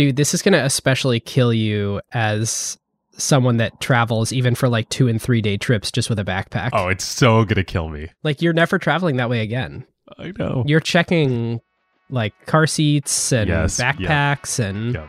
[0.00, 2.78] Dude, this is going to especially kill you as
[3.18, 6.70] someone that travels even for like two and three day trips just with a backpack.
[6.72, 8.08] Oh, it's so gonna kill me.
[8.22, 9.84] Like you're never traveling that way again.
[10.18, 10.64] I know.
[10.66, 11.60] You're checking
[12.08, 13.96] like car seats and Yes, yep.
[13.96, 15.06] backpacks and Yep.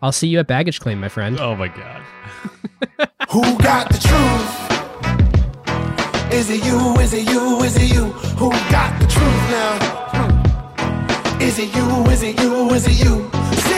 [0.00, 1.38] I'll see you at baggage claim, my friend.
[1.38, 2.00] Oh my god.
[3.30, 4.72] Who got the truth?
[6.32, 6.94] Is it you?
[7.00, 7.60] Is it you?
[7.64, 8.06] Is it you?
[8.38, 9.76] Who got the truth now?
[11.38, 12.06] Is it you?
[12.06, 12.70] Is it you?
[12.70, 13.30] Is it you?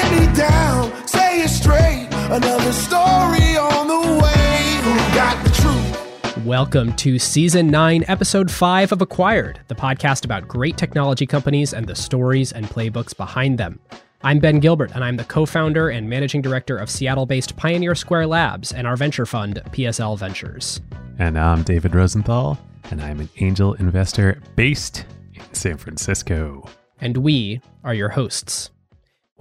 [0.03, 2.08] Sit me down, say it straight.
[2.11, 4.81] Another story on the way.
[4.82, 6.44] Who got the truth?
[6.44, 11.86] Welcome to season 9, episode 5 of Acquired, the podcast about great technology companies and
[11.86, 13.79] the stories and playbooks behind them.
[14.25, 17.94] I'm Ben Gilbert, and I'm the co founder and managing director of Seattle based Pioneer
[17.94, 20.80] Square Labs and our venture fund, PSL Ventures.
[21.19, 22.58] And I'm David Rosenthal,
[22.91, 26.69] and I'm an angel investor based in San Francisco.
[27.00, 28.71] And we are your hosts.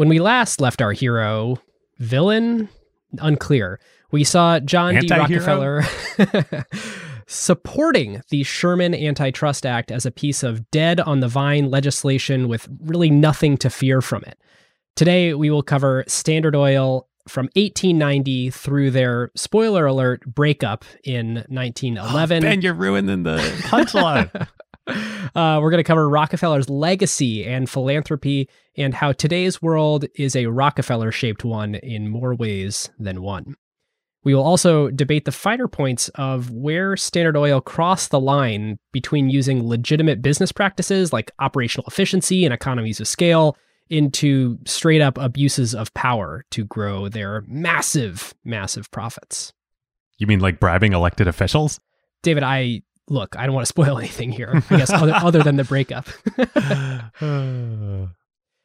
[0.01, 1.61] When we last left our hero,
[1.99, 2.69] villain,
[3.19, 5.07] unclear, we saw John D.
[5.11, 5.83] Anti-hero?
[6.17, 6.65] Rockefeller
[7.27, 12.67] supporting the Sherman Antitrust Act as a piece of dead on the vine legislation with
[12.79, 14.39] really nothing to fear from it.
[14.95, 22.41] Today, we will cover Standard Oil from 1890 through their spoiler alert breakup in 1911.
[22.41, 23.37] Ben, you're ruining the
[23.67, 24.47] punchline.
[25.33, 30.47] Uh, we're going to cover Rockefeller's legacy and philanthropy and how today's world is a
[30.47, 33.55] Rockefeller shaped one in more ways than one.
[34.23, 39.29] We will also debate the finer points of where Standard Oil crossed the line between
[39.29, 43.57] using legitimate business practices like operational efficiency and economies of scale
[43.89, 49.53] into straight up abuses of power to grow their massive, massive profits.
[50.17, 51.79] you mean like bribing elected officials?
[52.21, 55.57] David, I look, I don't want to spoil anything here, I guess, other, other than
[55.57, 56.07] the breakup.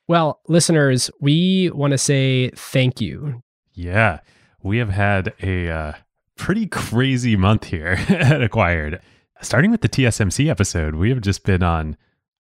[0.08, 3.42] Well, listeners, we want to say thank you.
[3.74, 4.20] yeah,
[4.62, 5.92] we have had a uh,
[6.36, 9.00] pretty crazy month here at Acquired.
[9.42, 11.96] Starting with the TSMC episode, we have just been on.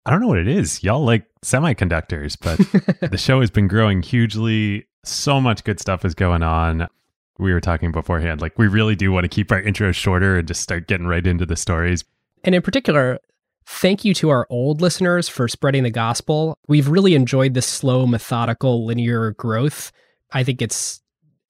[0.04, 0.82] I don't know what it is.
[0.84, 4.86] Y'all like semiconductors, but the show has been growing hugely.
[5.02, 6.86] So much good stuff is going on.
[7.38, 10.46] We were talking beforehand, like we really do want to keep our intros shorter and
[10.46, 12.04] just start getting right into the stories.
[12.44, 13.18] And in particular,
[13.66, 16.58] thank you to our old listeners for spreading the gospel.
[16.68, 19.90] We've really enjoyed this slow, methodical, linear growth.
[20.32, 21.00] I think it's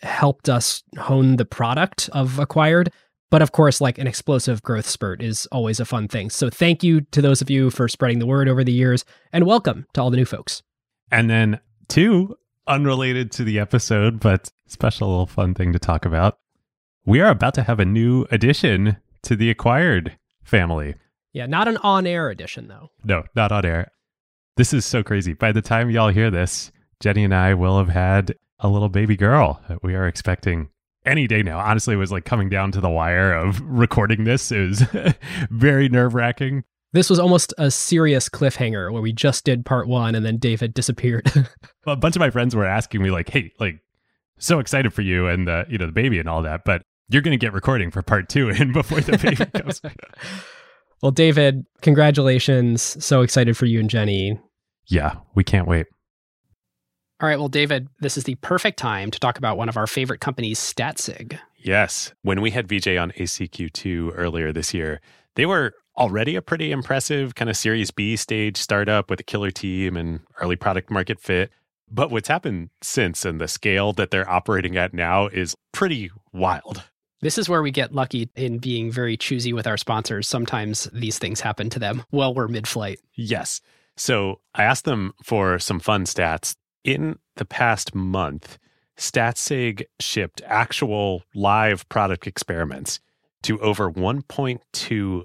[0.01, 2.91] helped us hone the product of Acquired.
[3.31, 6.31] But of course, like an explosive growth spurt is always a fun thing.
[6.31, 9.45] So thank you to those of you for spreading the word over the years, and
[9.45, 10.63] welcome to all the new folks.
[11.11, 11.59] And then
[11.89, 12.37] two,
[12.67, 16.39] unrelated to the episode, but special little fun thing to talk about.
[17.07, 20.95] We are about to have a new addition to the acquired family.
[21.33, 22.91] Yeah, not an on air edition, though.
[23.05, 23.91] No, not on air.
[24.57, 25.33] This is so crazy.
[25.33, 26.71] By the time y'all hear this,
[27.01, 30.69] Jenny and I will have had a little baby girl that we are expecting
[31.05, 31.59] any day now.
[31.59, 34.51] Honestly, it was like coming down to the wire of recording this.
[34.53, 34.83] It was
[35.51, 36.65] very nerve wracking.
[36.95, 40.73] This was almost a serious cliffhanger where we just did part one and then David
[40.73, 41.27] disappeared.
[41.89, 43.81] a bunch of my friends were asking me like, "Hey, like,
[44.39, 47.21] so excited for you and the you know the baby and all that, but you're
[47.21, 49.83] going to get recording for part two and before the baby comes."
[51.03, 53.05] well, David, congratulations.
[53.05, 54.39] So excited for you and Jenny.
[54.87, 55.87] yeah, we can't wait.
[57.21, 59.89] All right, well, David, this is the perfect time to talk about one of our
[59.89, 61.39] favorite companies, Statsig.
[61.57, 62.13] Yes.
[62.23, 65.01] When we had VJ on ACQ2 earlier this year,
[65.35, 69.51] they were already a pretty impressive kind of Series B stage startup with a killer
[69.51, 71.51] team and early product market fit.
[71.91, 76.83] But what's happened since and the scale that they're operating at now is pretty wild.
[77.21, 80.29] This is where we get lucky in being very choosy with our sponsors.
[80.29, 83.01] Sometimes these things happen to them while we're mid flight.
[83.15, 83.61] Yes.
[83.97, 86.57] So I asked them for some fun stats.
[86.83, 88.59] In the past month,
[88.99, 93.01] Statsig shipped actual live product experiments
[93.43, 95.25] to over 1.2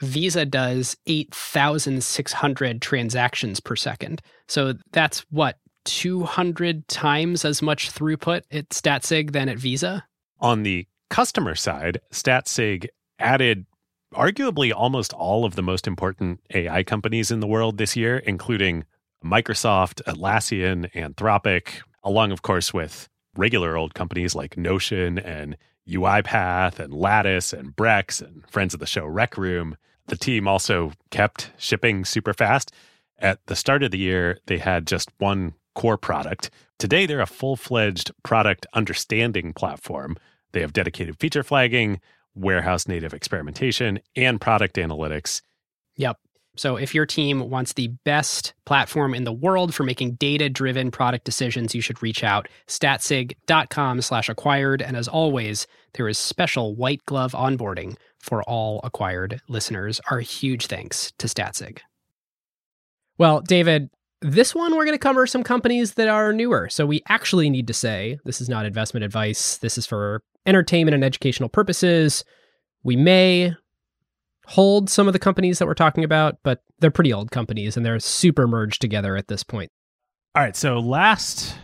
[0.00, 4.22] Visa does 8,600 transactions per second.
[4.46, 10.04] So that's what, 200 times as much throughput at Statsig than at Visa?
[10.40, 12.86] On the customer side, Statsig
[13.18, 13.64] added
[14.14, 18.84] arguably almost all of the most important AI companies in the world this year, including
[19.24, 25.56] Microsoft, Atlassian, Anthropic, along, of course, with regular old companies like Notion and
[25.88, 29.76] UiPath and Lattice and Brex and friends of the show Rec Room.
[30.08, 32.72] The team also kept shipping super fast.
[33.18, 36.50] At the start of the year, they had just one core product.
[36.78, 40.16] Today, they're a full fledged product understanding platform.
[40.52, 42.00] They have dedicated feature flagging,
[42.34, 45.42] warehouse native experimentation, and product analytics.
[45.96, 46.16] Yep.
[46.56, 51.24] So if your team wants the best platform in the world for making data-driven product
[51.24, 54.82] decisions, you should reach out statsig.com slash acquired.
[54.82, 60.00] And as always, there is special white glove onboarding for all acquired listeners.
[60.10, 61.78] Our huge thanks to Statsig.
[63.16, 63.90] Well, David,
[64.20, 66.68] this one we're going to cover some companies that are newer.
[66.68, 69.58] So we actually need to say this is not investment advice.
[69.58, 72.24] This is for entertainment and educational purposes.
[72.82, 73.54] We may
[74.46, 77.84] hold some of the companies that we're talking about, but they're pretty old companies and
[77.84, 79.70] they're super merged together at this point.
[80.34, 80.56] All right.
[80.56, 81.56] So last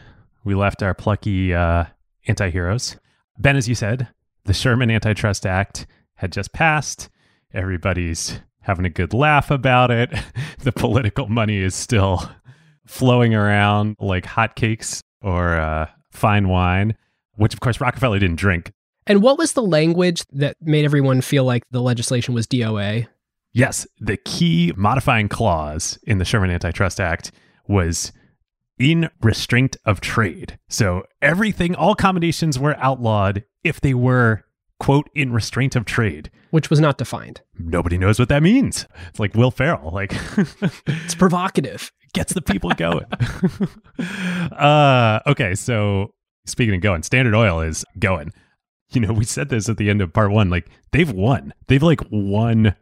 [0.45, 1.85] we left our plucky uh,
[2.29, 2.97] anti heroes.
[3.39, 4.09] Ben, as you said,
[4.45, 5.87] the Sherman Antitrust Act
[6.17, 7.09] had just passed.
[7.53, 10.13] Everybody's having a good laugh about it.
[10.61, 12.31] the political money is still
[12.87, 16.97] flowing around like hotcakes or uh, fine wine,
[17.35, 18.73] which of course Rockefeller didn't drink.
[19.07, 23.07] And what was the language that made everyone feel like the legislation was DOA?
[23.53, 27.31] Yes, the key modifying clause in the Sherman Antitrust Act
[27.69, 28.13] was
[28.79, 30.59] in restraint of trade.
[30.69, 34.45] So everything, all combinations were outlawed if they were,
[34.79, 36.31] quote, in restraint of trade.
[36.51, 37.41] Which was not defined.
[37.59, 38.87] Nobody knows what that means.
[39.09, 40.13] It's like Will Ferrell, like
[40.87, 41.91] it's provocative.
[42.13, 43.07] Gets the people going.
[44.53, 46.15] uh, okay, so
[46.47, 48.33] speaking of going, Standard Oil is going.
[48.91, 50.49] You know, we said this at the end of part one.
[50.49, 51.53] Like they've won.
[51.67, 52.77] They've like won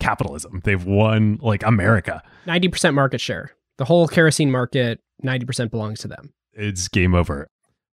[0.00, 0.60] capitalism.
[0.64, 2.22] They've won like America.
[2.46, 3.52] 90% market share.
[3.76, 6.32] The whole kerosene market, 90% belongs to them.
[6.52, 7.46] It's game over.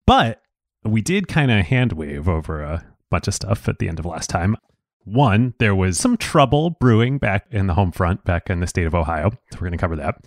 [0.06, 0.42] But
[0.84, 4.06] we did kind of hand wave over a bunch of stuff at the end of
[4.06, 4.56] last time.
[5.04, 8.86] One, there was some trouble brewing back in the home front, back in the state
[8.86, 9.32] of Ohio.
[9.52, 10.24] So we're going to cover that.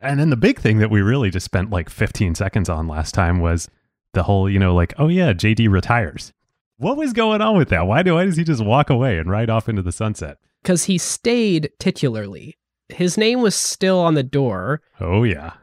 [0.00, 3.14] And then the big thing that we really just spent like 15 seconds on last
[3.14, 3.68] time was
[4.12, 6.32] the whole, you know, like, oh yeah, JD retires.
[6.78, 7.86] What was going on with that?
[7.86, 10.36] Why do why does he just walk away and ride off into the sunset?
[10.62, 12.54] Because he stayed titularly.
[12.88, 14.82] His name was still on the door.
[15.00, 15.54] Oh yeah.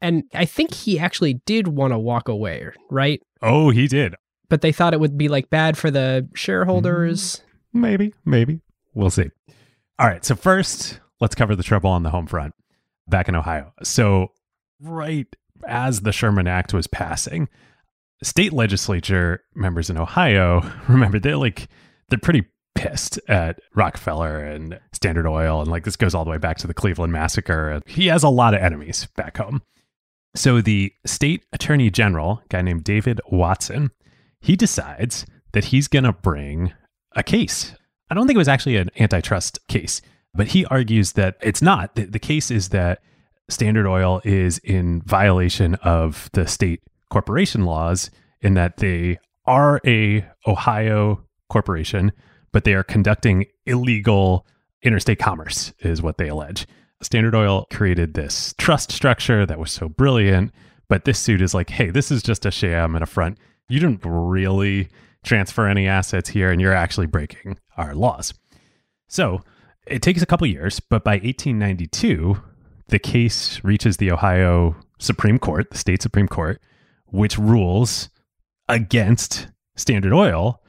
[0.00, 3.22] And I think he actually did want to walk away, right?
[3.42, 4.14] Oh, he did.
[4.48, 7.42] But they thought it would be like bad for the shareholders.
[7.74, 8.60] Mm, maybe, maybe.
[8.94, 9.30] We'll see.
[9.98, 10.24] All right.
[10.24, 12.54] So first, let's cover the trouble on the home front
[13.08, 13.72] back in Ohio.
[13.82, 14.28] So
[14.80, 15.26] right
[15.66, 17.48] as the Sherman Act was passing,
[18.22, 21.68] state legislature members in Ohio, remember they're like
[22.08, 26.38] they're pretty pissed at Rockefeller and Standard Oil and like this goes all the way
[26.38, 27.80] back to the Cleveland massacre.
[27.86, 29.62] He has a lot of enemies back home.
[30.34, 33.90] So the state attorney general, guy named David Watson,
[34.40, 36.72] he decides that he's going to bring
[37.14, 37.74] a case.
[38.10, 40.00] I don't think it was actually an antitrust case,
[40.34, 41.94] but he argues that it's not.
[41.94, 43.00] The, the case is that
[43.48, 48.10] Standard Oil is in violation of the state corporation laws
[48.40, 52.12] in that they are a Ohio corporation,
[52.52, 54.46] but they are conducting illegal
[54.82, 56.66] interstate commerce, is what they allege.
[57.02, 60.52] Standard Oil created this trust structure that was so brilliant,
[60.88, 63.38] but this suit is like, hey, this is just a sham and a front.
[63.68, 64.88] You didn't really
[65.24, 68.32] transfer any assets here, and you're actually breaking our laws.
[69.08, 69.42] So
[69.86, 72.40] it takes a couple years, but by 1892,
[72.88, 76.60] the case reaches the Ohio Supreme Court, the state Supreme Court,
[77.06, 78.08] which rules
[78.68, 80.62] against Standard Oil,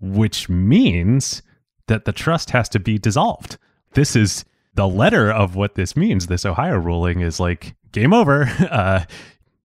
[0.00, 1.42] which means
[1.88, 3.58] that the trust has to be dissolved.
[3.92, 4.44] This is
[4.74, 6.26] the letter of what this means.
[6.26, 8.50] This Ohio ruling is like game over.
[8.70, 9.04] Uh,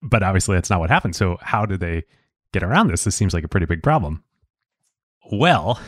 [0.01, 1.16] but obviously, that's not what happened.
[1.16, 2.04] So, how do they
[2.54, 3.04] get around this?
[3.04, 4.24] This seems like a pretty big problem.
[5.32, 5.80] Well,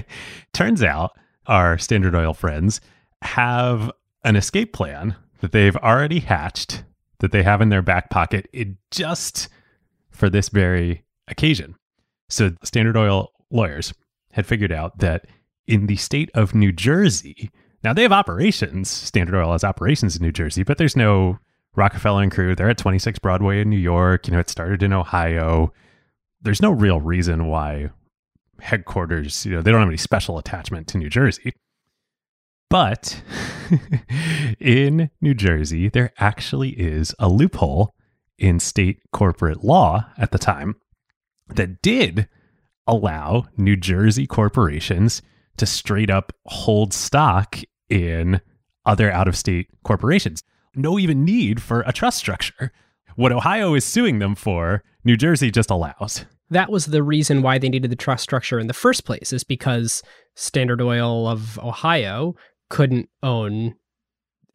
[0.52, 1.12] turns out
[1.46, 2.80] our Standard Oil friends
[3.22, 3.90] have
[4.24, 6.84] an escape plan that they've already hatched
[7.18, 8.48] that they have in their back pocket.
[8.52, 9.48] It just
[10.10, 11.74] for this very occasion.
[12.28, 13.92] So, Standard Oil lawyers
[14.32, 15.26] had figured out that
[15.66, 17.50] in the state of New Jersey,
[17.84, 21.38] now they have operations, Standard Oil has operations in New Jersey, but there's no
[21.76, 22.54] Rockefeller and crew.
[22.56, 24.26] They're at 26 Broadway in New York.
[24.26, 25.72] You know, it started in Ohio.
[26.42, 27.90] There's no real reason why
[28.60, 31.52] headquarters, you know, they don't have any special attachment to New Jersey.
[32.68, 33.22] But
[34.60, 37.94] in New Jersey, there actually is a loophole
[38.38, 40.76] in state corporate law at the time
[41.48, 42.28] that did
[42.86, 45.22] allow New Jersey corporations
[45.58, 48.40] to straight up hold stock in
[48.86, 50.42] other out of state corporations.
[50.74, 52.72] No even need for a trust structure.
[53.16, 56.24] What Ohio is suing them for, New Jersey just allows.
[56.50, 59.44] That was the reason why they needed the trust structure in the first place, is
[59.44, 60.02] because
[60.34, 62.36] Standard Oil of Ohio
[62.70, 63.74] couldn't own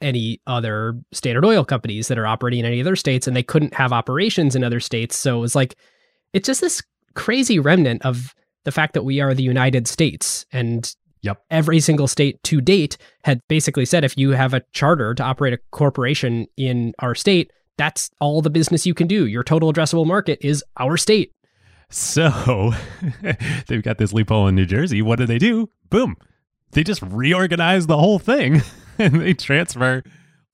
[0.01, 3.73] any other Standard Oil companies that are operating in any other states, and they couldn't
[3.73, 5.15] have operations in other states.
[5.15, 5.75] So it was like,
[6.33, 6.81] it's just this
[7.15, 8.33] crazy remnant of
[8.65, 10.45] the fact that we are the United States.
[10.51, 11.41] And Yep.
[11.49, 15.53] every single state to date had basically said if you have a charter to operate
[15.53, 19.25] a corporation in our state, that's all the business you can do.
[19.25, 21.31] Your total addressable market is our state.
[21.89, 22.73] So
[23.67, 25.01] they've got this loophole in New Jersey.
[25.01, 25.69] What do they do?
[25.89, 26.17] Boom.
[26.71, 28.61] They just reorganize the whole thing
[28.99, 30.03] and they transfer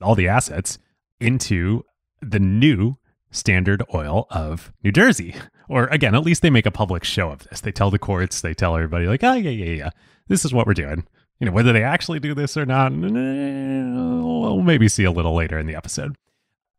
[0.01, 0.77] all the assets
[1.19, 1.83] into
[2.21, 2.97] the new
[3.31, 5.35] Standard Oil of New Jersey.
[5.69, 7.61] Or again, at least they make a public show of this.
[7.61, 9.89] They tell the courts, they tell everybody, like, oh, yeah, yeah, yeah,
[10.27, 11.05] this is what we're doing.
[11.39, 15.57] You know, whether they actually do this or not, we'll maybe see a little later
[15.57, 16.17] in the episode.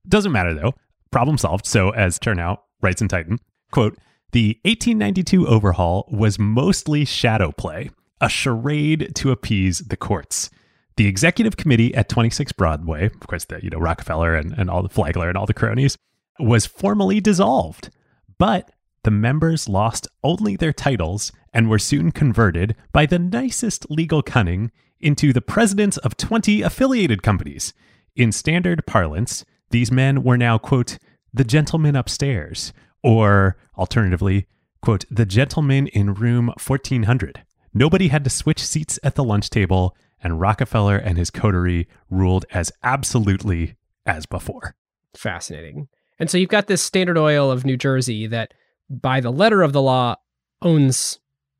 [0.08, 0.74] Doesn't matter though.
[1.10, 1.66] Problem solved.
[1.66, 3.38] So, as Chernow writes in Titan,
[3.70, 3.96] quote,
[4.32, 10.50] the 1892 overhaul was mostly shadow play, a charade to appease the courts.
[10.96, 14.82] The executive committee at 26 Broadway, of course, the you know Rockefeller and, and all
[14.82, 15.96] the Flagler and all the cronies,
[16.38, 17.90] was formally dissolved,
[18.38, 18.70] but
[19.04, 24.70] the members lost only their titles and were soon converted by the nicest legal cunning
[25.00, 27.72] into the presidents of 20 affiliated companies.
[28.14, 30.98] In standard parlance, these men were now, quote,
[31.32, 34.46] the gentlemen upstairs, or alternatively,
[34.82, 37.42] quote, the gentlemen in room 1400.
[37.72, 42.44] Nobody had to switch seats at the lunch table, and Rockefeller and his coterie ruled
[42.50, 44.74] as absolutely as before.
[45.14, 45.88] Fascinating.
[46.18, 48.52] And so you've got this Standard Oil of New Jersey that,
[48.90, 50.16] by the letter of the law,
[50.62, 51.18] owns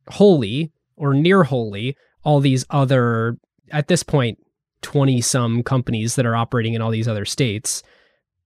[0.09, 3.39] wholly or near wholly all these other,
[3.71, 4.39] at this point,
[4.83, 7.83] 20 some companies that are operating in all these other states.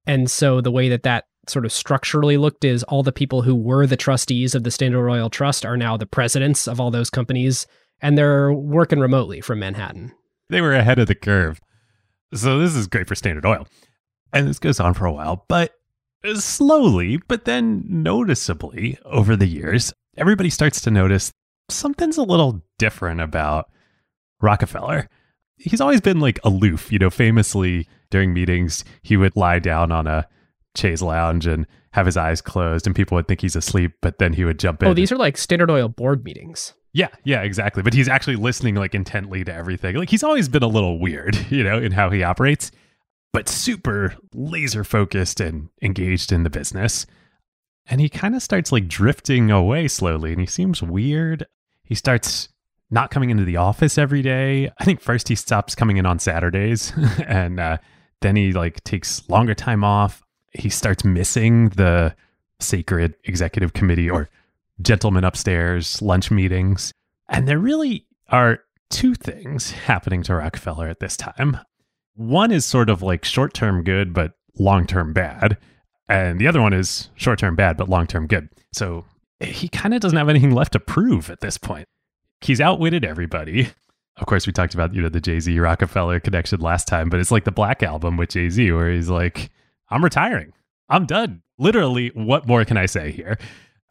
[0.07, 3.55] And so the way that that sort of structurally looked is all the people who
[3.55, 7.11] were the trustees of the Standard Oil Trust are now the presidents of all those
[7.11, 7.67] companies,
[8.01, 10.13] and they're working remotely from Manhattan.
[10.51, 11.61] They were ahead of the curve.
[12.33, 13.67] So this is great for Standard Oil.
[14.33, 15.73] And this goes on for a while, but
[16.33, 21.31] slowly, but then noticeably over the years, everybody starts to notice
[21.71, 23.71] something's a little different about
[24.41, 25.09] Rockefeller.
[25.57, 30.07] He's always been like aloof, you know, famously during meetings, he would lie down on
[30.07, 30.29] a
[30.77, 34.33] chaise lounge and have his eyes closed and people would think he's asleep, but then
[34.33, 34.91] he would jump oh, in.
[34.91, 36.75] Oh, these are like Standard Oil board meetings.
[36.93, 37.83] Yeah, yeah, exactly.
[37.83, 39.97] But he's actually listening like intently to everything.
[39.97, 42.71] Like he's always been a little weird, you know, in how he operates,
[43.35, 47.05] but super laser focused and engaged in the business.
[47.85, 51.45] And he kind of starts like drifting away slowly and he seems weird.
[51.83, 52.49] He starts
[52.93, 54.71] not coming into the office every day.
[54.79, 56.93] I think first he stops coming in on Saturdays
[57.27, 57.79] and uh,
[58.21, 60.23] then he like takes longer time off.
[60.53, 62.15] He starts missing the
[62.61, 64.31] sacred executive committee or
[64.81, 66.93] gentlemen upstairs lunch meetings.
[67.29, 68.61] And there really are
[68.91, 71.59] two things happening to Rockefeller at this time.
[72.15, 75.59] One is sort of like short term good, but long term bad.
[76.09, 78.49] And the other one is short term bad, but long term good.
[78.73, 79.05] So
[79.41, 81.89] he kind of doesn't have anything left to prove at this point.
[82.41, 83.71] He's outwitted everybody.
[84.17, 87.19] Of course, we talked about, you know, the Jay Z Rockefeller connection last time, but
[87.19, 89.51] it's like the Black Album with Jay Z, where he's like,
[89.91, 90.53] I'm retiring.
[90.89, 91.43] I'm done.
[91.59, 93.39] Literally, what more can I say here?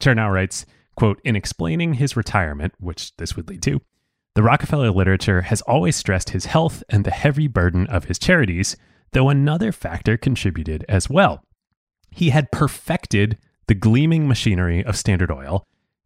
[0.01, 0.65] Chernow writes,
[0.96, 3.82] quote, in explaining his retirement, which this would lead to,
[4.36, 8.75] the Rockefeller literature has always stressed his health and the heavy burden of his charities,
[9.12, 11.44] though another factor contributed as well.
[12.10, 13.38] He had perfected
[13.68, 15.63] the gleaming machinery of Standard Oil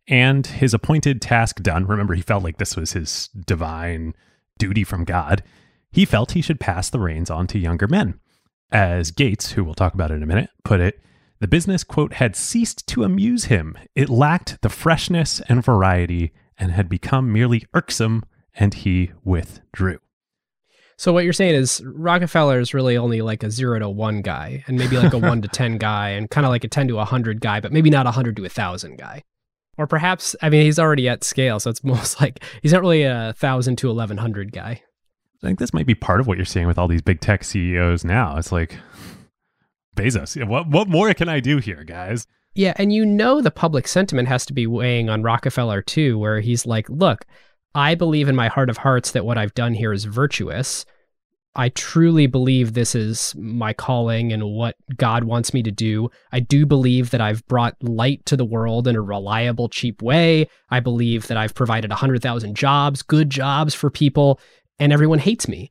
[0.08, 1.86] and his appointed task done.
[1.86, 4.14] Remember, he felt like this was his divine
[4.58, 5.44] duty from God.
[5.92, 8.20] He felt he should pass the reins on to younger men.
[8.72, 11.02] As Gates, who we'll talk about in a minute, put it,
[11.40, 13.78] the business, quote, had ceased to amuse him.
[13.96, 18.24] It lacked the freshness and variety and had become merely irksome,
[18.56, 20.00] and he withdrew.
[20.98, 24.64] So what you're saying is Rockefeller is really only like a zero to one guy,
[24.68, 27.00] and maybe like a one to ten guy, and kind of like a ten to
[27.00, 29.24] a hundred guy, but maybe not a hundred to a thousand guy.
[29.78, 33.04] Or perhaps, I mean, he's already at scale, so it's most like he's not really
[33.04, 34.82] a thousand to eleven hundred guy.
[35.44, 37.44] I think this might be part of what you're seeing with all these big tech
[37.44, 38.38] CEOs now.
[38.38, 38.76] It's like
[39.96, 40.44] Bezos.
[40.48, 42.26] What what more can I do here, guys?
[42.58, 46.40] Yeah, and you know the public sentiment has to be weighing on Rockefeller too, where
[46.40, 47.24] he's like, look,
[47.76, 50.84] I believe in my heart of hearts that what I've done here is virtuous.
[51.56, 56.10] I truly believe this is my calling and what God wants me to do.
[56.32, 60.50] I do believe that I've brought light to the world in a reliable, cheap way.
[60.72, 64.40] I believe that I've provided 100,000 jobs, good jobs for people,
[64.80, 65.70] and everyone hates me.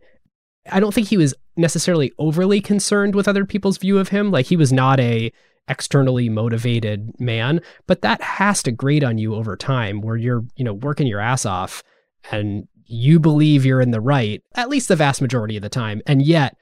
[0.71, 4.31] I don't think he was necessarily overly concerned with other people's view of him.
[4.31, 5.33] Like he was not a
[5.69, 10.65] externally motivated man, but that has to grate on you over time where you're, you
[10.65, 11.83] know, working your ass off
[12.31, 16.03] and you believe you're in the right, at least the vast majority of the time.
[16.07, 16.57] And yet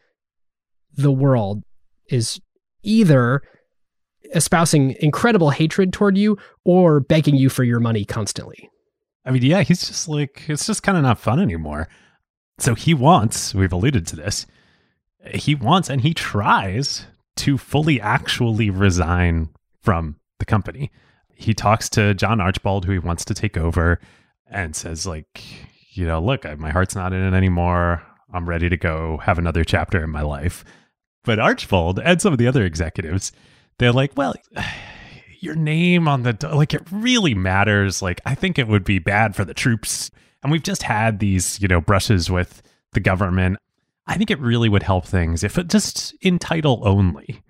[0.97, 1.63] the world
[2.09, 2.41] is
[2.83, 3.43] either
[4.35, 8.71] espousing incredible hatred toward you or begging you for your money constantly.
[9.27, 11.89] I mean, yeah, he's just like, it's just kind of not fun anymore.
[12.59, 14.47] So he wants, we've alluded to this,
[15.35, 19.49] he wants and he tries to fully actually resign
[19.81, 20.91] from the company.
[21.35, 24.00] He talks to John Archbold, who he wants to take over,
[24.47, 25.43] and says, like,
[25.91, 28.03] you know, look, my heart's not in it anymore.
[28.33, 30.64] I'm ready to go have another chapter in my life.
[31.25, 33.33] But Archbold and some of the other executives,
[33.79, 34.35] they're like, well,
[35.41, 38.03] your name on the, like, it really matters.
[38.03, 40.11] Like, I think it would be bad for the troops.
[40.43, 42.62] And we've just had these, you know, brushes with
[42.93, 43.59] the government.
[44.07, 47.43] I think it really would help things if it just in title only,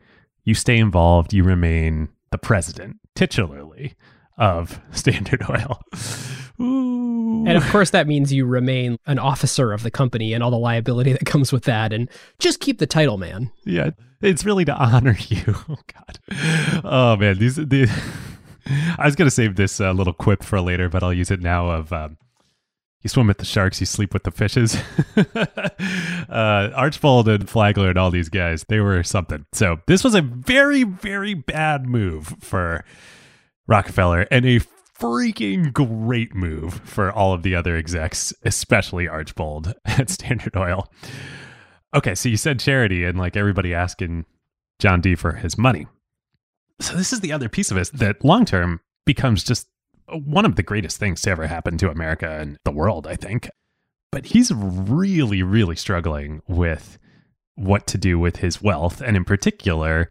[0.45, 3.95] you stay involved, you remain the president, titularly
[4.39, 5.81] of Standard Oil.
[6.61, 7.45] Ooh.
[7.47, 10.59] And of course, that means you remain an officer of the company and all the
[10.59, 11.93] liability that comes with that.
[11.93, 12.09] And
[12.39, 13.51] just keep the title, man.
[13.65, 15.43] Yeah, it's really to honor you.
[15.69, 16.83] Oh, God.
[16.85, 17.39] Oh, man.
[17.39, 17.91] These, the,
[18.99, 21.41] I was going to save this uh, little quip for later, but I'll use it
[21.41, 21.71] now.
[21.71, 22.17] Of um,
[23.05, 24.77] you swim with the sharks, you sleep with the fishes.
[26.29, 29.45] uh, Archbold and Flagler and all these guys, they were something.
[29.53, 32.83] So this was a very, very bad move for
[33.67, 34.61] Rockefeller and a
[34.99, 40.91] freaking great move for all of the other execs, especially Archbold at Standard Oil.
[41.95, 44.25] Okay, so you said charity and like everybody asking
[44.79, 45.87] John D for his money.
[46.81, 49.69] So this is the other piece of it that long term becomes just
[50.09, 53.49] one of the greatest things to ever happen to America and the world, I think.
[54.11, 56.99] But he's really, really struggling with
[57.57, 59.01] what to do with his wealth.
[59.01, 60.11] And in particular,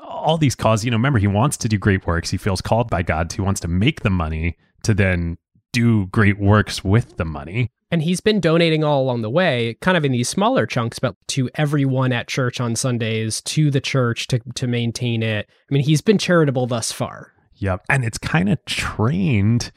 [0.00, 2.30] all these causes, you know, remember, he wants to do great works.
[2.30, 3.32] He feels called by God.
[3.32, 5.38] He wants to make the money to then
[5.72, 7.70] do great works with the money.
[7.90, 11.14] And he's been donating all along the way, kind of in these smaller chunks, but
[11.28, 15.46] to everyone at church on Sundays, to the church to, to maintain it.
[15.70, 17.31] I mean, he's been charitable thus far.
[17.62, 17.84] Yep.
[17.88, 19.70] And it's kind of trained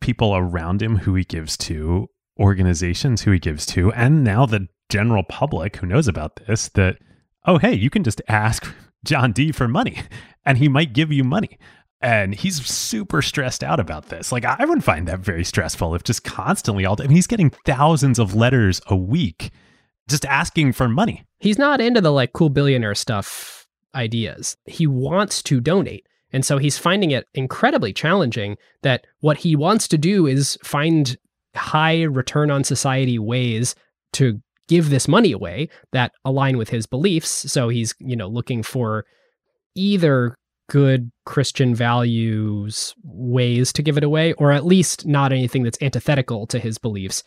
[0.00, 2.08] people around him who he gives to,
[2.38, 6.98] organizations who he gives to, and now the general public who knows about this that,
[7.46, 8.66] oh, hey, you can just ask
[9.04, 10.02] John D for money
[10.44, 11.58] and he might give you money.
[12.02, 14.30] And he's super stressed out about this.
[14.30, 17.04] Like, I would find that very stressful if just constantly all day.
[17.04, 19.50] I mean, he's getting thousands of letters a week
[20.06, 21.24] just asking for money.
[21.38, 24.58] He's not into the like cool billionaire stuff ideas.
[24.66, 26.06] He wants to donate.
[26.34, 31.16] And so he's finding it incredibly challenging that what he wants to do is find
[31.54, 33.76] high return on society ways
[34.14, 37.30] to give this money away that align with his beliefs.
[37.30, 39.04] So he's, you know, looking for
[39.76, 40.34] either
[40.68, 46.48] good Christian values ways to give it away, or at least not anything that's antithetical
[46.48, 47.22] to his beliefs.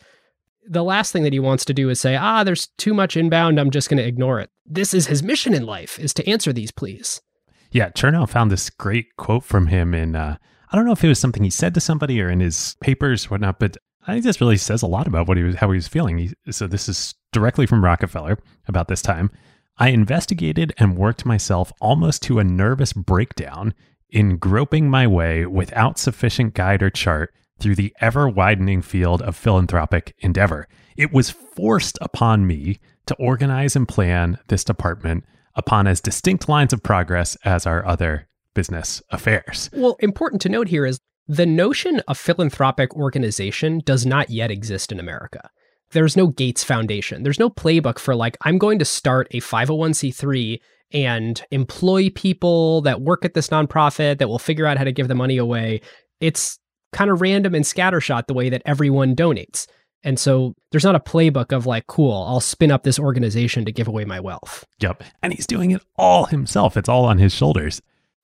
[0.68, 3.58] The last thing that he wants to do is say, ah, there's too much inbound.
[3.58, 4.50] I'm just going to ignore it.
[4.66, 7.22] This is his mission in life is to answer these pleas.
[7.70, 10.36] Yeah, Chernow found this great quote from him in, uh,
[10.70, 13.26] I don't know if it was something he said to somebody or in his papers
[13.26, 13.76] or whatnot, but
[14.06, 16.18] I think this really says a lot about what he was, how he was feeling.
[16.18, 19.30] He, so this is directly from Rockefeller about this time.
[19.76, 23.74] I investigated and worked myself almost to a nervous breakdown
[24.10, 29.36] in groping my way without sufficient guide or chart through the ever widening field of
[29.36, 30.68] philanthropic endeavor.
[30.96, 35.24] It was forced upon me to organize and plan this department
[35.58, 39.68] upon as distinct lines of progress as our other business affairs.
[39.74, 44.90] Well, important to note here is the notion of philanthropic organization does not yet exist
[44.90, 45.50] in America.
[45.90, 47.22] There's no Gates Foundation.
[47.22, 50.60] There's no playbook for, like, I'm going to start a 501c3
[50.92, 55.08] and employ people that work at this nonprofit that will figure out how to give
[55.08, 55.82] the money away.
[56.20, 56.58] It's
[56.92, 59.66] kind of random and scattershot the way that everyone donates.
[60.08, 63.72] And so there's not a playbook of like, cool, I'll spin up this organization to
[63.72, 64.64] give away my wealth.
[64.80, 65.04] Yep.
[65.22, 66.78] And he's doing it all himself.
[66.78, 67.82] It's all on his shoulders.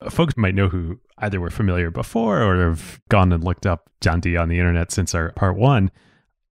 [0.09, 4.19] Folks might know who either were familiar before or have gone and looked up John
[4.19, 5.91] D on the internet since our part one,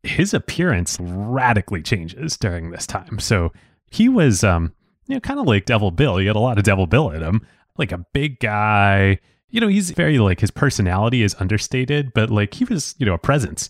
[0.04, 3.18] his appearance radically changes during this time.
[3.18, 3.52] So
[3.90, 4.72] he was, um,
[5.08, 6.18] you know, kind of like Devil Bill.
[6.18, 7.44] He had a lot of Devil Bill in him,
[7.76, 9.18] like a big guy.
[9.50, 13.14] You know, he's very like his personality is understated, but like he was, you know,
[13.14, 13.68] a presence.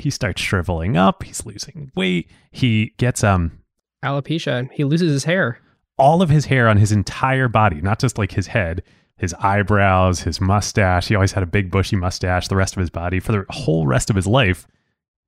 [0.00, 3.58] He starts shriveling up, he's losing weight, he gets um
[4.04, 4.68] Alopecia.
[4.72, 5.58] He loses his hair.
[5.98, 8.82] all of his hair on his entire body, not just like his head,
[9.16, 11.08] his eyebrows, his mustache.
[11.08, 13.18] He always had a big bushy mustache, the rest of his body.
[13.18, 14.68] For the whole rest of his life,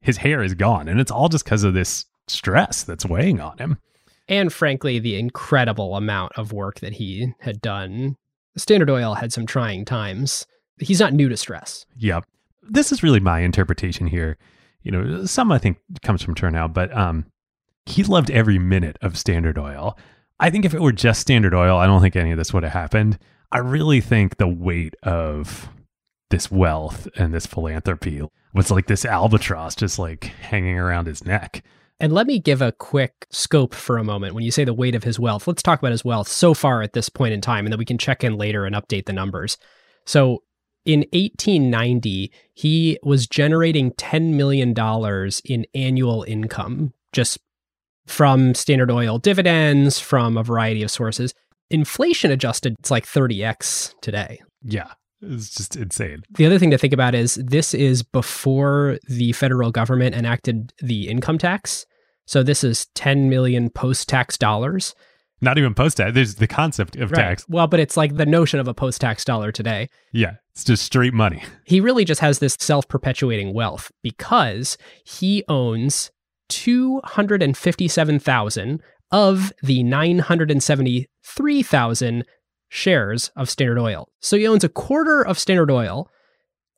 [0.00, 0.86] his hair is gone.
[0.86, 3.78] And it's all just because of this stress that's weighing on him.
[4.28, 8.14] And frankly, the incredible amount of work that he had done.
[8.56, 10.46] Standard Oil had some trying times.
[10.78, 11.84] He's not new to stress.
[11.96, 12.24] Yep.
[12.62, 14.38] This is really my interpretation here.
[14.82, 17.26] You know, some I think comes from Chernow, but um,
[17.86, 19.98] he loved every minute of Standard Oil.
[20.38, 22.62] I think if it were just Standard Oil, I don't think any of this would
[22.62, 23.18] have happened.
[23.52, 25.68] I really think the weight of
[26.30, 28.22] this wealth and this philanthropy
[28.54, 31.62] was like this albatross just like hanging around his neck.
[31.98, 34.34] And let me give a quick scope for a moment.
[34.34, 36.80] When you say the weight of his wealth, let's talk about his wealth so far
[36.80, 39.12] at this point in time, and then we can check in later and update the
[39.12, 39.58] numbers.
[40.06, 40.42] So
[40.84, 44.74] in 1890, he was generating $10 million
[45.44, 47.38] in annual income just
[48.06, 51.34] from Standard Oil dividends, from a variety of sources.
[51.70, 54.40] Inflation adjusted, it's like 30x today.
[54.62, 54.92] Yeah.
[55.22, 56.22] It's just insane.
[56.30, 61.08] The other thing to think about is this is before the federal government enacted the
[61.08, 61.84] income tax.
[62.26, 64.94] So this is 10 million post tax dollars.
[65.40, 66.14] Not even post tax.
[66.14, 67.46] There's the concept of tax.
[67.48, 69.88] Well, but it's like the notion of a post tax dollar today.
[70.12, 70.34] Yeah.
[70.52, 71.42] It's just straight money.
[71.64, 76.10] He really just has this self perpetuating wealth because he owns
[76.48, 82.24] 257,000 of the 973,000
[82.68, 84.08] shares of Standard Oil.
[84.20, 86.10] So he owns a quarter of Standard Oil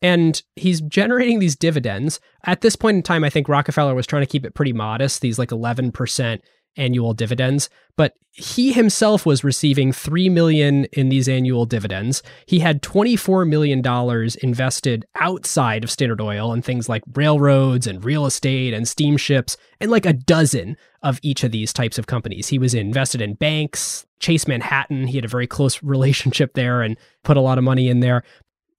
[0.03, 2.21] and he's generating these dividends.
[2.45, 5.23] At this point in time, I think Rockefeller was trying to keep it pretty modest,
[5.23, 6.41] these like 11%
[6.77, 12.23] annual dividends, but he himself was receiving 3 million in these annual dividends.
[12.47, 18.05] He had 24 million dollars invested outside of Standard Oil in things like railroads and
[18.05, 22.49] real estate and steamships and like a dozen of each of these types of companies.
[22.49, 26.97] He was invested in banks, Chase Manhattan, he had a very close relationship there and
[27.23, 28.23] put a lot of money in there.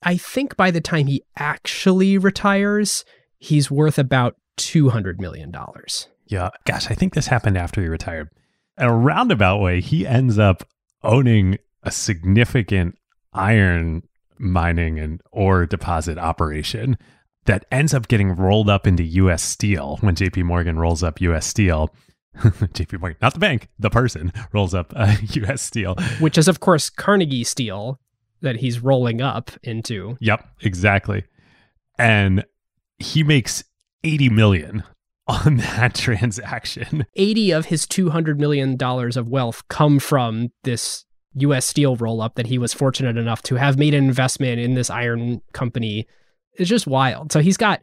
[0.01, 3.05] I think by the time he actually retires,
[3.37, 5.53] he's worth about $200 million.
[6.27, 6.49] Yeah.
[6.65, 8.29] Gosh, I think this happened after he retired.
[8.77, 10.67] In a roundabout way, he ends up
[11.03, 12.97] owning a significant
[13.33, 14.03] iron
[14.39, 16.97] mining and ore deposit operation
[17.45, 21.45] that ends up getting rolled up into US Steel when JP Morgan rolls up US
[21.45, 21.93] Steel.
[22.37, 25.95] JP Morgan, not the bank, the person rolls up uh, US Steel.
[26.19, 27.99] Which is, of course, Carnegie Steel
[28.41, 30.17] that he's rolling up into.
[30.19, 31.25] Yep, exactly.
[31.97, 32.45] And
[32.97, 33.63] he makes
[34.03, 34.83] 80 million
[35.27, 37.05] on that transaction.
[37.15, 41.05] 80 of his $200 million of wealth come from this
[41.35, 44.75] US Steel roll up that he was fortunate enough to have made an investment in
[44.75, 46.07] this iron company.
[46.53, 47.31] It's just wild.
[47.31, 47.81] So he's got,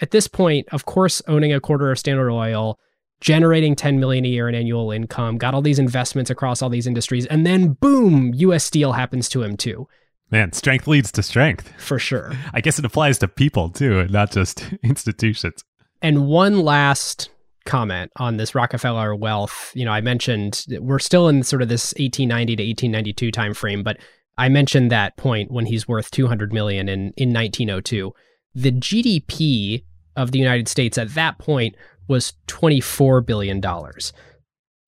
[0.00, 2.78] at this point, of course, owning a quarter of Standard Oil,
[3.20, 6.86] generating 10 million a year in annual income, got all these investments across all these
[6.86, 9.86] industries, and then boom, US Steel happens to him too.
[10.30, 11.72] Man, strength leads to strength.
[11.78, 12.32] For sure.
[12.52, 15.64] I guess it applies to people too, and not just institutions.
[16.02, 17.30] And one last
[17.66, 19.72] comment on this Rockefeller wealth.
[19.74, 23.98] You know, I mentioned we're still in sort of this 1890 to 1892 timeframe, but
[24.38, 28.12] I mentioned that point when he's worth 200 million in in 1902.
[28.54, 29.84] The GDP
[30.16, 31.76] of the United States at that point
[32.08, 34.12] was 24 billion dollars.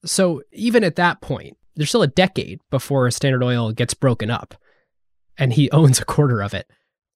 [0.05, 4.55] So even at that point, there's still a decade before Standard Oil gets broken up
[5.37, 6.67] and he owns a quarter of it.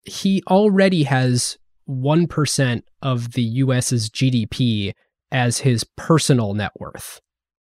[0.03, 4.93] He already has 1% of the US's GDP
[5.31, 7.21] as his personal net worth.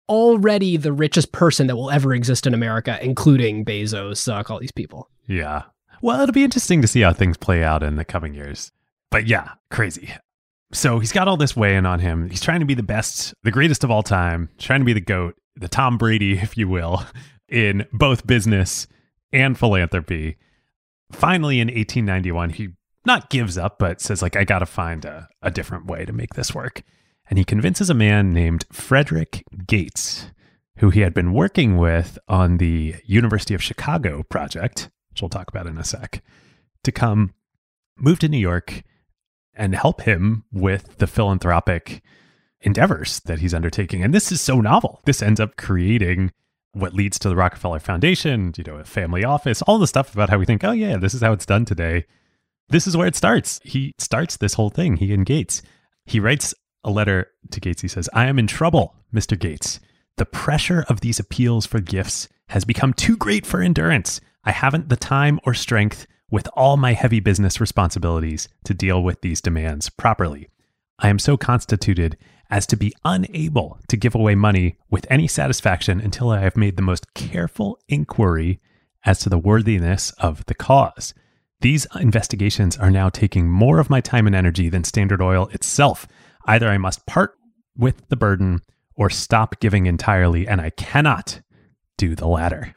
[0.08, 4.72] Already the richest person that will ever exist in America, including Bezos, Zuck, all these
[4.72, 5.10] people.
[5.26, 5.64] Yeah.
[6.00, 8.70] Well, it'll be interesting to see how things play out in the coming years.
[9.10, 10.12] But yeah, crazy.
[10.72, 12.28] So he's got all this weighing on him.
[12.28, 15.00] He's trying to be the best, the greatest of all time, trying to be the
[15.00, 17.04] GOAT, the Tom Brady, if you will,
[17.48, 18.86] in both business
[19.32, 20.36] and philanthropy.
[21.12, 22.68] Finally, in 1891, he
[23.06, 26.12] not gives up, but says, like, I got to find a, a different way to
[26.12, 26.82] make this work.
[27.28, 30.30] And he convinces a man named Frederick Gates,
[30.78, 35.48] who he had been working with on the University of Chicago project, which we'll talk
[35.48, 36.22] about in a sec,
[36.84, 37.34] to come
[37.96, 38.82] move to New York
[39.54, 42.02] and help him with the philanthropic
[42.60, 44.02] endeavors that he's undertaking.
[44.02, 45.00] And this is so novel.
[45.04, 46.32] This ends up creating
[46.72, 50.28] what leads to the Rockefeller Foundation, you know, a family office, all the stuff about
[50.28, 52.04] how we think, oh, yeah, this is how it's done today.
[52.68, 53.60] This is where it starts.
[53.62, 55.62] He starts this whole thing, he and Gates.
[56.04, 57.82] He writes a letter to Gates.
[57.82, 59.38] He says, I am in trouble, Mr.
[59.38, 59.80] Gates.
[60.16, 64.20] The pressure of these appeals for gifts has become too great for endurance.
[64.44, 69.20] I haven't the time or strength with all my heavy business responsibilities to deal with
[69.20, 70.48] these demands properly.
[70.98, 72.16] I am so constituted
[72.50, 76.76] as to be unable to give away money with any satisfaction until I have made
[76.76, 78.60] the most careful inquiry
[79.04, 81.12] as to the worthiness of the cause.
[81.60, 86.06] These investigations are now taking more of my time and energy than Standard Oil itself.
[86.46, 87.34] Either I must part
[87.76, 88.60] with the burden
[88.94, 91.40] or stop giving entirely, and I cannot
[91.98, 92.74] do the latter.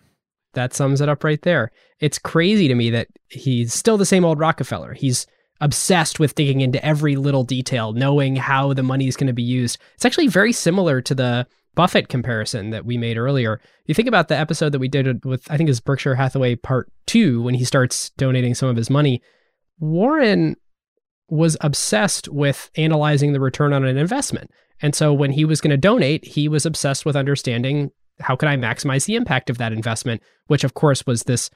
[0.54, 1.72] That sums it up right there.
[2.00, 4.94] It's crazy to me that he's still the same old Rockefeller.
[4.94, 5.28] He's
[5.62, 9.44] obsessed with digging into every little detail, knowing how the money is going to be
[9.44, 9.78] used.
[9.96, 13.62] It's actually very similar to the Buffett comparison that we made earlier.
[13.86, 16.92] You think about the episode that we did with, I think it's Berkshire Hathaway part
[17.06, 19.22] two, when he starts donating some of his money.
[19.80, 20.56] Warren
[21.30, 24.52] was obsessed with analyzing the return on an investment.
[24.82, 28.50] And so when he was going to donate, he was obsessed with understanding how can
[28.50, 31.50] I maximize the impact of that investment, which of course was this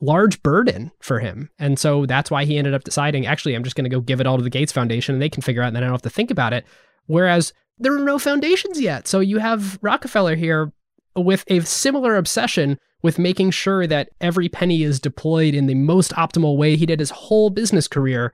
[0.00, 1.50] large burden for him.
[1.58, 4.20] And so that's why he ended up deciding, actually, I'm just going to go give
[4.20, 5.94] it all to the Gates Foundation and they can figure out and then I don't
[5.94, 6.64] have to think about it.
[7.06, 9.06] Whereas there are no foundations yet.
[9.06, 10.72] So you have Rockefeller here
[11.14, 16.12] with a similar obsession with making sure that every penny is deployed in the most
[16.12, 16.76] optimal way.
[16.76, 18.32] He did his whole business career.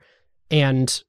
[0.51, 1.03] And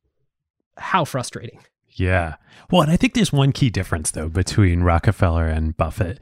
[0.76, 1.60] how frustrating.
[1.88, 2.36] Yeah.
[2.70, 6.18] Well, and I think there's one key difference, though, between Rockefeller and Buffett.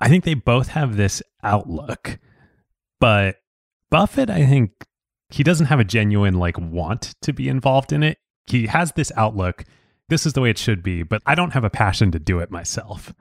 [0.00, 2.18] I think they both have this outlook,
[3.00, 3.36] but
[3.90, 4.72] Buffett, I think
[5.28, 8.18] he doesn't have a genuine like want to be involved in it.
[8.46, 9.64] He has this outlook.
[10.08, 12.38] This is the way it should be, but I don't have a passion to do
[12.38, 13.14] it myself.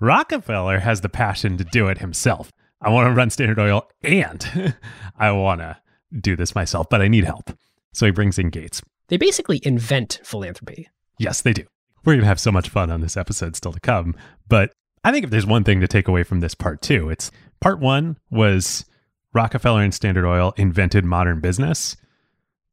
[0.00, 2.52] Rockefeller has the passion to do it himself.
[2.80, 4.76] I want to run Standard Oil and
[5.18, 5.78] I want to
[6.20, 7.50] do this myself, but I need help.
[7.92, 8.82] So he brings in Gates.
[9.08, 10.88] They basically invent philanthropy.
[11.18, 11.64] Yes, they do.
[12.04, 14.14] We're going to have so much fun on this episode still to come.
[14.46, 17.30] But I think if there's one thing to take away from this part two, it's
[17.60, 18.84] part one was
[19.32, 21.96] Rockefeller and Standard Oil invented modern business.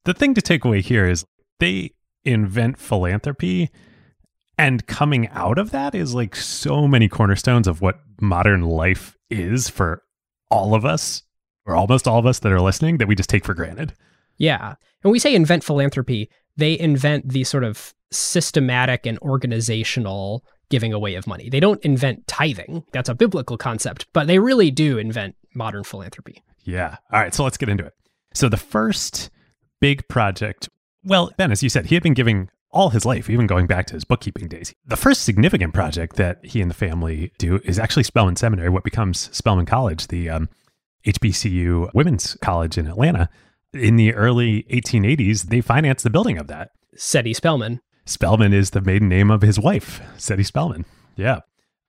[0.03, 1.25] The thing to take away here is
[1.59, 1.91] they
[2.25, 3.69] invent philanthropy.
[4.57, 9.69] And coming out of that is like so many cornerstones of what modern life is
[9.69, 10.03] for
[10.49, 11.23] all of us,
[11.65, 13.93] or almost all of us that are listening, that we just take for granted.
[14.37, 14.75] Yeah.
[15.03, 21.15] And we say invent philanthropy, they invent the sort of systematic and organizational giving away
[21.15, 21.49] of money.
[21.49, 22.83] They don't invent tithing.
[22.91, 26.43] That's a biblical concept, but they really do invent modern philanthropy.
[26.63, 26.97] Yeah.
[27.11, 27.33] All right.
[27.33, 27.93] So let's get into it.
[28.33, 29.29] So the first
[29.79, 30.69] big project,
[31.05, 33.85] well, Ben, as you said, he had been giving all his life, even going back
[33.87, 34.73] to his bookkeeping days.
[34.85, 38.83] The first significant project that he and the family do is actually Spelman Seminary, what
[38.83, 40.49] becomes Spelman College, the um,
[41.05, 43.29] HBCU women's college in Atlanta.
[43.73, 46.71] In the early 1880s, they financed the building of that.
[46.95, 47.81] Cettie Spelman.
[48.05, 50.85] Spelman is the maiden name of his wife, Cettie Spelman.
[51.15, 51.39] Yeah.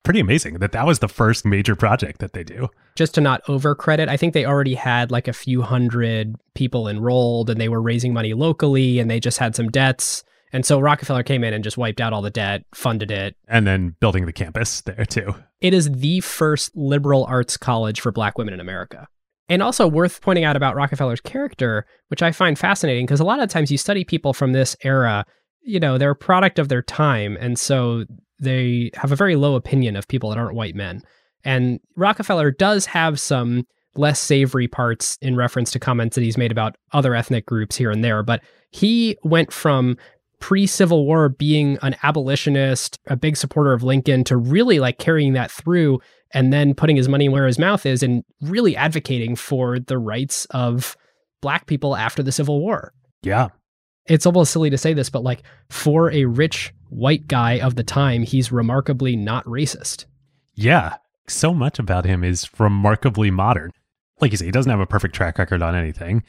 [0.07, 2.69] Pretty amazing that that was the first major project that they do.
[2.95, 7.51] Just to not overcredit, I think they already had like a few hundred people enrolled
[7.51, 10.23] and they were raising money locally and they just had some debts.
[10.53, 13.35] And so Rockefeller came in and just wiped out all the debt, funded it.
[13.49, 15.35] And then building the campus there too.
[15.61, 19.09] It is the first liberal arts college for black women in America.
[19.49, 23.40] And also worth pointing out about Rockefeller's character, which I find fascinating because a lot
[23.40, 25.27] of times you study people from this era,
[25.62, 27.37] you know, they're a product of their time.
[27.40, 28.05] And so
[28.38, 31.03] they have a very low opinion of people that aren't white men.
[31.44, 36.53] And Rockefeller does have some less savory parts in reference to comments that he's made
[36.53, 38.22] about other ethnic groups here and there.
[38.22, 39.96] But he went from
[40.40, 45.33] pre Civil War being an abolitionist, a big supporter of Lincoln, to really like carrying
[45.33, 46.01] that through
[46.33, 50.44] and then putting his money where his mouth is and really advocating for the rights
[50.51, 50.96] of
[51.40, 52.92] black people after the Civil War.
[53.22, 53.49] Yeah.
[54.09, 57.83] It's almost silly to say this, but like for a rich white guy of the
[57.83, 60.05] time, he's remarkably not racist.
[60.55, 60.97] Yeah.
[61.29, 63.73] So much about him is remarkably modern.
[64.21, 66.23] Like you say, he doesn't have a perfect track record on anything.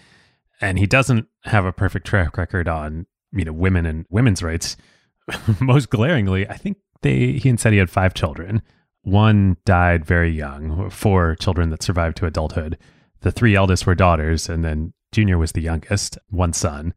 [0.59, 4.75] And he doesn't have a perfect track record on, you know, women and women's rights.
[5.59, 8.61] Most glaringly, I think they he said he had five children.
[9.03, 12.77] One died very young, four children that survived to adulthood.
[13.21, 16.93] The three eldest were daughters, and then Junior was the youngest, one son.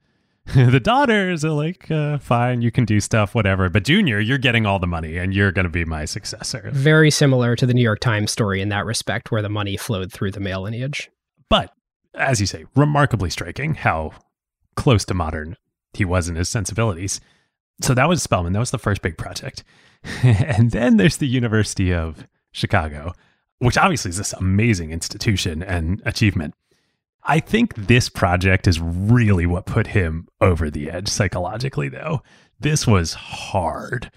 [0.54, 3.68] the daughters are like, uh, fine, you can do stuff, whatever.
[3.68, 6.70] But Junior, you're getting all the money and you're going to be my successor.
[6.72, 10.12] Very similar to the New York Times story in that respect, where the money flowed
[10.12, 11.10] through the male lineage.
[11.48, 11.72] But
[12.14, 14.12] as you say, remarkably striking how
[14.76, 15.56] close to modern
[15.92, 17.20] he was in his sensibilities.
[17.82, 18.52] So that was Spelman.
[18.52, 19.64] That was the first big project.
[20.22, 23.12] and then there's the University of Chicago,
[23.58, 26.54] which obviously is this amazing institution and achievement.
[27.24, 32.22] I think this project is really what put him over the edge psychologically, though.
[32.58, 34.10] This was hard.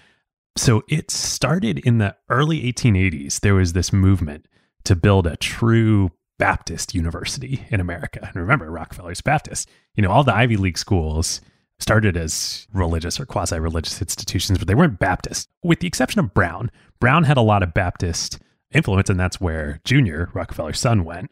[0.56, 3.40] So it started in the early 1880s.
[3.40, 4.46] There was this movement
[4.84, 8.20] to build a true Baptist university in America.
[8.22, 9.68] And remember, Rockefeller's Baptist.
[9.94, 11.40] You know, all the Ivy League schools
[11.78, 16.34] started as religious or quasi religious institutions, but they weren't Baptist, with the exception of
[16.34, 16.70] Brown.
[17.00, 18.38] Brown had a lot of Baptist
[18.72, 21.30] influence, and that's where Junior, Rockefeller's son, went.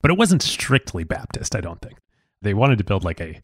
[0.00, 1.98] But it wasn't strictly Baptist, I don't think.
[2.42, 3.40] They wanted to build like a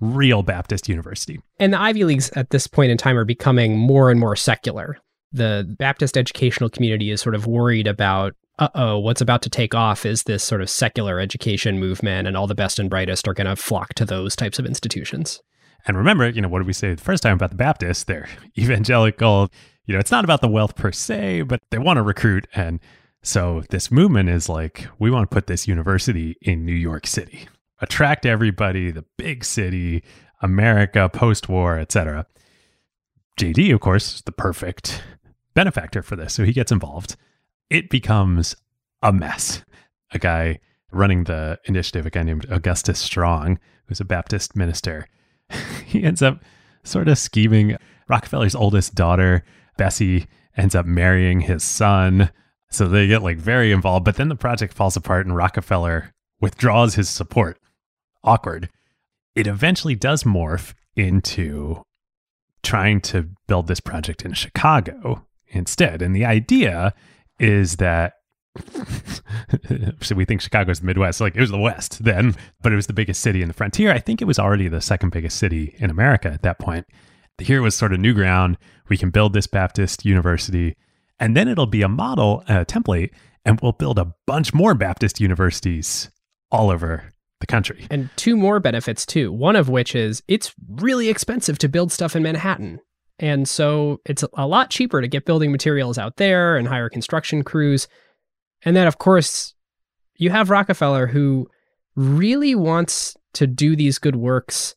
[0.00, 1.40] real Baptist university.
[1.58, 4.98] And the Ivy Leagues at this point in time are becoming more and more secular.
[5.32, 9.74] The Baptist educational community is sort of worried about uh oh, what's about to take
[9.74, 13.34] off is this sort of secular education movement, and all the best and brightest are
[13.34, 15.42] going to flock to those types of institutions.
[15.86, 18.04] And remember, you know, what did we say the first time about the Baptists?
[18.04, 18.28] They're
[18.58, 19.50] evangelical.
[19.84, 22.48] You know, it's not about the wealth per se, but they want to recruit.
[22.54, 22.80] And
[23.26, 27.48] so this movement is like, we want to put this university in New York City,
[27.80, 30.04] attract everybody, the big city,
[30.42, 32.26] America, post war, etc.
[33.40, 35.02] JD, of course, is the perfect
[35.54, 36.34] benefactor for this.
[36.34, 37.16] So he gets involved.
[37.68, 38.54] It becomes
[39.02, 39.64] a mess.
[40.12, 40.60] A guy
[40.92, 45.08] running the initiative, a guy named Augustus Strong, who's a Baptist minister,
[45.84, 46.44] he ends up
[46.84, 47.76] sort of scheming.
[48.08, 49.44] Rockefeller's oldest daughter,
[49.76, 52.30] Bessie, ends up marrying his son.
[52.70, 56.94] So they get like very involved, but then the project falls apart and Rockefeller withdraws
[56.94, 57.58] his support.
[58.24, 58.68] Awkward.
[59.34, 61.82] It eventually does morph into
[62.62, 66.02] trying to build this project in Chicago instead.
[66.02, 66.92] And the idea
[67.38, 68.14] is that
[70.00, 71.20] so we think Chicago's the Midwest.
[71.20, 73.92] Like it was the West then, but it was the biggest city in the frontier.
[73.92, 76.86] I think it was already the second biggest city in America at that point.
[77.38, 78.56] Here was sort of new ground.
[78.88, 80.76] We can build this Baptist university,
[81.18, 83.10] and then it'll be a model, a template,
[83.44, 86.10] and we'll build a bunch more Baptist universities
[86.50, 87.86] all over the country.
[87.90, 89.32] And two more benefits too.
[89.32, 92.80] One of which is it's really expensive to build stuff in Manhattan.
[93.18, 97.42] And so it's a lot cheaper to get building materials out there and hire construction
[97.42, 97.88] crews.
[98.62, 99.54] And then, of course,
[100.16, 101.48] you have Rockefeller who
[101.94, 104.74] really wants to do these good works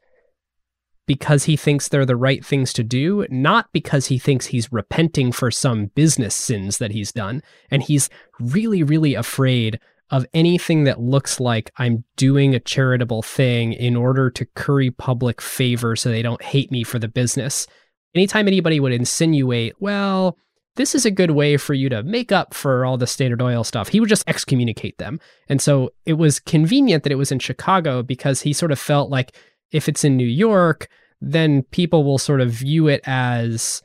[1.10, 5.32] because he thinks they're the right things to do, not because he thinks he's repenting
[5.32, 7.42] for some business sins that he's done.
[7.72, 9.80] And he's really, really afraid
[10.12, 15.42] of anything that looks like I'm doing a charitable thing in order to curry public
[15.42, 17.66] favor so they don't hate me for the business.
[18.14, 20.38] Anytime anybody would insinuate, well,
[20.76, 23.64] this is a good way for you to make up for all the Standard Oil
[23.64, 23.88] stuff.
[23.88, 25.20] He would just excommunicate them.
[25.48, 29.10] And so it was convenient that it was in Chicago because he sort of felt
[29.10, 29.36] like
[29.72, 30.88] if it's in New York,
[31.22, 33.82] then people will sort of view it as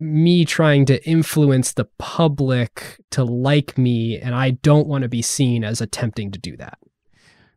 [0.00, 4.18] me trying to influence the public to like me.
[4.18, 6.78] And I don't want to be seen as attempting to do that.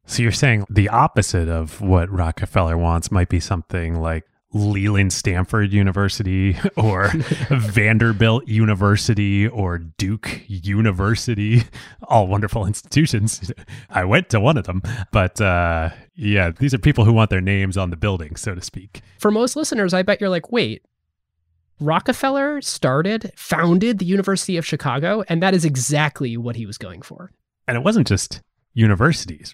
[0.05, 4.23] So you're saying the opposite of what Rockefeller wants might be something like
[4.55, 7.09] Leland Stanford University or
[7.49, 11.63] Vanderbilt University or Duke University,
[12.03, 13.51] all wonderful institutions.
[13.89, 17.41] I went to one of them, but uh, yeah, these are people who want their
[17.41, 19.01] names on the building, so to speak.
[19.19, 20.83] For most listeners, I bet you're like, wait,
[21.81, 27.01] Rockefeller started, founded the University of Chicago, and that is exactly what he was going
[27.01, 27.31] for.
[27.67, 28.41] And it wasn't just
[28.73, 29.53] universities.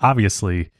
[0.00, 0.70] Obviously,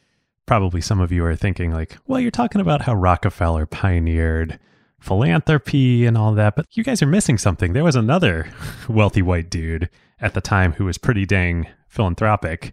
[0.48, 4.58] probably some of you are thinking like, well, you're talking about how Rockefeller pioneered
[4.98, 7.74] philanthropy and all that, but you guys are missing something.
[7.74, 8.50] There was another
[8.88, 9.90] wealthy white dude
[10.22, 12.72] at the time who was pretty dang philanthropic,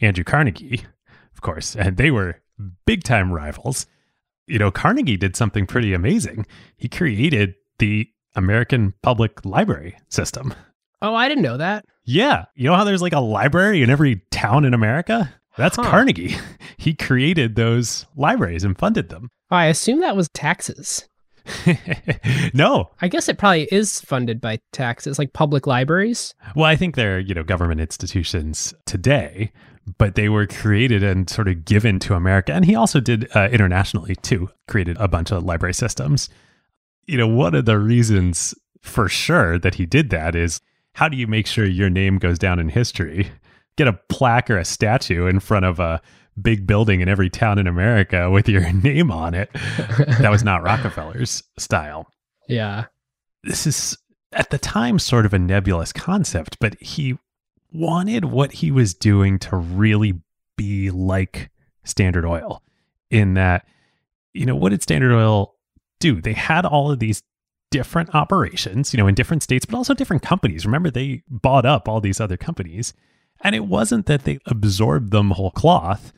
[0.00, 0.84] Andrew Carnegie,
[1.32, 2.40] of course, and they were
[2.86, 3.86] big time rivals.
[4.48, 6.44] You know, Carnegie did something pretty amazing.
[6.76, 10.52] He created the American public library system.
[11.00, 11.84] Oh, I didn't know that.
[12.04, 12.46] Yeah.
[12.56, 15.32] You know how there's like a library in every town in America?
[15.56, 15.84] That's Huh.
[15.84, 16.36] Carnegie.
[16.78, 19.28] He created those libraries and funded them.
[19.50, 21.06] I assume that was taxes.
[22.54, 22.90] no.
[23.00, 26.34] I guess it probably is funded by taxes, like public libraries.
[26.56, 29.52] Well, I think they're, you know, government institutions today,
[29.98, 32.52] but they were created and sort of given to America.
[32.52, 36.28] And he also did uh, internationally too, created a bunch of library systems.
[37.06, 40.60] You know, one of the reasons for sure that he did that is
[40.94, 43.30] how do you make sure your name goes down in history?
[43.76, 46.00] Get a plaque or a statue in front of a
[46.40, 49.50] big building in every town in America with your name on it.
[49.52, 52.08] that was not Rockefeller's style.
[52.48, 52.86] Yeah.
[53.44, 53.96] This is
[54.32, 57.18] at the time sort of a nebulous concept, but he
[57.72, 60.20] wanted what he was doing to really
[60.56, 61.50] be like
[61.84, 62.62] Standard Oil
[63.10, 63.66] in that,
[64.32, 65.54] you know, what did Standard Oil
[66.00, 66.20] do?
[66.20, 67.22] They had all of these
[67.70, 70.66] different operations, you know, in different states, but also different companies.
[70.66, 72.92] Remember, they bought up all these other companies.
[73.42, 76.12] And it wasn't that they absorbed them whole cloth.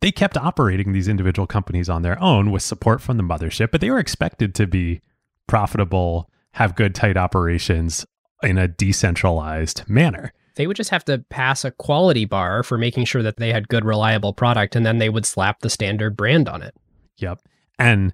[0.00, 3.80] They kept operating these individual companies on their own with support from the mothership, but
[3.80, 5.00] they were expected to be
[5.46, 8.04] profitable, have good, tight operations
[8.42, 10.32] in a decentralized manner.
[10.56, 13.68] They would just have to pass a quality bar for making sure that they had
[13.68, 16.74] good, reliable product, and then they would slap the standard brand on it.
[17.18, 17.40] Yep.
[17.78, 18.12] And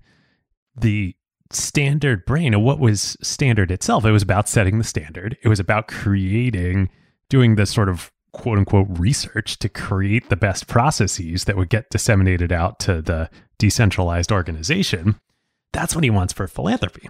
[0.76, 1.16] the
[1.50, 5.36] standard brain, and what was standard itself, it was about setting the standard.
[5.42, 6.90] It was about creating,
[7.28, 11.90] doing this sort of quote unquote research to create the best processes that would get
[11.90, 15.16] disseminated out to the decentralized organization.
[15.72, 17.08] That's what he wants for philanthropy.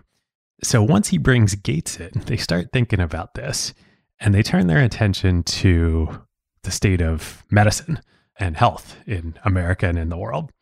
[0.62, 3.74] So once he brings Gates in, they start thinking about this
[4.20, 6.22] and they turn their attention to
[6.62, 8.00] the state of medicine
[8.38, 10.52] and health in America and in the world.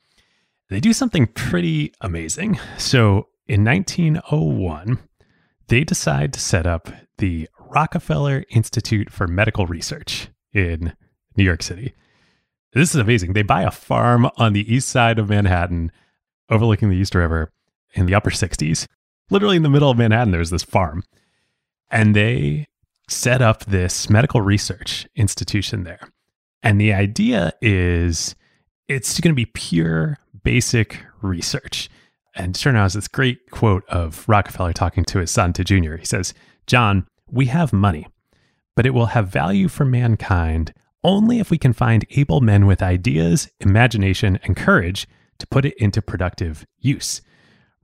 [0.71, 2.59] They do something pretty amazing.
[2.79, 4.99] So in 1901,
[5.69, 10.95] they decide to set up the Rockefeller Institute for Medical Research in
[11.37, 11.95] New York City.
[12.73, 13.33] This is amazing.
[13.33, 15.91] They buy a farm on the east side of Manhattan,
[16.49, 17.53] overlooking the East River
[17.95, 18.87] in the upper 60s.
[19.31, 21.03] Literally in the middle of Manhattan, there's this farm.
[21.91, 22.67] And they
[23.09, 26.09] set up this medical research institution there.
[26.63, 28.37] And the idea is
[28.87, 31.89] it's going to be pure basic research.
[32.35, 35.97] And Chernow has this great quote of Rockefeller talking to his son, to Junior.
[35.97, 36.35] He says,
[36.67, 38.07] John, we have money,
[38.77, 42.83] but it will have value for mankind only if we can find able men with
[42.83, 45.09] ideas, imagination, and courage
[45.39, 47.23] to put it into productive use.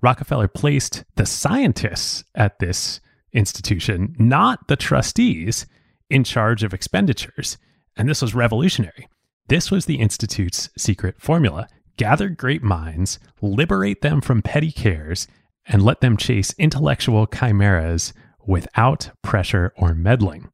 [0.03, 3.01] Rockefeller placed the scientists at this
[3.33, 5.67] institution, not the trustees,
[6.11, 7.59] in charge of expenditures.
[7.97, 9.09] And this was revolutionary.
[9.49, 15.27] This was the Institute's secret formula gather great minds, liberate them from petty cares,
[15.67, 18.13] and let them chase intellectual chimeras
[18.47, 20.51] without pressure or meddling.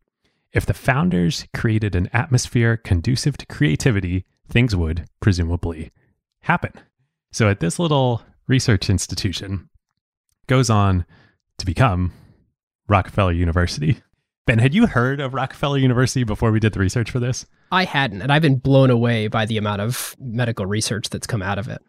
[0.53, 5.91] If the founders created an atmosphere conducive to creativity, things would presumably
[6.43, 6.73] happen.
[7.33, 9.71] So at this little research institution
[10.47, 11.07] goes on
[11.57, 12.13] to become
[12.87, 14.03] Rockefeller University.
[14.47, 17.47] Ben, had you heard of Rockefeller University before we did the research for this?
[17.71, 21.43] I hadn't, and I've been blown away by the amount of medical research that's come
[21.43, 21.81] out of it.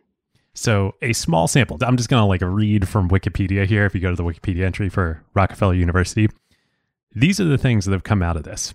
[0.54, 1.80] So, a small sample.
[1.82, 3.86] I'm just going to like read from Wikipedia here.
[3.86, 6.30] If you go to the Wikipedia entry for Rockefeller University,
[7.16, 8.74] these are the things that have come out of this.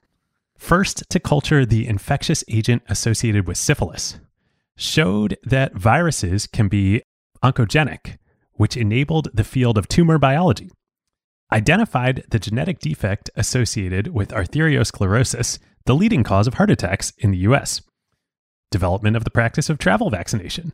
[0.57, 4.19] First, to culture the infectious agent associated with syphilis,
[4.77, 7.03] showed that viruses can be
[7.43, 8.17] oncogenic,
[8.53, 10.71] which enabled the field of tumor biology
[11.53, 17.39] identified the genetic defect associated with arteriosclerosis, the leading cause of heart attacks in the
[17.39, 17.81] US.
[18.71, 20.73] Development of the practice of travel vaccination.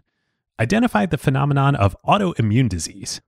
[0.59, 3.21] Identified the phenomenon of autoimmune disease.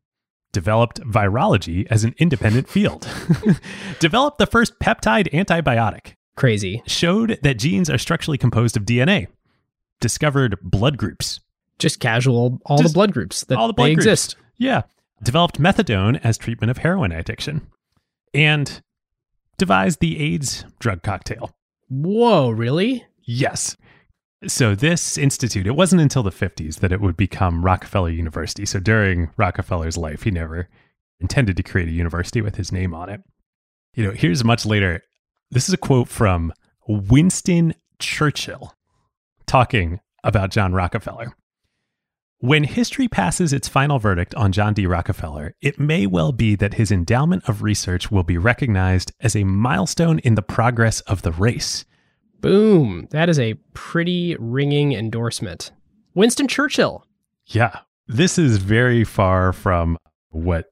[0.57, 3.07] Developed virology as an independent field.
[4.01, 6.15] Developed the first peptide antibiotic.
[6.35, 6.83] Crazy.
[6.87, 9.27] Showed that genes are structurally composed of DNA.
[10.01, 11.41] Discovered blood groups.
[11.79, 14.07] Just casual, all Just the blood groups that all the blood they groups.
[14.07, 14.37] exist.
[14.57, 14.85] Yeah.
[15.23, 17.67] Developed methadone as treatment of heroin addiction.
[18.33, 18.81] And
[19.59, 21.51] devised the AIDS drug cocktail.
[21.91, 23.05] Whoa, really?
[23.27, 23.77] Yes.
[24.47, 28.65] So this institute, it wasn't until the 50s that it would become Rockefeller University.
[28.65, 30.69] So during Rockefeller's life, he never
[31.21, 33.23] intended to create a university with his name on it.
[33.95, 35.03] You know, here's much later.
[35.51, 36.53] This is a quote from
[36.87, 38.75] Winston Churchill
[39.47, 41.35] talking about John Rockefeller.
[42.39, 44.87] When history passes its final verdict on John D.
[44.87, 49.45] Rockefeller, it may well be that his endowment of research will be recognized as a
[49.45, 51.87] milestone in the progress of the race.
[52.47, 53.09] Boom.
[53.11, 55.73] That is a pretty ringing endorsement.
[56.15, 57.05] Winston Churchill.
[57.47, 59.99] Yeah, this is very far from
[60.31, 60.67] what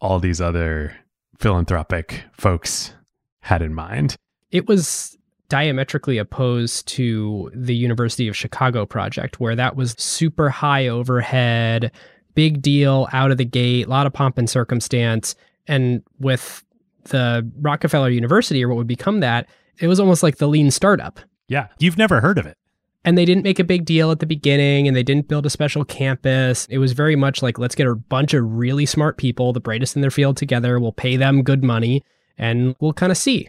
[0.00, 0.96] all these other
[1.38, 2.94] philanthropic folks
[3.40, 4.16] had in mind.
[4.52, 5.18] It was
[5.50, 11.92] diametrically opposed to the University of Chicago project, where that was super high overhead,
[12.36, 15.34] big deal out of the gate, a lot of pomp and circumstance.
[15.66, 16.64] And with
[17.10, 19.46] the Rockefeller University, or what would become that,
[19.80, 21.20] it was almost like the lean startup.
[21.48, 22.56] Yeah, you've never heard of it.
[23.04, 25.50] And they didn't make a big deal at the beginning and they didn't build a
[25.50, 26.66] special campus.
[26.66, 29.96] It was very much like, let's get a bunch of really smart people, the brightest
[29.96, 30.78] in their field together.
[30.78, 32.02] We'll pay them good money
[32.36, 33.48] and we'll kind of see.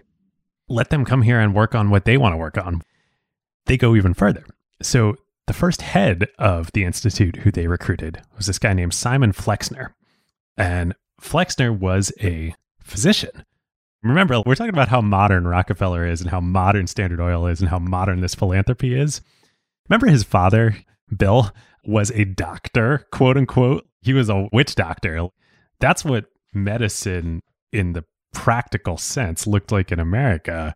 [0.69, 2.83] Let them come here and work on what they want to work on.
[3.65, 4.45] They go even further.
[4.81, 5.15] So,
[5.47, 9.95] the first head of the institute who they recruited was this guy named Simon Flexner.
[10.57, 12.53] And Flexner was a
[12.83, 13.45] physician.
[14.03, 17.69] Remember, we're talking about how modern Rockefeller is and how modern Standard Oil is and
[17.69, 19.21] how modern this philanthropy is.
[19.89, 20.77] Remember his father,
[21.15, 21.51] Bill,
[21.83, 23.87] was a doctor, quote unquote.
[24.01, 25.27] He was a witch doctor.
[25.79, 27.41] That's what medicine
[27.73, 30.75] in the practical sense looked like in America.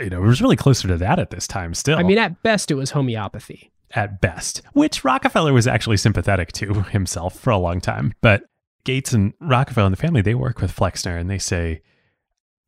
[0.00, 1.98] You know, it was really closer to that at this time still.
[1.98, 3.70] I mean, at best, it was homeopathy.
[3.92, 8.12] at best, which Rockefeller was actually sympathetic to himself for a long time.
[8.20, 8.42] But
[8.84, 11.82] Gates and Rockefeller and the family, they work with Flexner and they say,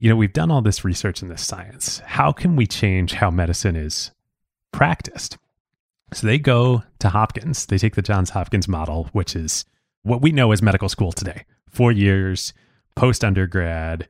[0.00, 1.98] you know, we've done all this research in this science.
[2.06, 4.10] How can we change how medicine is
[4.72, 5.36] practiced?
[6.12, 7.66] So they go to Hopkins.
[7.66, 9.66] They take the Johns Hopkins model, which is
[10.02, 12.52] what we know as medical school today four years,
[12.96, 14.08] post undergrad,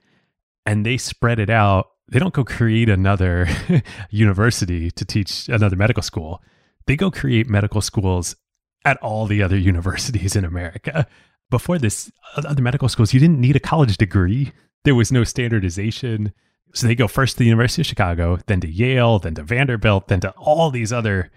[0.65, 1.91] and they spread it out.
[2.09, 3.49] They don't go create another
[4.11, 6.41] university to teach another medical school.
[6.87, 8.37] They go create medical schools
[8.85, 11.07] at all the other universities in America.
[11.51, 14.53] Before this, other medical schools, you didn't need a college degree.
[14.85, 16.33] There was no standardization.
[16.73, 20.09] So they go first to the University of Chicago, then to Yale, then to Vanderbilt,
[20.09, 21.31] then to all these other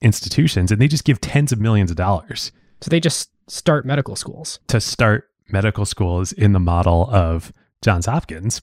[0.00, 4.16] institutions, and they just give tens of millions of dollars So they just start medical
[4.16, 4.58] schools.
[4.68, 8.60] to start medical schools in the model of Johns Hopkins.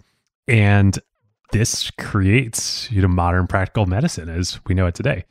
[0.47, 0.99] And
[1.51, 5.25] this creates, you know, modern practical medicine as we know it today.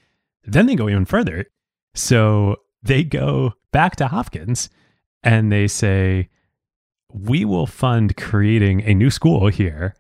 [0.44, 1.46] Then they go even further.
[1.94, 4.70] So they go back to Hopkins
[5.22, 6.28] and they say,
[7.12, 9.94] we will fund creating a new school here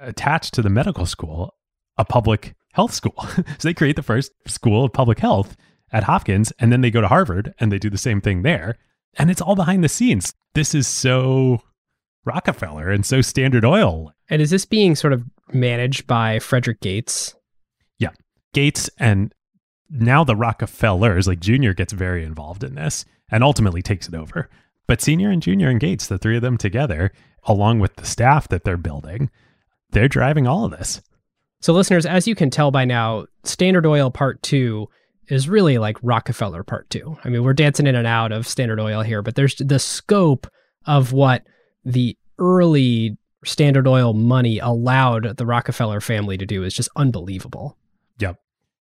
[0.00, 1.54] attached to the medical school,
[1.96, 3.14] a public health school.
[3.18, 5.56] so they create the first school of public health
[5.92, 8.76] at Hopkins, and then they go to Harvard and they do the same thing there.
[9.18, 10.34] And it's all behind the scenes.
[10.54, 11.62] This is so
[12.24, 14.12] Rockefeller and so Standard Oil.
[14.28, 17.34] And is this being sort of managed by Frederick Gates?
[17.98, 18.10] Yeah.
[18.52, 19.32] Gates and
[19.88, 24.50] now the Rockefellers, like Junior gets very involved in this and ultimately takes it over.
[24.86, 27.12] But Senior and Junior and Gates, the three of them together,
[27.44, 29.30] along with the staff that they're building,
[29.90, 31.02] they're driving all of this.
[31.60, 34.88] So, listeners, as you can tell by now, Standard Oil Part 2
[35.28, 37.18] is really like Rockefeller Part 2.
[37.24, 40.46] I mean, we're dancing in and out of Standard Oil here, but there's the scope
[40.86, 41.42] of what
[41.84, 47.76] the early Standard Oil money allowed the Rockefeller family to do is just unbelievable.
[48.18, 48.36] Yep.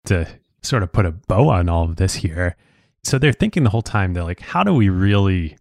[0.05, 0.27] To
[0.61, 2.55] sort of put a bow on all of this here.
[3.03, 5.57] So they're thinking the whole time, they're like, how do we really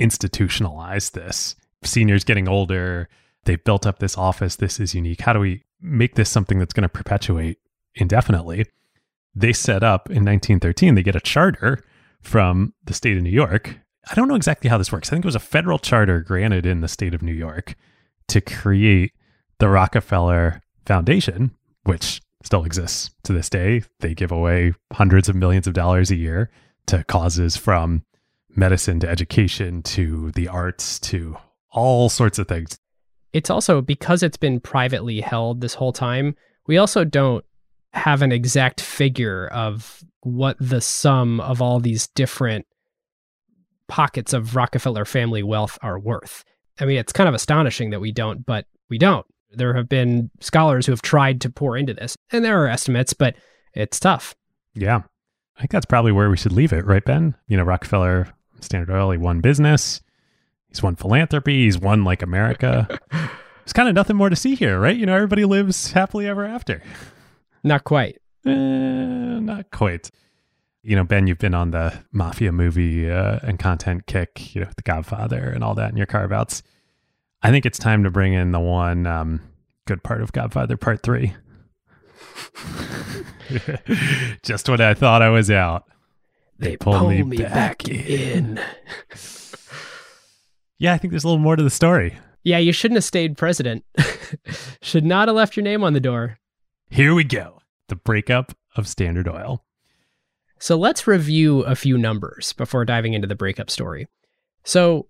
[0.00, 1.56] institutionalize this?
[1.84, 3.08] Seniors getting older,
[3.44, 4.56] they've built up this office.
[4.56, 5.20] This is unique.
[5.20, 7.58] How do we make this something that's going to perpetuate
[7.94, 8.66] indefinitely?
[9.34, 11.84] They set up in 1913, they get a charter
[12.20, 13.78] from the state of New York.
[14.10, 15.08] I don't know exactly how this works.
[15.08, 17.74] I think it was a federal charter granted in the state of New York
[18.28, 19.12] to create
[19.58, 21.52] the Rockefeller Foundation,
[21.84, 23.82] which still exists to this day.
[24.00, 26.50] They give away hundreds of millions of dollars a year
[26.86, 28.02] to causes from
[28.50, 31.36] medicine to education to the arts to
[31.70, 32.78] all sorts of things.
[33.32, 36.34] It's also because it's been privately held this whole time,
[36.66, 37.44] we also don't
[37.92, 42.66] have an exact figure of what the sum of all these different
[43.88, 46.44] pockets of Rockefeller family wealth are worth.
[46.80, 49.26] I mean, it's kind of astonishing that we don't, but we don't.
[49.50, 53.14] There have been scholars who have tried to pour into this, and there are estimates,
[53.14, 53.36] but
[53.74, 54.34] it's tough.
[54.74, 55.02] Yeah.
[55.56, 57.34] I think that's probably where we should leave it, right, Ben?
[57.48, 58.28] You know, Rockefeller,
[58.60, 60.00] Standard Oil, he won business,
[60.68, 62.88] he's won philanthropy, he's won like America.
[63.10, 64.96] There's kind of nothing more to see here, right?
[64.96, 66.82] You know, everybody lives happily ever after.
[67.62, 68.18] Not quite.
[68.46, 70.10] Eh, not quite.
[70.82, 74.70] You know, Ben, you've been on the mafia movie uh, and content kick, you know,
[74.76, 76.62] The Godfather and all that in your carve outs.
[77.42, 79.42] I think it's time to bring in the one um,
[79.86, 81.34] good part of Godfather Part 3.
[84.42, 85.84] Just when I thought I was out.
[86.58, 88.60] They pull pull me me, back back, in.
[90.78, 92.16] Yeah, I think there's a little more to the story.
[92.44, 93.84] Yeah, you shouldn't have stayed president.
[94.80, 96.38] Should not have left your name on the door.
[96.88, 97.60] Here we go.
[97.88, 99.64] The breakup of Standard Oil.
[100.60, 104.06] So let's review a few numbers before diving into the breakup story.
[104.64, 105.08] So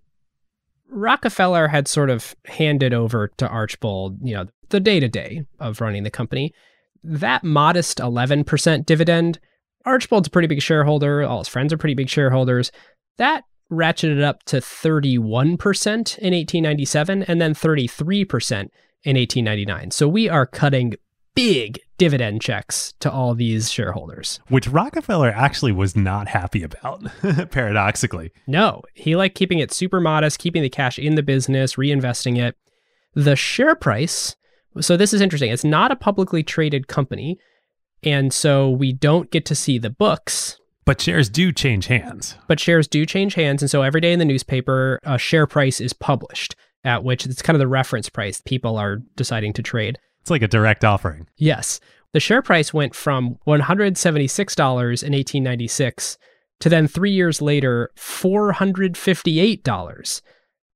[0.89, 5.81] Rockefeller had sort of handed over to Archbold, you know, the day to day of
[5.81, 6.53] running the company.
[7.03, 9.39] That modest 11% dividend,
[9.85, 11.23] Archbold's a pretty big shareholder.
[11.23, 12.71] All his friends are pretty big shareholders.
[13.17, 15.37] That ratcheted up to 31%
[16.17, 18.51] in 1897 and then 33%
[19.03, 19.91] in 1899.
[19.91, 20.95] So we are cutting
[21.35, 24.39] big dividend checks to all these shareholders.
[24.49, 27.03] Which Rockefeller actually was not happy about,
[27.51, 28.31] paradoxically.
[28.47, 32.55] No, he liked keeping it super modest, keeping the cash in the business, reinvesting it.
[33.13, 34.35] The share price,
[34.81, 35.51] so this is interesting.
[35.51, 37.37] It's not a publicly traded company.
[38.03, 42.35] And so we don't get to see the books, But shares do change hands.
[42.47, 43.61] but shares do change hands.
[43.61, 47.41] And so every day in the newspaper, a share price is published, at which it's
[47.41, 49.97] kind of the reference price people are deciding to trade.
[50.21, 51.27] It's like a direct offering.
[51.37, 51.79] Yes.
[52.13, 56.17] The share price went from $176 in 1896
[56.61, 60.21] to then three years later, $458.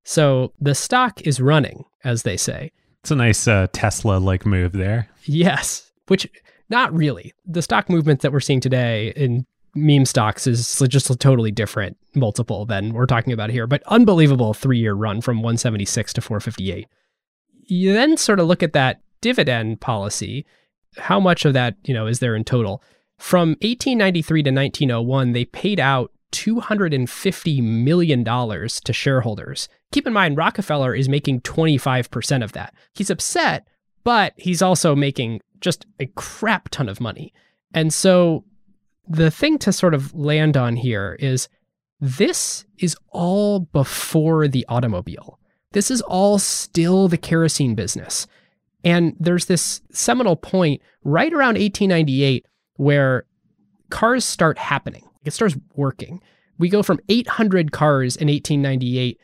[0.04, 2.70] So the stock is running, as they say.
[3.02, 5.08] It's a nice uh, Tesla like move there.
[5.24, 6.28] Yes, which
[6.70, 7.32] not really.
[7.46, 11.96] The stock movement that we're seeing today in meme stocks is just a totally different
[12.14, 16.86] multiple than we're talking about here, but unbelievable three year run from 176 to 458.
[17.66, 20.46] You then sort of look at that dividend policy.
[20.96, 22.82] How much of that, you know, is there in total?
[23.18, 29.68] From 1893 to 1901, they paid out $250 million to shareholders.
[29.92, 32.74] Keep in mind, Rockefeller is making 25% of that.
[32.94, 33.66] He's upset,
[34.02, 37.32] but he's also making just a crap ton of money.
[37.72, 38.44] And so
[39.08, 41.48] the thing to sort of land on here is
[42.00, 45.38] this is all before the automobile.
[45.72, 48.26] This is all still the kerosene business.
[48.84, 52.46] And there's this seminal point right around 1898
[52.76, 53.24] where
[53.90, 55.08] cars start happening.
[55.24, 56.20] It starts working.
[56.58, 59.18] We go from 800 cars in 1898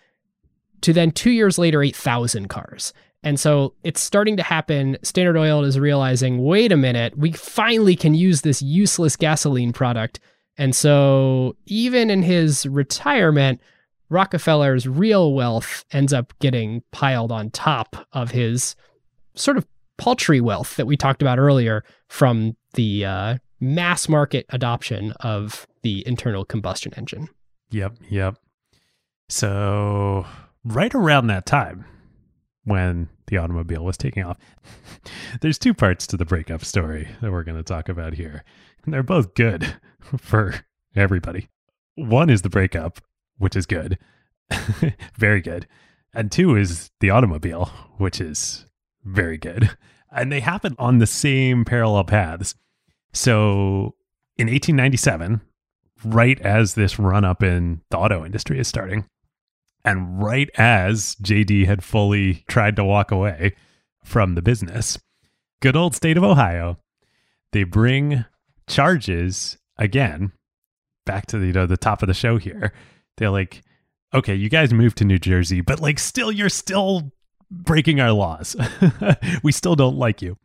[0.80, 2.92] to then two years later, 8,000 cars.
[3.22, 4.96] And so it's starting to happen.
[5.02, 10.20] Standard Oil is realizing wait a minute, we finally can use this useless gasoline product.
[10.56, 13.60] And so even in his retirement,
[14.08, 18.74] Rockefeller's real wealth ends up getting piled on top of his
[19.34, 19.66] sort of
[19.98, 26.06] paltry wealth that we talked about earlier from the uh, mass market adoption of the
[26.06, 27.28] internal combustion engine.
[27.70, 28.36] Yep, yep.
[29.28, 30.26] So,
[30.64, 31.84] right around that time,
[32.64, 34.38] when the automobile was taking off,
[35.40, 38.44] there's two parts to the breakup story that we're going to talk about here.
[38.84, 39.76] And they're both good
[40.18, 40.54] for
[40.94, 41.48] everybody.
[41.94, 43.00] One is the breakup,
[43.38, 43.98] which is good,
[45.16, 45.66] very good.
[46.12, 47.66] And two is the automobile,
[47.98, 48.66] which is
[49.04, 49.76] very good.
[50.10, 52.54] And they happen on the same parallel paths.
[53.12, 53.94] So
[54.36, 55.40] in 1897,
[56.04, 59.06] right as this run up in the auto industry is starting,
[59.84, 63.54] and right as JD had fully tried to walk away
[64.04, 64.98] from the business,
[65.60, 66.78] good old state of Ohio,
[67.52, 68.24] they bring
[68.66, 70.32] charges again
[71.06, 72.72] back to the you know the top of the show here.
[73.16, 73.62] They're like,
[74.14, 77.12] okay, you guys moved to New Jersey, but like still you're still
[77.50, 78.56] breaking our laws.
[79.42, 80.36] we still don't like you.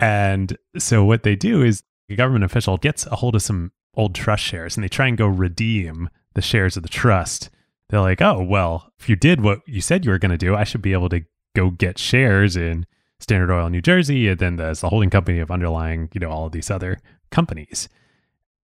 [0.00, 4.14] And so what they do is a government official gets a hold of some old
[4.14, 7.50] trust shares and they try and go redeem the shares of the trust.
[7.88, 10.54] They're like, oh, well, if you did what you said you were going to do,
[10.54, 11.22] I should be able to
[11.56, 12.86] go get shares in
[13.18, 14.28] Standard Oil New Jersey.
[14.28, 16.98] And then there's the holding company of underlying, you know, all of these other
[17.30, 17.88] companies.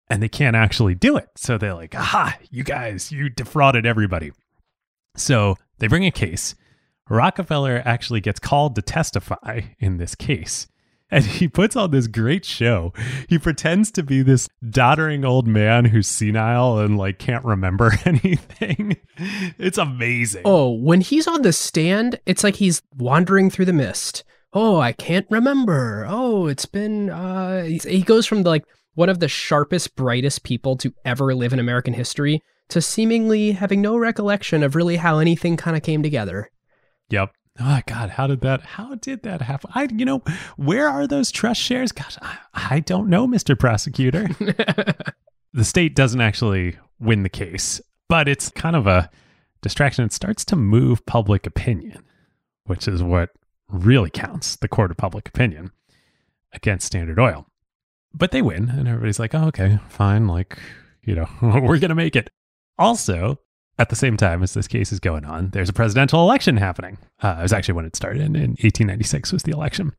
[0.08, 1.28] And they can't actually do it.
[1.36, 4.32] So they're like, aha, you guys, you defrauded everybody.
[5.16, 6.54] So they bring a case.
[7.08, 10.66] Rockefeller actually gets called to testify in this case
[11.12, 12.92] and he puts on this great show.
[13.28, 18.96] He pretends to be this doddering old man who's senile and like can't remember anything.
[19.58, 20.42] It's amazing.
[20.44, 24.24] Oh, when he's on the stand, it's like he's wandering through the mist.
[24.54, 26.06] Oh, I can't remember.
[26.08, 30.92] Oh, it's been uh he goes from like one of the sharpest, brightest people to
[31.04, 35.76] ever live in American history to seemingly having no recollection of really how anything kind
[35.76, 36.50] of came together.
[37.10, 37.32] Yep.
[37.60, 38.62] Oh God, how did that?
[38.62, 39.70] How did that happen?
[39.74, 40.22] I, you know,
[40.56, 41.92] where are those trust shares?
[41.92, 44.28] Gosh, I, I don't know, Mister Prosecutor.
[45.52, 49.10] the state doesn't actually win the case, but it's kind of a
[49.60, 50.04] distraction.
[50.04, 52.02] It starts to move public opinion,
[52.64, 53.30] which is what
[53.68, 54.56] really counts.
[54.56, 55.72] The court of public opinion
[56.54, 57.46] against Standard Oil,
[58.14, 60.26] but they win, and everybody's like, "Oh, okay, fine.
[60.26, 60.58] Like,
[61.02, 62.30] you know, we're gonna make it."
[62.78, 63.38] Also,
[63.78, 66.98] at the same time as this case is going on, there's a presidential election happening.
[67.22, 69.92] Uh, it was actually when it started in, in 1896 was the election.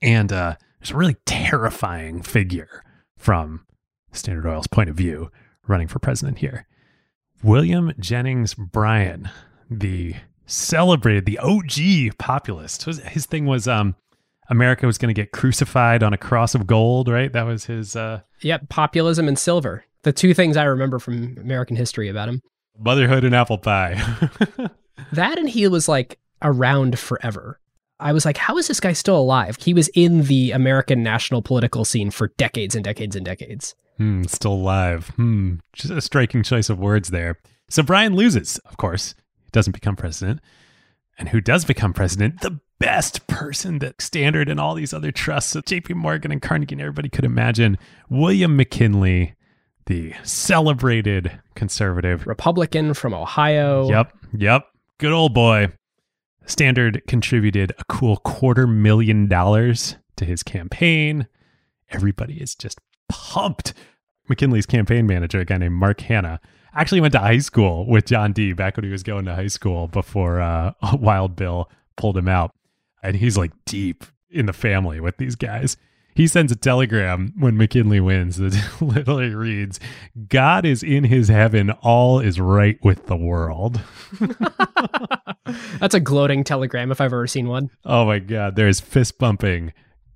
[0.00, 2.82] And uh, there's a really terrifying figure
[3.16, 3.66] from
[4.12, 5.30] Standard Oil's point of view
[5.66, 6.66] running for president here.
[7.42, 9.30] William Jennings Bryan,
[9.70, 10.14] the
[10.46, 12.84] celebrated, the OG populist.
[12.84, 13.94] His thing was um,
[14.48, 17.32] America was going to get crucified on a cross of gold, right?
[17.32, 17.94] That was his.
[17.94, 18.22] Uh...
[18.40, 19.84] Yep, populism and silver.
[20.02, 22.40] The two things I remember from American history about him
[22.78, 23.94] motherhood and apple pie.
[25.12, 27.60] that and he was like around forever.
[28.00, 29.56] I was like, how is this guy still alive?
[29.60, 33.74] He was in the American national political scene for decades and decades and decades.
[33.96, 35.08] Hmm, still alive.
[35.16, 37.38] Hmm, just a striking choice of words there.
[37.68, 39.14] So Bryan loses, of course.
[39.42, 40.40] He doesn't become president.
[41.18, 42.40] And who does become president?
[42.42, 46.80] The best person that Standard and all these other trusts, JP Morgan and Carnegie and
[46.80, 47.76] everybody could imagine.
[48.08, 49.34] William McKinley
[49.88, 53.88] the celebrated conservative Republican from Ohio.
[53.88, 54.66] Yep, yep.
[54.98, 55.72] Good old boy.
[56.44, 61.26] Standard contributed a cool quarter million dollars to his campaign.
[61.90, 62.78] Everybody is just
[63.08, 63.72] pumped.
[64.28, 66.38] McKinley's campaign manager, a guy named Mark Hanna,
[66.74, 68.52] actually went to high school with John D.
[68.52, 72.52] back when he was going to high school before uh, Wild Bill pulled him out.
[73.02, 75.78] And he's like deep in the family with these guys
[76.18, 79.78] he sends a telegram when McKinley wins that literally reads,
[80.26, 83.80] God is in his heaven, all is right with the world.
[85.78, 87.70] That's a gloating telegram if I've ever seen one.
[87.84, 88.56] Oh my God.
[88.56, 89.72] There's fist bumping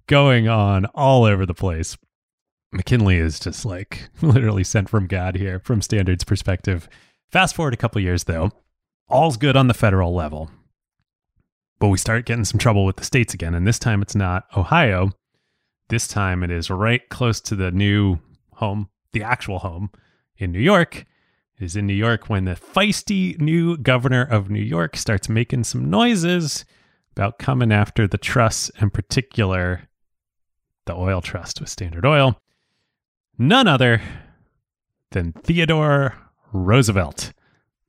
[0.08, 1.96] going on all over the place.
[2.72, 6.88] McKinley is just like literally sent from God here from Standard's perspective.
[7.30, 8.50] Fast forward a couple years though,
[9.06, 10.50] all's good on the federal level.
[11.78, 13.54] But we start getting some trouble with the states again.
[13.54, 15.12] And this time it's not Ohio.
[15.92, 18.16] This time it is right close to the new
[18.54, 19.90] home, the actual home
[20.38, 21.04] in New York.
[21.58, 25.64] It is in New York when the feisty new governor of New York starts making
[25.64, 26.64] some noises
[27.14, 29.90] about coming after the trusts, in particular
[30.86, 32.40] the oil trust with Standard Oil.
[33.36, 34.00] None other
[35.10, 36.16] than Theodore
[36.54, 37.34] Roosevelt,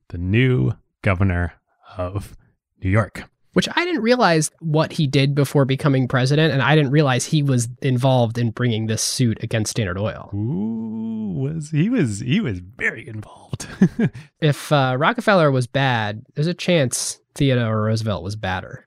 [0.08, 1.54] the new governor
[1.96, 2.36] of
[2.82, 3.30] New York.
[3.54, 7.42] Which I didn't realize what he did before becoming president, and I didn't realize he
[7.42, 10.30] was involved in bringing this suit against Standard Oil.
[10.34, 13.66] Ooh, was he was he was very involved.
[14.40, 18.86] if uh, Rockefeller was bad, there's a chance Theodore Roosevelt was badder.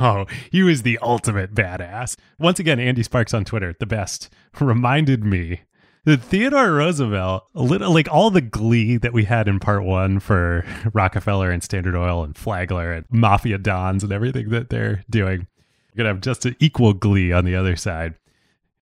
[0.00, 2.16] Oh, he was the ultimate badass.
[2.38, 5.60] Once again, Andy Sparks on Twitter, the best, reminded me
[6.04, 10.20] that Theodore Roosevelt, a little like all the glee that we had in part one
[10.20, 15.46] for Rockefeller and Standard Oil and Flagler and Mafia Dons and everything that they're doing,
[15.94, 18.14] you're gonna have just an equal glee on the other side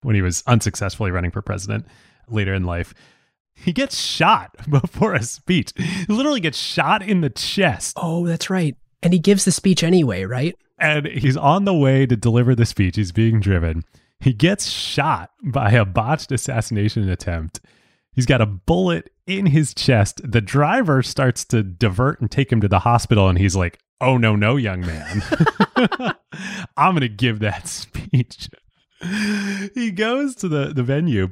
[0.01, 1.85] when he was unsuccessfully running for president
[2.27, 2.93] later in life.
[3.53, 5.73] He gets shot before a speech.
[5.75, 7.97] He literally gets shot in the chest.
[8.01, 8.75] Oh, that's right.
[9.03, 10.55] And he gives the speech anyway, right?
[10.81, 12.95] and he's on the way to deliver the speech.
[12.95, 13.83] He's being driven.
[14.21, 17.59] He gets shot by a botched assassination attempt.
[18.13, 20.21] He's got a bullet in his chest.
[20.23, 24.17] The driver starts to divert and take him to the hospital, and he's like, Oh,
[24.17, 25.21] no, no, young man.
[26.75, 28.49] I'm going to give that speech.
[29.75, 31.29] he goes to the, the venue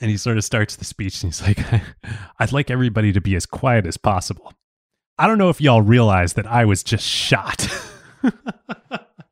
[0.00, 1.58] and he sort of starts the speech and he's like,
[2.38, 4.52] I'd like everybody to be as quiet as possible.
[5.18, 7.68] I don't know if y'all realize that I was just shot.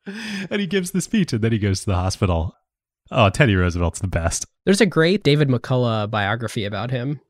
[0.07, 2.55] And he gives the speech and then he goes to the hospital.
[3.11, 4.47] Oh, Teddy Roosevelt's the best.
[4.65, 7.21] There's a great David McCullough biography about him.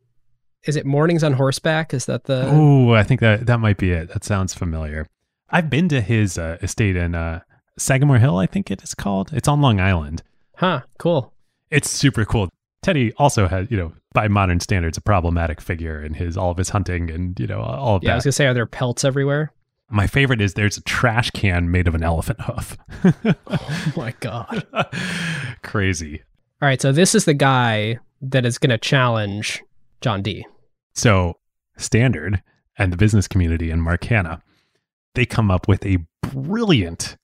[0.64, 1.92] Is it Mornings on Horseback?
[1.92, 2.46] Is that the?
[2.46, 4.10] Oh, I think that that might be it.
[4.10, 5.06] That sounds familiar.
[5.50, 7.40] I've been to his uh, estate in uh,
[7.78, 8.38] Sagamore Hill.
[8.38, 9.32] I think it is called.
[9.32, 10.22] It's on Long Island.
[10.56, 10.82] Huh.
[10.98, 11.32] Cool.
[11.70, 12.48] It's super cool.
[12.82, 16.58] Teddy also had, you know, by modern standards, a problematic figure in his all of
[16.58, 18.12] his hunting and you know all of yeah, that.
[18.12, 19.52] I was gonna say, are there pelts everywhere?
[19.90, 22.78] My favorite is there's a trash can made of an elephant hoof.
[23.46, 24.66] oh my god.
[25.62, 26.22] Crazy.
[26.60, 29.62] All right, so this is the guy that is going to challenge
[30.00, 30.46] John D.
[30.94, 31.38] So,
[31.76, 32.42] Standard
[32.78, 34.42] and the business community and Mark Hanna,
[35.14, 37.16] they come up with a brilliant,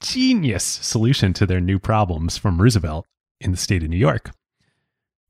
[0.00, 3.06] genius solution to their new problems from Roosevelt
[3.40, 4.30] in the state of New York.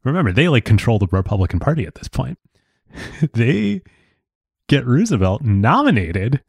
[0.05, 2.39] Remember, they like control the Republican Party at this point.
[3.35, 3.83] they
[4.69, 6.43] get Roosevelt nominated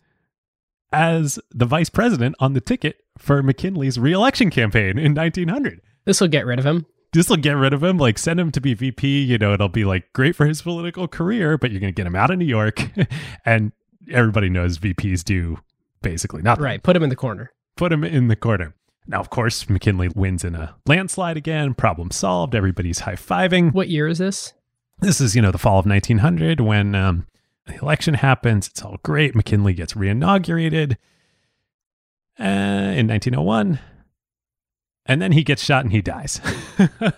[0.94, 5.82] as the vice president on the ticket for McKinley's reelection campaign in 1900.
[6.06, 6.86] This will get rid of him.
[7.12, 7.98] This will get rid of him.
[7.98, 9.24] Like, send him to be VP.
[9.24, 12.08] You know, it'll be like great for his political career, but you're going to get
[12.08, 12.90] him out of New York.
[13.46, 13.72] and
[14.12, 15.60] everybody knows VPs do
[16.02, 16.64] basically nothing.
[16.64, 16.82] Right.
[16.82, 17.52] Put him in the corner.
[17.76, 18.76] Put him in the corner.
[19.08, 21.74] Now, of course, McKinley wins in a landslide again.
[21.74, 22.56] Problem solved.
[22.56, 23.74] Everybody's high fiving.
[23.74, 24.54] What year is this?
[25.00, 27.28] This is, you know, the fall of 1900 when um,
[27.66, 28.68] the election happens.
[28.68, 29.36] It's all great.
[29.36, 30.98] McKinley gets reinaugurated
[32.40, 33.80] uh, in 1901.
[35.06, 36.40] And then he gets shot and he dies.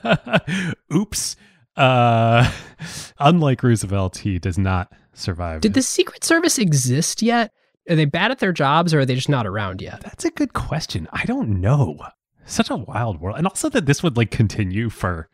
[0.94, 1.36] Oops.
[1.76, 2.52] Uh,
[3.20, 5.62] unlike Roosevelt, he does not survive.
[5.62, 7.52] Did the Secret Service exist yet?
[7.90, 10.02] Are they bad at their jobs or are they just not around yet?
[10.02, 11.08] That's a good question.
[11.14, 12.00] I don't know.
[12.46, 13.38] Such a wild world.
[13.38, 15.30] And also that this would like continue for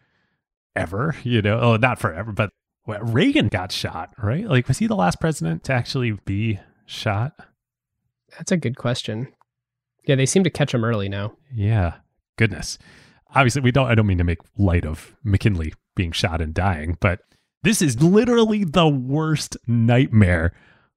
[0.75, 2.51] ever, you know, oh, not forever, but
[2.85, 4.45] well, Reagan got shot, right?
[4.45, 7.33] Like, was he the last president to actually be shot?
[8.37, 9.27] That's a good question.
[10.05, 11.33] Yeah, they seem to catch him early now.
[11.53, 11.95] Yeah,
[12.37, 12.77] goodness.
[13.35, 13.87] Obviously, we don't.
[13.87, 17.19] I don't mean to make light of McKinley being shot and dying, but
[17.63, 20.53] this is literally the worst nightmare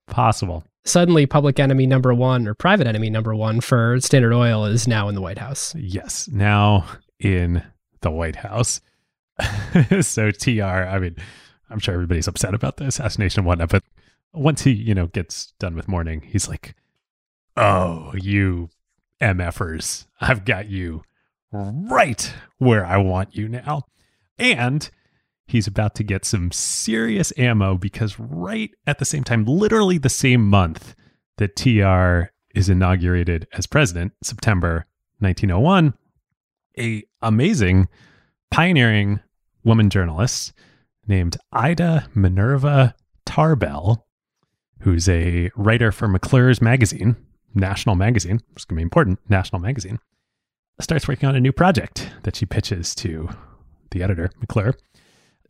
[0.07, 0.64] possible.
[0.85, 5.09] Suddenly, public enemy number one or private enemy number one for Standard Oil is now
[5.09, 5.74] in the White House.
[5.76, 6.87] Yes, now
[7.20, 7.62] in
[8.01, 8.80] the White House.
[10.01, 11.16] so TR, I mean,
[11.70, 13.82] I'm sure everybody's upset about the assassination and whatnot, but
[14.32, 16.74] once he, you know, gets done with mourning, he's like,
[17.56, 18.70] "Oh, you
[19.20, 21.02] MFers, I've got you
[21.52, 23.84] right where I want you now,"
[24.38, 24.88] and
[25.46, 30.08] he's about to get some serious ammo because right at the same time, literally the
[30.08, 30.94] same month
[31.38, 34.86] that TR is inaugurated as president, September
[35.18, 35.94] 1901,
[36.78, 37.88] a amazing,
[38.50, 39.20] pioneering
[39.64, 40.52] woman journalist
[41.07, 42.94] named Ida Minerva
[43.24, 44.07] Tarbell,
[44.80, 47.16] who's a writer for McClure's magazine,
[47.55, 49.98] National Magazine, which is going to be important, National Magazine,
[50.80, 53.28] starts working on a new project that she pitches to
[53.90, 54.74] the editor, McClure,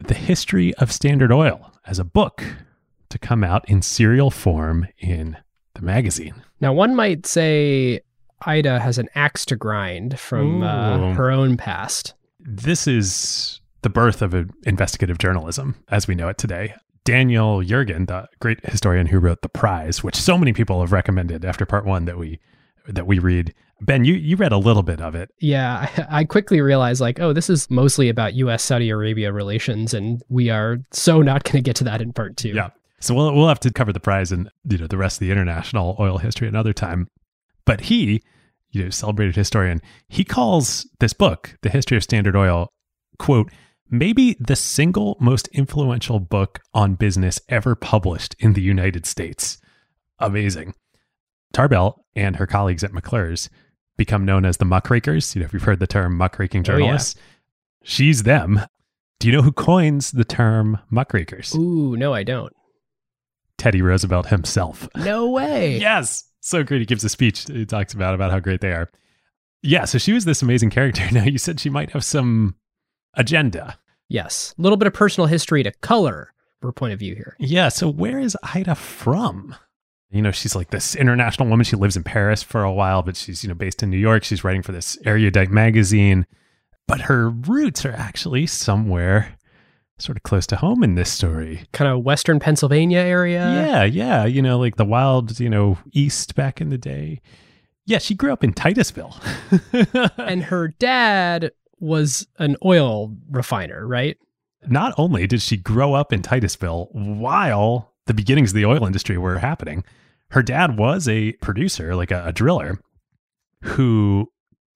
[0.00, 2.44] the history of Standard Oil as a book
[3.08, 5.36] to come out in serial form in
[5.74, 6.42] the magazine.
[6.60, 8.00] Now, one might say
[8.42, 12.14] Ida has an axe to grind from uh, her own past.
[12.38, 16.74] This is the birth of investigative journalism as we know it today.
[17.04, 21.44] Daniel Yergin, the great historian who wrote The Prize, which so many people have recommended
[21.44, 22.40] after part one that we
[22.88, 23.54] that we read.
[23.80, 25.30] Ben, you you read a little bit of it.
[25.38, 28.62] Yeah, I, I quickly realized, like, oh, this is mostly about U.S.
[28.62, 32.38] Saudi Arabia relations, and we are so not going to get to that in part
[32.38, 32.50] two.
[32.50, 32.70] Yeah.
[33.00, 35.30] So we'll we'll have to cover the prize and you know the rest of the
[35.30, 37.08] international oil history another time.
[37.66, 38.22] But he,
[38.70, 42.68] you know, celebrated historian, he calls this book, The History of Standard Oil,
[43.18, 43.50] quote,
[43.90, 49.58] maybe the single most influential book on business ever published in the United States.
[50.18, 50.74] Amazing.
[51.52, 53.48] Tarbell and her colleagues at McClure's
[53.96, 55.34] become known as the muckrakers.
[55.34, 56.78] You know, if you've heard the term muckraking Oh, yeah.
[56.78, 57.14] journalists,
[57.82, 58.60] she's them.
[59.20, 61.54] Do you know who coins the term muckrakers?
[61.54, 62.52] Ooh, no, I don't.
[63.56, 64.88] Teddy Roosevelt himself.
[64.96, 65.78] No way.
[65.80, 66.24] Yes.
[66.40, 66.80] So great.
[66.80, 67.44] He gives a speech.
[67.46, 68.90] He talks about about how great they are.
[69.62, 69.84] Yeah.
[69.86, 71.02] So she was this amazing character.
[71.12, 72.56] Now you said she might have some
[73.16, 73.78] agenda.
[74.08, 74.54] Yes.
[74.58, 77.36] A little bit of personal history to color her point of view here.
[77.38, 77.68] Yeah.
[77.68, 79.54] So where is Ida from?
[80.10, 81.64] You know, she's like this international woman.
[81.64, 84.22] She lives in Paris for a while, but she's, you know, based in New York.
[84.24, 86.26] She's writing for this erudite magazine.
[86.86, 89.36] But her roots are actually somewhere
[89.98, 91.64] sort of close to home in this story.
[91.72, 93.40] Kind of Western Pennsylvania area.
[93.40, 94.24] yeah, yeah.
[94.24, 97.20] You know, like the wild, you know, East back in the day.
[97.86, 99.16] Yeah, she grew up in Titusville.
[100.18, 104.16] And her dad was an oil refiner, right?
[104.66, 109.18] Not only did she grow up in Titusville while the beginnings of the oil industry
[109.18, 109.84] were happening,
[110.30, 112.78] her dad was a producer, like a, a driller,
[113.62, 114.30] who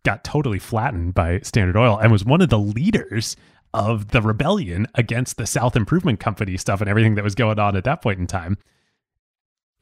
[0.05, 3.37] got totally flattened by Standard Oil and was one of the leaders
[3.75, 7.77] of the rebellion against the South Improvement Company stuff and everything that was going on
[7.77, 8.57] at that point in time.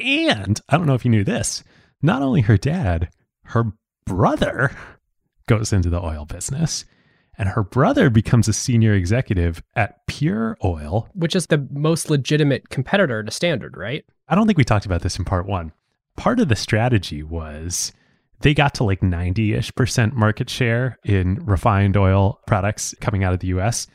[0.00, 1.62] And I don't know if you knew this,
[2.02, 3.10] not only her dad,
[3.44, 3.72] her
[4.04, 4.72] brother
[5.46, 6.84] goes into the oil business.
[7.38, 11.08] And her brother becomes a senior executive at Pure Oil.
[11.14, 14.04] Which is the most legitimate competitor to Standard, right?
[14.28, 15.72] I don't think we talked about this in part one.
[16.16, 17.92] Part of the strategy was
[18.40, 23.34] they got to like 90 ish percent market share in refined oil products coming out
[23.34, 23.86] of the US.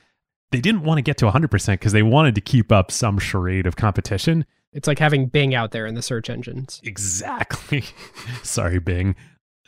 [0.52, 3.66] They didn't want to get to 100% because they wanted to keep up some charade
[3.66, 4.46] of competition.
[4.74, 6.80] It's like having Bing out there in the search engines.
[6.84, 7.84] Exactly.
[8.44, 9.16] Sorry, Bing.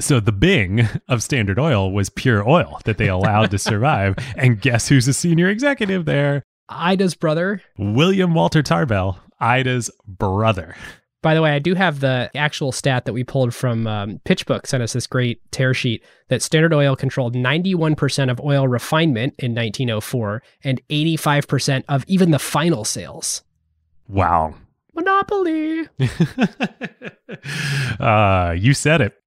[0.03, 4.17] So the Bing of Standard Oil was pure oil that they allowed to survive.
[4.35, 6.43] And guess who's a senior executive there?
[6.67, 7.61] Ida's brother.
[7.77, 10.75] William Walter Tarbell, Ida's brother.
[11.21, 14.67] By the way, I do have the actual stat that we pulled from um, PitchBook,
[14.67, 19.51] sent us this great tear sheet that Standard Oil controlled 91% of oil refinement in
[19.51, 23.41] 1904 and 85% of even the final sales.
[24.09, 24.55] Wow.
[24.93, 25.87] Monopoly.
[28.01, 29.22] uh, you said it.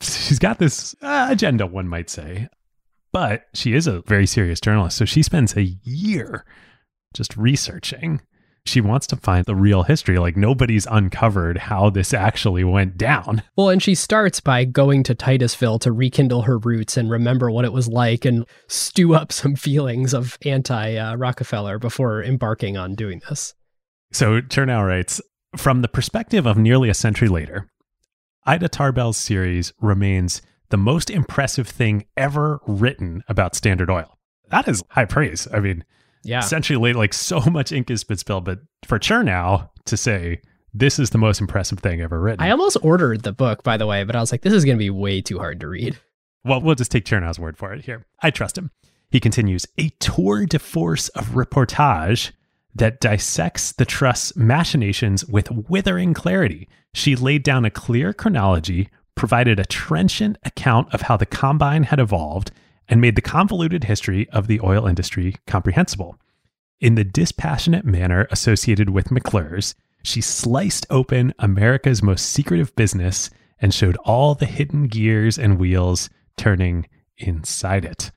[0.02, 2.48] She's got this uh, agenda, one might say,
[3.12, 4.96] but she is a very serious journalist.
[4.96, 6.44] So she spends a year
[7.14, 8.20] just researching.
[8.66, 10.18] She wants to find the real history.
[10.18, 13.42] Like nobody's uncovered how this actually went down.
[13.56, 17.64] Well, and she starts by going to Titusville to rekindle her roots and remember what
[17.64, 22.94] it was like and stew up some feelings of anti uh, Rockefeller before embarking on
[22.94, 23.54] doing this.
[24.12, 25.20] So Chernow writes
[25.56, 27.68] From the perspective of nearly a century later,
[28.50, 34.18] Ida Tarbell's series remains the most impressive thing ever written about Standard Oil.
[34.48, 35.46] That is high praise.
[35.54, 35.84] I mean,
[36.24, 36.42] Yeah.
[36.68, 40.40] later, like so much ink has been spilled, but for Chernow to say
[40.74, 42.44] this is the most impressive thing ever written.
[42.44, 44.76] I almost ordered the book, by the way, but I was like, this is going
[44.76, 45.96] to be way too hard to read.
[46.44, 48.04] Well, we'll just take Chernow's word for it here.
[48.20, 48.72] I trust him.
[49.12, 52.32] He continues a tour de force of reportage
[52.74, 56.68] that dissects the trust's machinations with withering clarity.
[56.94, 61.98] She laid down a clear chronology, provided a trenchant account of how the combine had
[61.98, 62.50] evolved,
[62.88, 66.18] and made the convoluted history of the oil industry comprehensible.
[66.80, 73.74] In the dispassionate manner associated with McClure's, she sliced open America's most secretive business and
[73.74, 78.10] showed all the hidden gears and wheels turning inside it.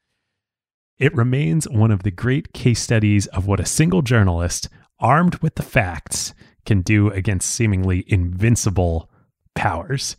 [1.00, 4.70] It remains one of the great case studies of what a single journalist,
[5.00, 6.34] armed with the facts,
[6.66, 9.10] can do against seemingly invincible
[9.56, 10.16] powers.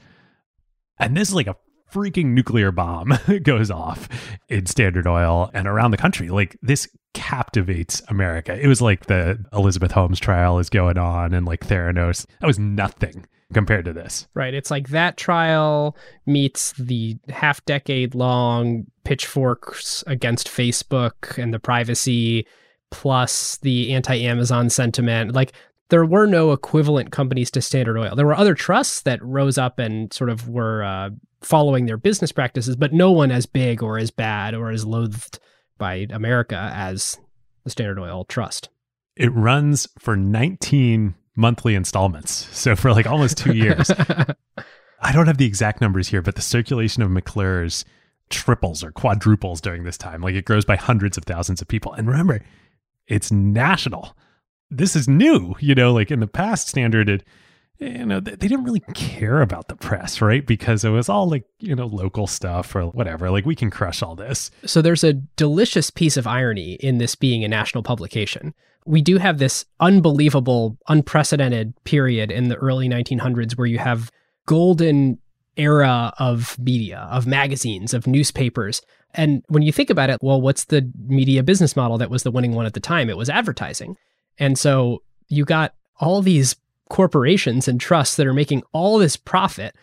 [0.99, 1.57] And this is like a
[1.93, 3.13] freaking nuclear bomb
[3.43, 4.09] goes off
[4.49, 6.29] in Standard Oil and around the country.
[6.29, 8.59] Like this captivates America.
[8.61, 12.27] It was like the Elizabeth Holmes trial is going on and like Theranos.
[12.41, 14.27] That was nothing compared to this.
[14.35, 14.53] Right.
[14.55, 15.97] It's like that trial
[16.27, 22.47] meets the half decade long pitchforks against Facebook and the privacy,
[22.91, 25.33] plus the anti Amazon sentiment.
[25.33, 25.53] Like
[25.91, 28.17] there were no equivalent companies to Standard Oil.
[28.17, 32.33] There were other trusts that rose up and sort of were uh, following their business
[32.33, 35.39] practices, but no one as big or as bad or as loathed
[35.79, 37.19] by America as
[37.65, 38.69] the Standard Oil Trust.
[39.17, 42.49] It runs for 19 monthly installments.
[42.57, 43.91] So for like almost two years.
[45.01, 47.85] I don't have the exact numbers here, but the circulation of McClure's
[48.31, 50.23] triples or quadruples during this time.
[50.23, 51.93] Like it grows by hundreds of thousands of people.
[51.93, 52.41] And remember,
[53.07, 54.17] it's national.
[54.71, 55.55] This is new.
[55.61, 57.25] You know, like in the past standard, it,
[57.79, 60.47] you know, they didn't really care about the press, right?
[60.47, 63.31] Because it was all like, you know, local stuff or whatever.
[63.31, 64.51] Like we can crush all this.
[64.65, 68.55] So there's a delicious piece of irony in this being a national publication.
[68.87, 74.11] We do have this unbelievable, unprecedented period in the early 1900s where you have
[74.47, 75.19] golden
[75.57, 78.83] era of media, of magazines, of newspapers.
[79.15, 82.31] And when you think about it, well, what's the media business model that was the
[82.31, 83.09] winning one at the time?
[83.09, 83.97] It was advertising.
[84.39, 86.57] And so you got all these
[86.91, 89.75] corporations and trusts that are making all this profit.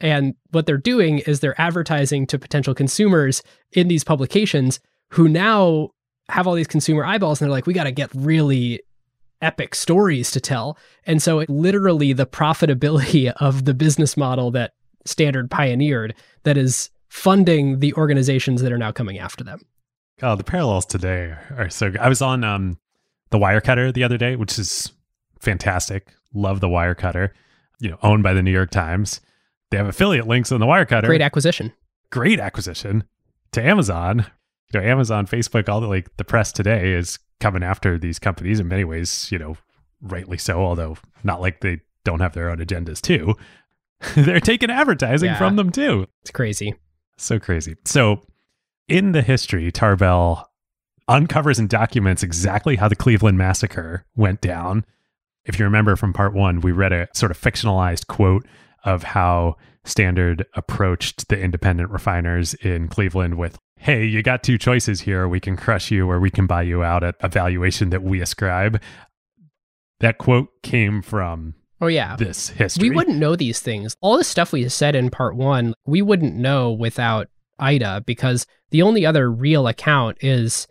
[0.00, 4.80] And what they're doing is they're advertising to potential consumers in these publications
[5.10, 5.90] who now
[6.28, 8.80] have all these consumer eyeballs and they're like, we got to get really
[9.42, 10.78] epic stories to tell.
[11.06, 14.72] And so it literally the profitability of the business model that
[15.04, 19.60] Standard pioneered that is funding the organizations that are now coming after them.
[20.22, 22.00] Oh, the parallels today are so good.
[22.00, 22.78] I was on um,
[23.30, 24.92] the Wirecutter the other day, which is
[25.38, 26.08] fantastic.
[26.34, 27.30] Love the Wirecutter,
[27.78, 29.20] you know, owned by the New York Times.
[29.70, 31.06] They have affiliate links on the Wirecutter.
[31.06, 31.72] Great acquisition.
[32.10, 33.04] Great acquisition
[33.52, 34.26] to Amazon.
[34.72, 38.58] You know, Amazon, Facebook, all the like the press today is coming after these companies
[38.60, 39.56] in many ways, you know,
[40.00, 43.34] rightly so, although not like they don't have their own agendas too.
[44.16, 45.38] They're taking advertising Yeah.
[45.38, 46.06] from them too.
[46.22, 46.74] It's crazy.
[47.16, 47.76] So crazy.
[47.84, 48.20] So,
[48.88, 50.50] in the history, Tarbell
[51.08, 54.84] uncovers and documents exactly how the Cleveland massacre went down.
[55.44, 58.44] If you remember from part one, we read a sort of fictionalized quote
[58.86, 65.02] of how Standard approached the independent refiners in Cleveland with, Hey, you got two choices
[65.02, 65.28] here.
[65.28, 68.20] We can crush you or we can buy you out at a valuation that we
[68.20, 68.80] ascribe.
[70.00, 72.16] That quote came from Oh, yeah.
[72.16, 72.88] this history.
[72.90, 73.96] We wouldn't know these things.
[74.00, 77.28] All the stuff we said in part one, we wouldn't know without
[77.58, 80.66] Ida because the only other real account is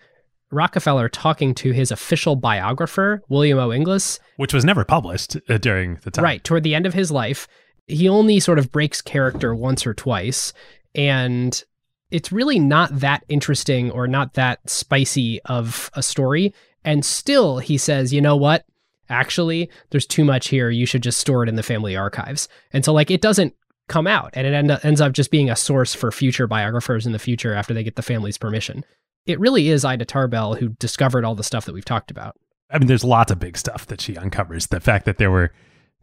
[0.52, 3.72] Rockefeller talking to his official biographer, William O.
[3.72, 6.24] Inglis, which was never published uh, during the time.
[6.24, 7.48] right toward the end of his life.
[7.88, 10.54] He only sort of breaks character once or twice.
[10.94, 11.64] And
[12.12, 16.54] it's really not that interesting or not that spicy of a story.
[16.84, 18.66] And still, he says, you know what?
[19.10, 20.70] Actually, there's too much here.
[20.70, 22.48] You should just store it in the family archives.
[22.74, 23.54] And so, like, it doesn't
[23.88, 27.12] come out and it end ends up just being a source for future biographers in
[27.12, 28.84] the future after they get the family's permission.
[29.26, 32.36] It really is Ida Tarbell who discovered all the stuff that we've talked about.
[32.72, 34.68] I mean, there's lots of big stuff that she uncovers.
[34.68, 35.52] The fact that there were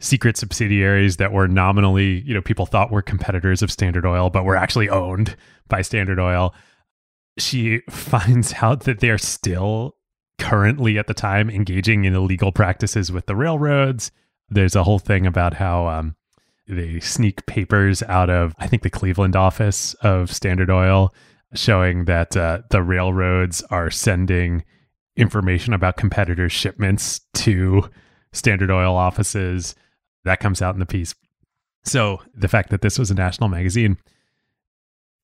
[0.03, 4.44] secret subsidiaries that were nominally, you know, people thought were competitors of Standard Oil, but
[4.44, 5.36] were actually owned
[5.68, 6.53] by Standard Oil.
[7.38, 9.96] She finds out that they're still
[10.38, 14.11] currently at the time engaging in illegal practices with the railroads.
[14.48, 16.16] There's a whole thing about how um,
[16.66, 21.14] they sneak papers out of, I think, the Cleveland office of Standard Oil,
[21.55, 24.64] showing that uh, the railroads are sending
[25.16, 27.88] information about competitors' shipments to
[28.32, 29.76] Standard Oil offices.
[30.24, 31.14] That comes out in the piece.
[31.84, 33.98] So the fact that this was a national magazine,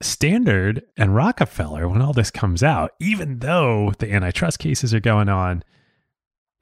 [0.00, 5.28] Standard and Rockefeller, when all this comes out, even though the antitrust cases are going
[5.28, 5.62] on,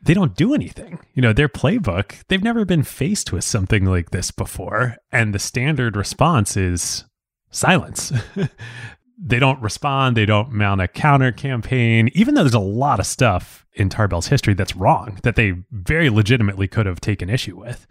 [0.00, 1.00] they don't do anything.
[1.14, 4.96] You know, their playbook, they've never been faced with something like this before.
[5.10, 7.04] And the standard response is
[7.50, 8.12] silence.
[9.18, 13.06] they don't respond, they don't mount a counter campaign, even though there's a lot of
[13.06, 17.86] stuff in Tarbell's history that's wrong that they very legitimately could have taken issue with.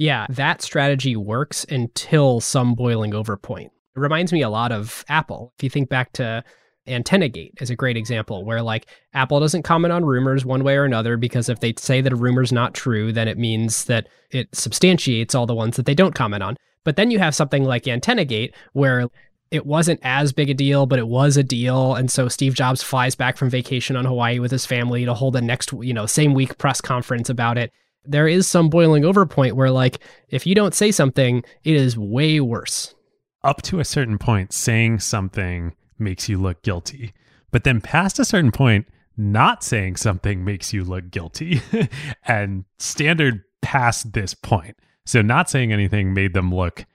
[0.00, 3.70] Yeah, that strategy works until some boiling over point.
[3.94, 5.52] It reminds me a lot of Apple.
[5.58, 6.42] If you think back to
[6.88, 10.86] AntennaGate is a great example where like Apple doesn't comment on rumors one way or
[10.86, 14.48] another because if they say that a rumor's not true, then it means that it
[14.54, 16.56] substantiates all the ones that they don't comment on.
[16.82, 19.06] But then you have something like AntennaGate where
[19.50, 21.94] it wasn't as big a deal, but it was a deal.
[21.94, 25.36] And so Steve Jobs flies back from vacation on Hawaii with his family to hold
[25.36, 27.70] a next, you know, same week press conference about it.
[28.04, 31.98] There is some boiling over point where, like, if you don't say something, it is
[31.98, 32.94] way worse.
[33.42, 37.12] Up to a certain point, saying something makes you look guilty.
[37.50, 38.86] But then past a certain point,
[39.16, 41.60] not saying something makes you look guilty.
[42.26, 44.76] and standard past this point.
[45.04, 46.86] So not saying anything made them look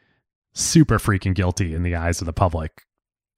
[0.54, 2.84] super freaking guilty in the eyes of the public.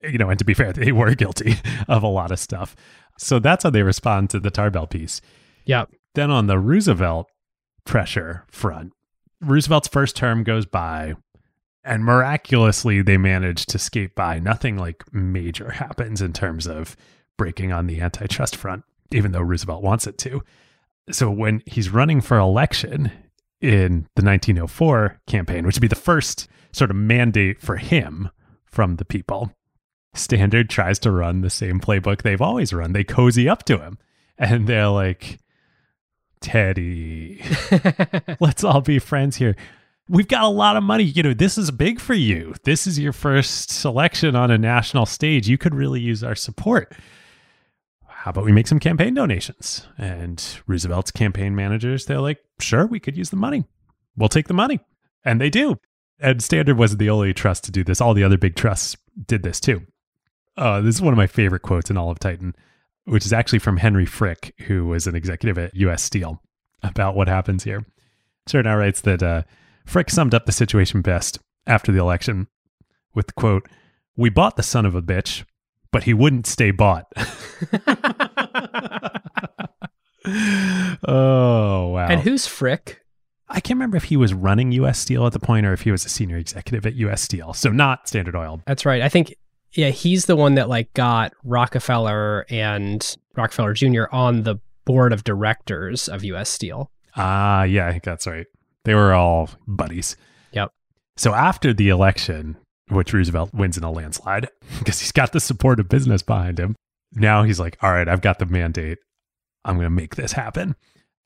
[0.02, 1.56] You know, and to be fair, they were guilty
[1.88, 2.76] of a lot of stuff.
[3.18, 5.20] So that's how they respond to the Tarbell piece.
[5.66, 5.90] Yep.
[6.14, 7.28] Then on the Roosevelt
[7.88, 8.92] pressure front,
[9.40, 11.14] Roosevelt's first term goes by,
[11.82, 14.38] and miraculously they manage to skate by.
[14.38, 16.96] Nothing like major happens in terms of
[17.36, 20.42] breaking on the antitrust front, even though Roosevelt wants it to.
[21.10, 23.10] So when he's running for election
[23.60, 28.28] in the 1904 campaign, which would be the first sort of mandate for him
[28.66, 29.52] from the people,
[30.14, 32.92] Standard tries to run the same playbook they've always run.
[32.92, 33.98] They cozy up to him
[34.36, 35.38] and they're like,
[36.40, 37.42] Teddy,
[38.40, 39.56] let's all be friends here.
[40.08, 41.04] We've got a lot of money.
[41.04, 42.54] You know, this is big for you.
[42.64, 45.48] This is your first selection on a national stage.
[45.48, 46.94] You could really use our support.
[48.06, 49.86] How about we make some campaign donations?
[49.98, 53.64] And Roosevelt's campaign managers, they're like, sure, we could use the money.
[54.16, 54.80] We'll take the money.
[55.24, 55.78] And they do.
[56.18, 58.00] And Standard wasn't the only trust to do this.
[58.00, 59.82] All the other big trusts did this too.
[60.56, 62.54] Uh, this is one of my favorite quotes in all of Titan
[63.08, 66.42] which is actually from Henry Frick, who was an executive at US Steel,
[66.82, 67.84] about what happens here.
[68.48, 69.42] Chernow writes that uh,
[69.86, 72.48] Frick summed up the situation best after the election
[73.14, 73.68] with the quote,
[74.16, 75.44] We bought the son of a bitch,
[75.90, 77.06] but he wouldn't stay bought.
[81.06, 82.08] oh, wow.
[82.08, 83.02] And who's Frick?
[83.48, 85.90] I can't remember if he was running US Steel at the point or if he
[85.90, 87.54] was a senior executive at US Steel.
[87.54, 88.62] So not Standard Oil.
[88.66, 89.00] That's right.
[89.00, 89.34] I think
[89.72, 94.04] yeah, he's the one that like got Rockefeller and Rockefeller Jr.
[94.10, 96.90] on the board of directors of US Steel.
[97.16, 98.46] Ah, yeah, I think that's right.
[98.84, 100.16] They were all buddies.
[100.52, 100.72] Yep.
[101.16, 102.56] So after the election,
[102.88, 104.48] which Roosevelt wins in a landslide
[104.78, 106.74] because he's got the support of business behind him,
[107.12, 108.98] now he's like, all right, I've got the mandate.
[109.64, 110.74] I'm going to make this happen.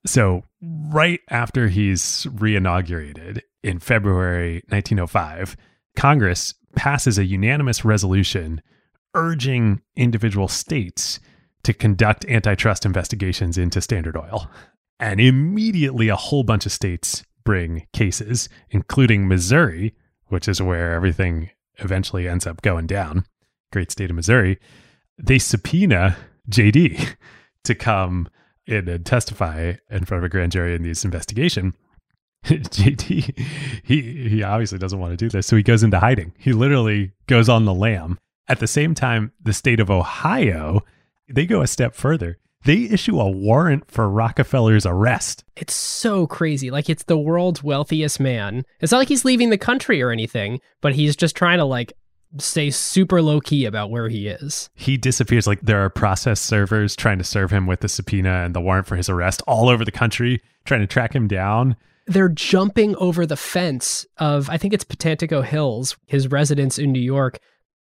[0.05, 5.57] So, right after he's reinaugurated in February 1905,
[5.95, 8.63] Congress passes a unanimous resolution
[9.15, 11.21] urging individual states
[11.65, 14.51] to conduct antitrust investigations into Standard Oil.
[14.99, 19.95] And immediately, a whole bunch of states bring cases, including Missouri,
[20.29, 23.25] which is where everything eventually ends up going down.
[23.73, 24.59] Great state of Missouri.
[25.19, 26.17] They subpoena
[26.51, 27.17] JD
[27.65, 28.29] to come
[28.67, 31.75] in and testify in front of a grand jury in this investigation.
[32.45, 33.39] JD,
[33.85, 36.33] he he obviously doesn't want to do this, so he goes into hiding.
[36.39, 38.19] He literally goes on the lam.
[38.49, 40.81] At the same time, the state of Ohio,
[41.29, 42.39] they go a step further.
[42.65, 45.45] They issue a warrant for Rockefeller's arrest.
[45.57, 46.71] It's so crazy.
[46.71, 48.65] Like it's the world's wealthiest man.
[48.81, 51.93] It's not like he's leaving the country or anything, but he's just trying to like
[52.39, 54.71] stay super low key about where he is.
[54.75, 55.47] He disappears.
[55.47, 58.87] Like there are process servers trying to serve him with the subpoena and the warrant
[58.87, 61.77] for his arrest all over the country, trying to track him down
[62.07, 67.01] they're jumping over the fence of I think it's Pocantico Hills, his residence in New
[67.01, 67.39] York.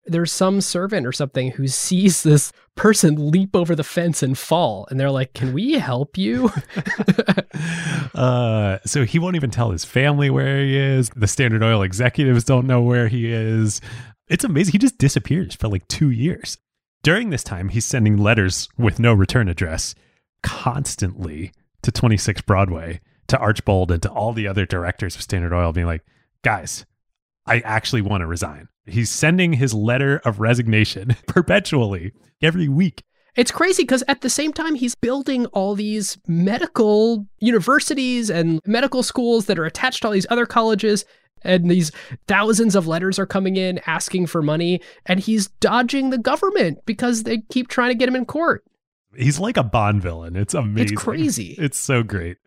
[0.07, 4.87] There's some servant or something who sees this person leap over the fence and fall,
[4.89, 6.51] and they're like, "Can we help you?"
[8.15, 11.09] uh, so he won't even tell his family where he is.
[11.15, 13.81] The Standard Oil executives don't know where he is.
[14.27, 14.73] It's amazing.
[14.73, 16.57] He just disappears for like two years.
[17.01, 19.95] During this time, he's sending letters with no return address
[20.41, 21.51] constantly
[21.81, 25.87] to 26 Broadway to Archbold and to all the other directors of Standard Oil being
[25.87, 26.05] like,
[26.43, 26.85] guys,
[27.45, 28.67] I actually want to resign.
[28.85, 33.03] He's sending his letter of resignation perpetually every week.
[33.35, 39.03] It's crazy because at the same time, he's building all these medical universities and medical
[39.03, 41.03] schools that are attached to all these other colleges.
[41.41, 41.91] And these
[42.27, 44.81] thousands of letters are coming in asking for money.
[45.05, 48.63] And he's dodging the government because they keep trying to get him in court.
[49.15, 50.35] He's like a Bond villain.
[50.35, 50.93] It's amazing.
[50.93, 51.55] It's crazy.
[51.57, 52.37] It's so great.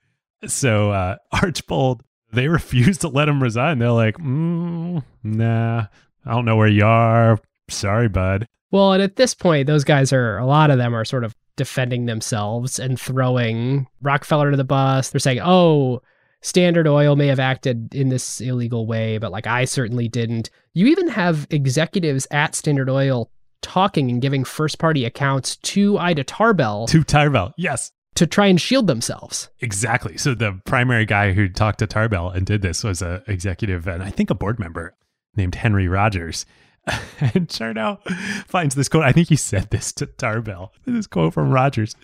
[0.47, 2.03] So uh, Archbold,
[2.33, 3.79] they refuse to let him resign.
[3.79, 5.87] They're like, mm, nah,
[6.25, 7.39] I don't know where you are.
[7.69, 8.47] Sorry, bud.
[8.71, 11.35] Well, and at this point, those guys are, a lot of them are sort of
[11.57, 15.11] defending themselves and throwing Rockefeller to the bus.
[15.11, 16.03] They're saying, oh,
[16.43, 20.51] Standard Oil may have acted in this illegal way, but like I certainly didn't.
[20.75, 23.31] You even have executives at Standard Oil
[23.63, 26.87] talking and giving first party accounts to Ida Tarbell.
[26.89, 29.49] To Tarbell, yes to try and shield themselves.
[29.61, 30.19] Exactly.
[30.19, 34.03] So the primary guy who talked to Tarbell and did this was a executive and
[34.03, 34.97] I think a board member
[35.37, 36.45] named Henry Rogers.
[37.21, 38.01] and Chernow
[38.49, 39.05] finds this quote.
[39.05, 40.73] I think he said this to Tarbell.
[40.85, 41.95] This quote from Rogers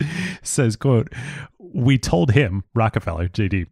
[0.40, 1.12] says, quote,
[1.58, 3.66] We told him, Rockefeller, JD,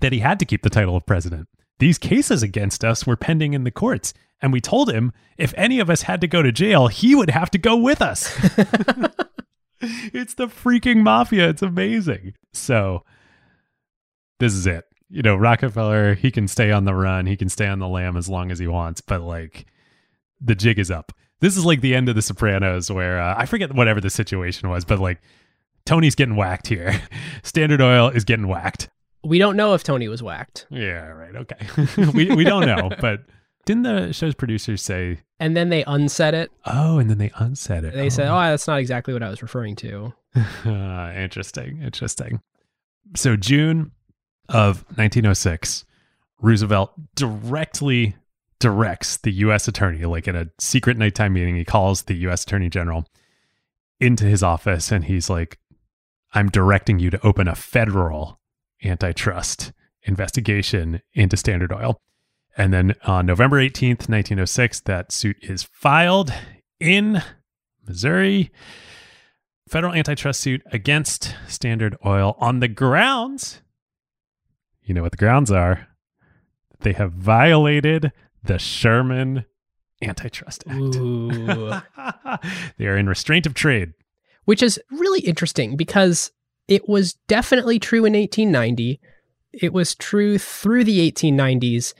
[0.00, 1.48] that he had to keep the title of president.
[1.78, 4.12] These cases against us were pending in the courts.
[4.42, 7.30] And we told him if any of us had to go to jail, he would
[7.30, 8.30] have to go with us.
[10.12, 11.48] it's the freaking mafia.
[11.48, 12.34] It's amazing.
[12.52, 13.04] So
[14.38, 14.84] this is it.
[15.08, 18.16] you know, Rockefeller, he can stay on the run, he can stay on the lam
[18.16, 19.66] as long as he wants, but like
[20.40, 21.12] the jig is up.
[21.40, 24.68] This is like the end of The Sopranos, where uh, I forget whatever the situation
[24.70, 25.20] was, but like
[25.84, 27.00] Tony's getting whacked here.
[27.42, 28.88] Standard Oil is getting whacked.
[29.22, 30.66] We don't know if Tony was whacked.
[30.70, 31.36] Yeah, right.
[31.36, 32.12] Okay.
[32.14, 33.20] we we don't know, but
[33.66, 36.50] didn't the show's producers say, And then they unsaid it.
[36.64, 37.94] "Oh," and then they unsaid it?
[37.94, 40.14] They said, "Oh, that's not exactly what I was referring to."
[40.64, 42.40] Uh, interesting, interesting.
[43.14, 43.90] So June
[44.48, 45.84] of 1906,
[46.40, 48.16] Roosevelt directly
[48.60, 49.68] directs the U.S.
[49.68, 51.56] attorney, like in a secret nighttime meeting.
[51.56, 52.44] He calls the U.S.
[52.44, 53.06] attorney general
[53.98, 55.58] into his office, and he's like,
[56.32, 58.40] "I'm directing you to open a federal
[58.84, 59.72] antitrust
[60.04, 62.00] investigation into Standard Oil."
[62.56, 66.32] And then on November 18th, 1906, that suit is filed
[66.80, 67.22] in
[67.86, 68.50] Missouri
[69.68, 73.62] federal antitrust suit against Standard Oil on the grounds,
[74.82, 75.88] you know what the grounds are,
[76.80, 78.12] they have violated
[78.42, 79.44] the Sherman
[80.02, 80.96] Antitrust Act.
[82.78, 83.92] They are in restraint of trade.
[84.44, 86.30] Which is really interesting because
[86.68, 89.00] it was definitely true in 1890.
[89.52, 91.94] It was true through the 1890s,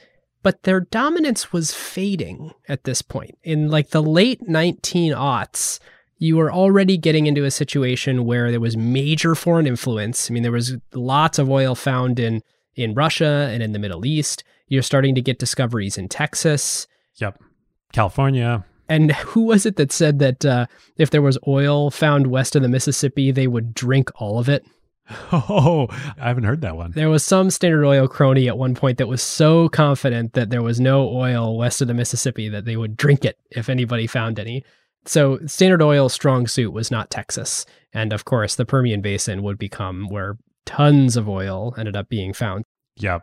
[0.46, 3.36] but their dominance was fading at this point.
[3.42, 5.80] In like the late 19 aughts,
[6.18, 10.30] you were already getting into a situation where there was major foreign influence.
[10.30, 12.42] I mean, there was lots of oil found in
[12.76, 14.44] in Russia and in the Middle East.
[14.68, 16.86] You're starting to get discoveries in Texas.
[17.16, 17.42] Yep.
[17.90, 18.64] California.
[18.88, 20.66] And who was it that said that uh,
[20.96, 24.64] if there was oil found west of the Mississippi, they would drink all of it?
[25.32, 25.86] Oh,
[26.20, 26.92] I haven't heard that one.
[26.92, 30.62] There was some Standard Oil crony at one point that was so confident that there
[30.62, 34.38] was no oil west of the Mississippi that they would drink it if anybody found
[34.38, 34.64] any.
[35.04, 37.64] So Standard Oil's strong suit was not Texas.
[37.92, 42.32] And of course, the Permian Basin would become where tons of oil ended up being
[42.32, 42.64] found.
[42.96, 43.22] Yep.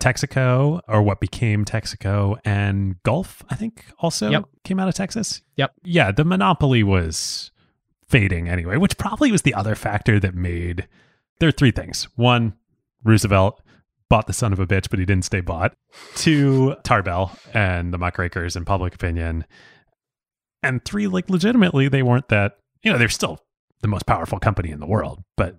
[0.00, 4.44] Texaco, or what became Texaco, and Gulf, I think, also Yep.
[4.64, 5.42] came out of Texas.
[5.56, 5.72] Yep.
[5.84, 7.50] Yeah, the monopoly was
[8.08, 10.88] fading anyway, which probably was the other factor that made.
[11.42, 12.04] There are three things.
[12.14, 12.52] One,
[13.02, 13.60] Roosevelt
[14.08, 15.74] bought the son of a bitch, but he didn't stay bought.
[16.14, 19.44] Two, Tarbell and the muckrakers and public opinion.
[20.62, 23.40] And three, like legitimately, they weren't that, you know, they're still
[23.80, 25.56] the most powerful company in the world, but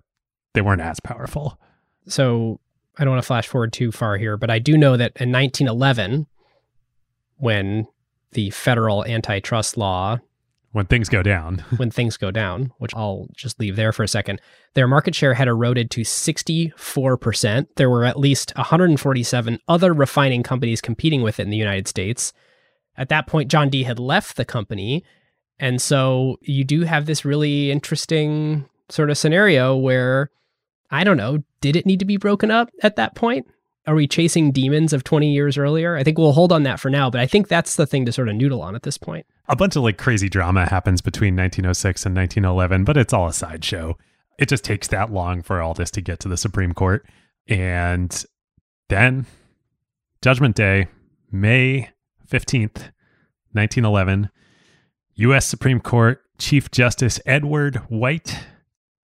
[0.54, 1.60] they weren't as powerful.
[2.06, 2.60] So
[2.96, 5.30] I don't want to flash forward too far here, but I do know that in
[5.30, 6.26] 1911,
[7.36, 7.88] when
[8.32, 10.18] the federal antitrust law
[10.74, 14.08] When things go down, when things go down, which I'll just leave there for a
[14.08, 14.40] second,
[14.74, 17.66] their market share had eroded to 64%.
[17.76, 22.32] There were at least 147 other refining companies competing with it in the United States.
[22.96, 25.04] At that point, John D had left the company.
[25.60, 30.32] And so you do have this really interesting sort of scenario where,
[30.90, 33.46] I don't know, did it need to be broken up at that point?
[33.86, 35.94] Are we chasing demons of 20 years earlier?
[35.94, 38.12] I think we'll hold on that for now, but I think that's the thing to
[38.12, 39.24] sort of noodle on at this point.
[39.48, 43.32] A bunch of like crazy drama happens between 1906 and 1911, but it's all a
[43.32, 43.96] sideshow.
[44.38, 47.06] It just takes that long for all this to get to the Supreme Court.
[47.46, 48.24] And
[48.88, 49.26] then
[50.22, 50.88] Judgment Day,
[51.30, 51.90] May
[52.28, 52.90] 15th,
[53.52, 54.30] 1911,
[55.16, 55.46] U.S.
[55.46, 58.46] Supreme Court Chief Justice Edward White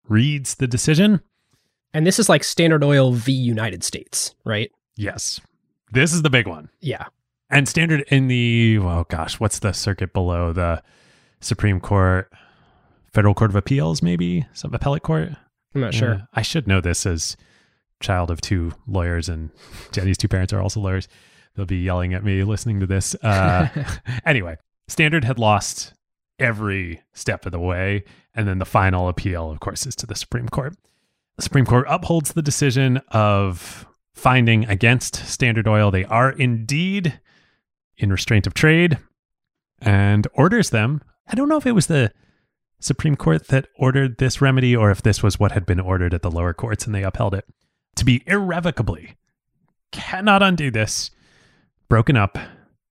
[0.09, 1.21] reads the decision.
[1.95, 3.33] And this is like Standard Oil v.
[3.33, 4.71] United States, right?
[4.97, 5.41] Yes,
[5.93, 6.71] this is the big one.
[6.81, 7.07] Yeah.
[7.51, 10.83] And standard in the, oh gosh, what's the circuit below the
[11.41, 12.33] Supreme Court?
[13.13, 14.47] Federal Court of Appeals, maybe?
[14.53, 15.31] Some appellate court?
[15.75, 16.15] I'm not sure.
[16.15, 17.37] Uh, I should know this as
[18.01, 19.51] child of two lawyers, and
[19.93, 21.09] Jenny's two parents are also lawyers.
[21.55, 23.17] They'll be yelling at me listening to this.
[23.17, 23.69] Uh,
[24.25, 24.57] anyway,
[24.87, 25.95] Standard had lost
[26.41, 28.05] every step of the way.
[28.35, 30.75] And then the final appeal, of course, is to the Supreme Court.
[31.37, 35.91] The Supreme Court upholds the decision of finding against Standard Oil.
[35.91, 37.21] They are indeed
[38.01, 38.99] in restraint of trade
[39.81, 41.03] and orders them.
[41.29, 42.13] I don't know if it was the
[42.81, 46.23] Supreme Court that ordered this remedy or if this was what had been ordered at
[46.23, 47.45] the lower courts and they upheld it
[47.97, 49.17] to be irrevocably
[49.93, 51.11] cannot undo this
[51.89, 52.39] broken up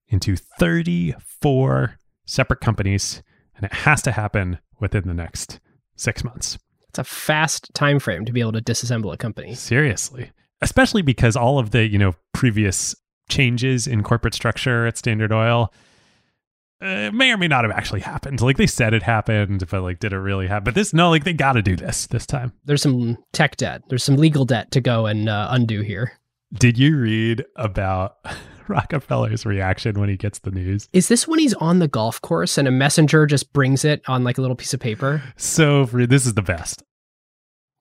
[0.10, 3.24] into 34 separate companies
[3.56, 5.60] and it has to happen within the next
[5.96, 6.60] 6 months
[6.90, 9.56] It's a fast time frame to be able to disassemble a company.
[9.56, 10.32] seriously
[10.62, 12.96] especially because all of the you know previous
[13.30, 15.72] changes in corporate structure at standard oil
[16.82, 20.00] uh, may or may not have actually happened like they said it happened but like
[20.00, 22.54] did it really happen but this no like they got to do this this time
[22.66, 23.84] There's some tech debt.
[23.90, 26.14] There's some legal debt to go and uh, undo here.
[26.54, 28.18] Did you read about
[28.68, 30.88] Rockefeller's reaction when he gets the news?
[30.94, 34.24] Is this when he's on the golf course and a messenger just brings it on
[34.24, 35.22] like a little piece of paper?
[35.38, 36.84] So for this is the best.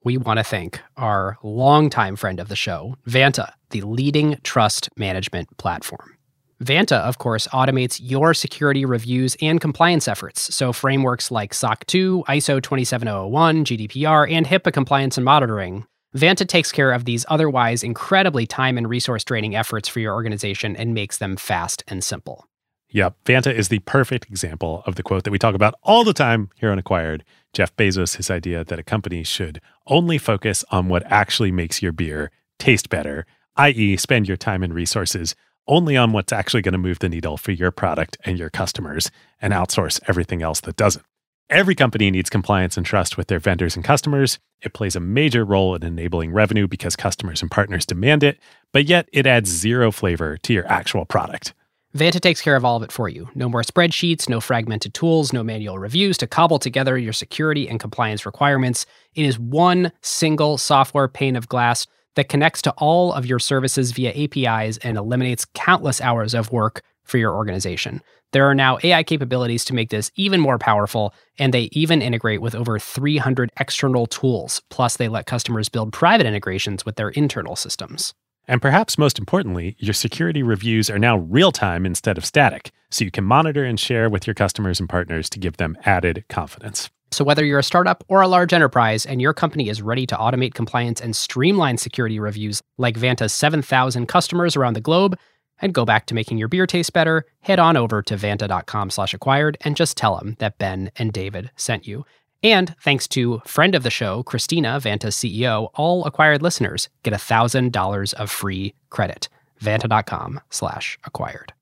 [0.03, 5.55] We want to thank our longtime friend of the show, Vanta, the leading trust management
[5.57, 6.15] platform.
[6.63, 10.53] Vanta, of course, automates your security reviews and compliance efforts.
[10.53, 15.85] So, frameworks like SOC 2, ISO 27001, GDPR, and HIPAA compliance and monitoring.
[16.17, 20.75] Vanta takes care of these otherwise incredibly time and resource draining efforts for your organization
[20.75, 22.48] and makes them fast and simple.
[22.91, 23.17] Yep.
[23.25, 26.49] Vanta is the perfect example of the quote that we talk about all the time
[26.55, 27.23] here on Acquired.
[27.53, 31.91] Jeff Bezos, his idea that a company should only focus on what actually makes your
[31.91, 33.25] beer taste better,
[33.57, 35.35] i.e., spend your time and resources
[35.67, 39.11] only on what's actually going to move the needle for your product and your customers
[39.39, 41.05] and outsource everything else that doesn't.
[41.49, 44.39] Every company needs compliance and trust with their vendors and customers.
[44.61, 48.39] It plays a major role in enabling revenue because customers and partners demand it,
[48.71, 51.53] but yet it adds zero flavor to your actual product.
[51.95, 53.29] Vanta takes care of all of it for you.
[53.33, 57.79] No more spreadsheets, no fragmented tools, no manual reviews to cobble together your security and
[57.79, 58.85] compliance requirements.
[59.15, 63.91] It is one single software pane of glass that connects to all of your services
[63.91, 68.01] via APIs and eliminates countless hours of work for your organization.
[68.33, 72.41] There are now AI capabilities to make this even more powerful, and they even integrate
[72.41, 74.61] with over 300 external tools.
[74.69, 78.13] Plus, they let customers build private integrations with their internal systems.
[78.49, 83.05] And perhaps most importantly, your security reviews are now real time instead of static, so
[83.05, 86.89] you can monitor and share with your customers and partners to give them added confidence.
[87.11, 90.15] So, whether you're a startup or a large enterprise and your company is ready to
[90.15, 95.15] automate compliance and streamline security reviews like Vanta's 7,000 customers around the globe,
[95.61, 99.13] and go back to making your beer taste better, head on over to vanta.com slash
[99.13, 102.03] acquired and just tell them that Ben and David sent you.
[102.41, 108.13] And thanks to friend of the show, Christina, Vanta's CEO, all acquired listeners get $1,000
[108.13, 109.27] of free credit.
[109.61, 111.53] Vanta.com slash acquired.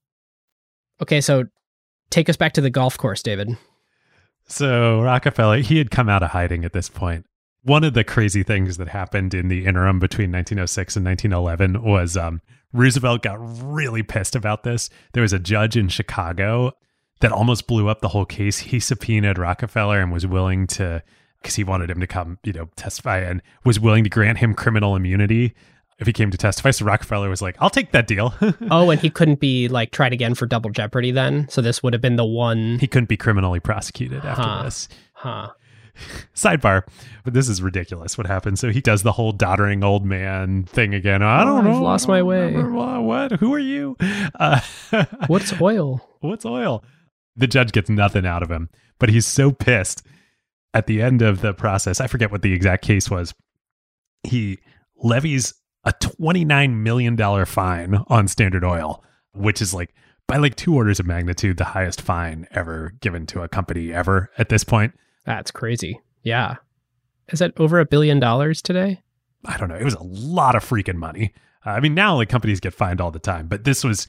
[1.02, 1.46] Okay, so
[2.10, 3.58] take us back to the golf course, David.
[4.46, 7.26] So Rockefeller, he had come out of hiding at this point.
[7.64, 12.16] One of the crazy things that happened in the interim between 1906 and 1911 was
[12.16, 12.42] um,
[12.72, 14.90] Roosevelt got really pissed about this.
[15.14, 16.74] There was a judge in Chicago
[17.20, 18.60] that almost blew up the whole case.
[18.60, 21.04] He subpoenaed Rockefeller and was willing to,
[21.42, 24.54] because he wanted him to come, you know, testify and was willing to grant him
[24.54, 25.54] criminal immunity
[26.00, 26.72] if he came to testify.
[26.72, 28.34] So Rockefeller was like, I'll take that deal.
[28.72, 31.48] oh, and he couldn't be like tried again for double jeopardy then?
[31.50, 32.80] So this would have been the one.
[32.80, 34.64] He couldn't be criminally prosecuted after huh.
[34.64, 34.90] this.
[35.14, 35.50] Huh.
[36.36, 36.84] Sidebar,
[37.24, 38.60] but this is ridiculous what happened.
[38.60, 41.24] So he does the whole doddering old man thing again.
[41.24, 41.76] I don't oh, know.
[41.78, 42.56] I've lost my way.
[42.56, 43.32] What, what?
[43.34, 43.98] Who are you?
[44.36, 44.62] Uh,
[45.28, 46.08] What's oil?
[46.20, 46.84] What's oil?
[47.38, 48.70] The judge gets nothing out of him,
[49.00, 50.06] but he's so pissed
[50.74, 52.02] at the end of the process.
[52.02, 53.34] I forget what the exact case was.
[54.24, 54.60] He
[54.98, 55.54] levies
[55.84, 59.04] a $29 million fine on Standard Oil,
[59.34, 59.94] which is like
[60.28, 64.30] by like two orders of magnitude the highest fine ever given to a company ever
[64.38, 64.94] at this point.
[65.26, 66.02] That's crazy.
[66.24, 66.56] Yeah.
[67.30, 69.02] Is that over a billion dollars today?
[69.46, 69.76] I don't know.
[69.76, 71.34] It was a lot of freaking money.
[71.66, 74.08] Uh, I mean, now like companies get fined all the time, but this was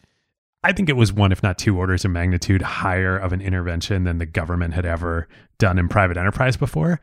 [0.63, 4.05] I think it was one, if not two orders of magnitude higher of an intervention
[4.05, 5.29] than the government had ever
[5.59, 7.01] done in private enterprise before.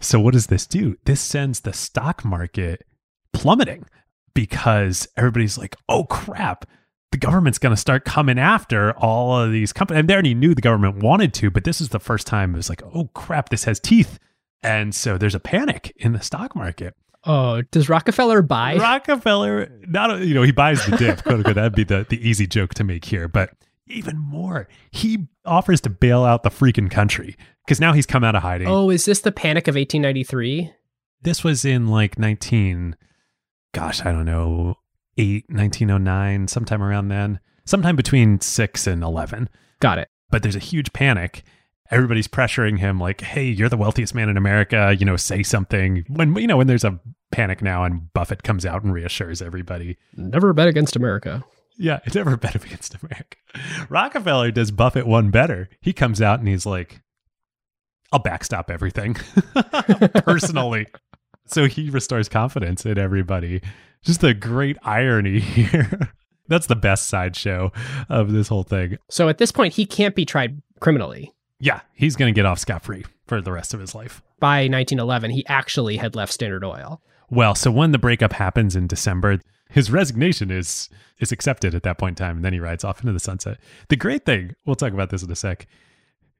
[0.00, 0.96] So, what does this do?
[1.04, 2.84] This sends the stock market
[3.32, 3.86] plummeting
[4.34, 6.64] because everybody's like, oh crap,
[7.12, 10.00] the government's going to start coming after all of these companies.
[10.00, 12.56] And they already knew the government wanted to, but this is the first time it
[12.56, 14.18] was like, oh crap, this has teeth.
[14.62, 16.94] And so there's a panic in the stock market.
[17.24, 18.76] Oh, does Rockefeller buy?
[18.76, 21.22] Rockefeller, not you know, he buys the dip.
[21.22, 21.54] quote unquote.
[21.56, 23.50] That'd be the the easy joke to make here, but
[23.86, 27.36] even more, he offers to bail out the freaking country
[27.66, 28.68] because now he's come out of hiding.
[28.68, 30.72] Oh, is this the Panic of 1893?
[31.22, 32.96] This was in like 19,
[33.74, 34.76] gosh, I don't know,
[35.18, 39.48] 8, 1909, sometime around then, sometime between 6 and 11.
[39.80, 40.08] Got it.
[40.30, 41.42] But there's a huge panic
[41.90, 46.04] everybody's pressuring him like hey you're the wealthiest man in america you know say something.
[46.08, 47.00] When you know when there's a
[47.32, 49.98] panic now and buffett comes out and reassures everybody.
[50.16, 51.44] Never bet against america.
[51.76, 53.36] Yeah it's never bet against america.
[53.88, 55.68] Rockefeller does buffett one better.
[55.80, 57.00] He comes out and he's like
[58.12, 59.14] i'll backstop everything.
[60.24, 60.86] Personally.
[61.46, 63.60] So he restores confidence in everybody.
[64.02, 66.12] Just a great irony here.
[66.48, 67.72] That's the best sideshow
[68.08, 68.98] of this whole thing.
[69.08, 72.58] So at this point he can't be tried criminally yeah, he's going to get off
[72.58, 74.22] scot free for the rest of his life.
[74.40, 77.00] By 1911, he actually had left Standard Oil.
[77.28, 79.38] Well, so when the breakup happens in December,
[79.68, 80.88] his resignation is
[81.18, 83.58] is accepted at that point in time, and then he rides off into the sunset.
[83.88, 85.66] The great thing, we'll talk about this in a sec.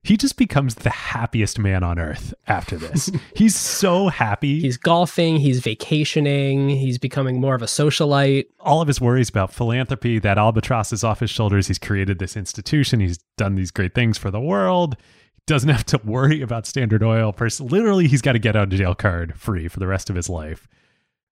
[0.03, 3.11] He just becomes the happiest man on earth after this.
[3.37, 4.59] he's so happy.
[4.61, 8.47] He's golfing, he's vacationing, he's becoming more of a socialite.
[8.61, 11.67] All of his worries about philanthropy, that albatross is off his shoulders.
[11.67, 14.97] He's created this institution, he's done these great things for the world
[15.35, 17.33] He doesn't have to worry about Standard Oil.
[17.35, 20.17] Pers- Literally, he's got to get out of jail card free for the rest of
[20.17, 20.67] his life.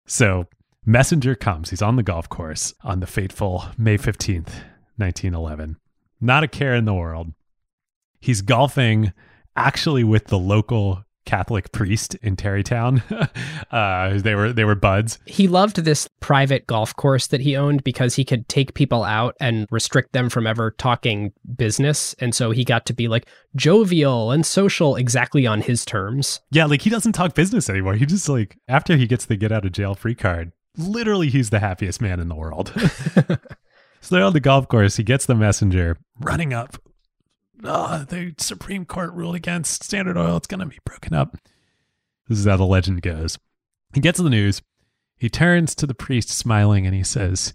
[0.06, 0.46] So,
[0.84, 1.70] Messenger comes.
[1.70, 4.52] He's on the golf course on the fateful May 15th,
[4.96, 5.76] 1911.
[6.20, 7.32] Not a care in the world.
[8.20, 9.12] He's golfing
[9.56, 13.02] actually with the local Catholic priest in Tarrytown.
[13.70, 15.18] uh, they were they were buds.
[15.26, 19.36] He loved this private golf course that he owned because he could take people out
[19.38, 22.14] and restrict them from ever talking business.
[22.18, 26.40] And so he got to be like jovial and social exactly on his terms.
[26.50, 27.92] Yeah, like he doesn't talk business anymore.
[27.96, 31.50] He just like after he gets the get out of jail free card, literally he's
[31.50, 32.72] the happiest man in the world.
[34.00, 34.96] so they're on the golf course.
[34.96, 36.78] He gets the messenger running up.
[37.64, 40.36] Oh, the Supreme Court ruled against Standard Oil.
[40.36, 41.36] It's going to be broken up.
[42.28, 43.38] This is how the legend goes.
[43.94, 44.62] He gets the news.
[45.16, 47.52] He turns to the priest, smiling, and he says,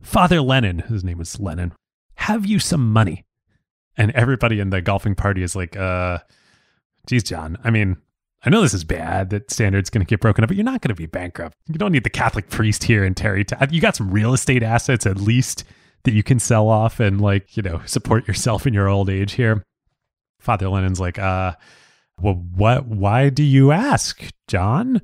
[0.00, 1.72] Father Lennon, his name was Lennon,
[2.14, 3.24] have you some money?
[3.96, 6.18] And everybody in the golfing party is like, uh,
[7.06, 7.96] geez, John, I mean,
[8.44, 10.80] I know this is bad that Standard's going to get broken up, but you're not
[10.80, 11.56] going to be bankrupt.
[11.68, 13.44] You don't need the Catholic priest here in Terry.
[13.70, 15.64] You got some real estate assets at least
[16.04, 19.32] that you can sell off and like, you know, support yourself in your old age
[19.32, 19.62] here.
[20.40, 21.54] Father Lennon's like, uh,
[22.20, 25.00] well, what, why do you ask, John?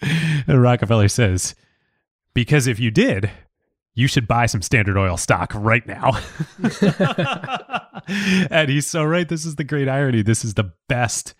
[0.46, 1.54] and Rockefeller says,
[2.34, 3.30] because if you did,
[3.94, 6.12] you should buy some Standard Oil stock right now.
[8.50, 9.28] and he's so right.
[9.28, 10.22] This is the great irony.
[10.22, 11.34] This is the best,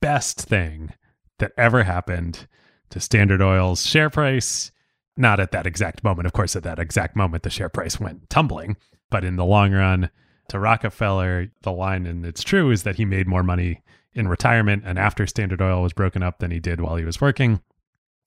[0.00, 0.92] best thing
[1.40, 2.46] that ever happened
[2.90, 4.70] to Standard Oil's share price.
[5.16, 6.26] Not at that exact moment.
[6.26, 8.76] Of course, at that exact moment, the share price went tumbling.
[9.10, 10.10] But in the long run,
[10.48, 13.82] to Rockefeller, the line, and it's true, is that he made more money
[14.12, 17.20] in retirement and after Standard Oil was broken up than he did while he was
[17.20, 17.60] working.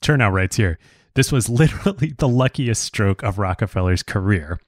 [0.02, 0.78] Chernow writes here
[1.14, 4.60] this was literally the luckiest stroke of Rockefeller's career.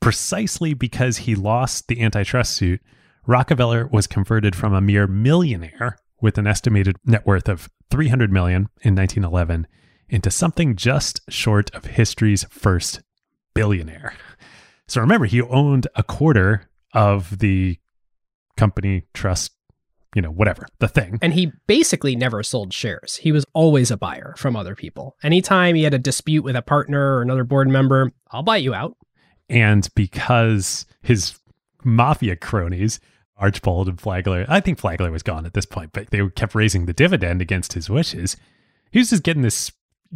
[0.00, 2.80] Precisely because he lost the antitrust suit,
[3.26, 8.68] Rockefeller was converted from a mere millionaire with an estimated net worth of 300 million
[8.82, 9.66] in 1911
[10.08, 13.02] into something just short of history's first
[13.54, 14.14] billionaire.
[14.88, 17.78] So remember, he owned a quarter of the
[18.56, 19.52] company trust,
[20.14, 21.18] you know, whatever, the thing.
[21.20, 23.16] And he basically never sold shares.
[23.16, 25.16] He was always a buyer from other people.
[25.22, 28.74] Anytime he had a dispute with a partner or another board member, I'll buy you
[28.74, 28.96] out.
[29.48, 31.38] And because his
[31.84, 33.00] mafia cronies,
[33.36, 36.86] Archbold and Flagler, I think Flagler was gone at this point, but they kept raising
[36.86, 38.36] the dividend against his wishes.
[38.90, 39.72] He was just getting this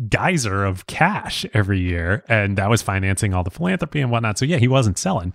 [0.08, 4.38] geyser of cash every year, and that was financing all the philanthropy and whatnot.
[4.38, 5.32] So, yeah, he wasn't selling.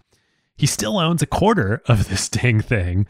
[0.57, 3.07] He still owns a quarter of this dang thing.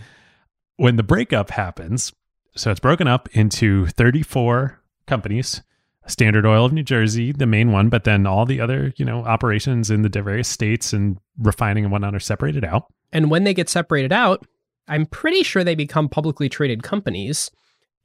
[0.78, 2.12] When the breakup happens,
[2.56, 5.62] so it's broken up into 34 companies.
[6.08, 9.24] Standard Oil of New Jersey, the main one, but then all the other, you know,
[9.24, 12.86] operations in the various states and refining and whatnot are separated out.
[13.12, 14.46] And when they get separated out,
[14.88, 17.50] I'm pretty sure they become publicly traded companies.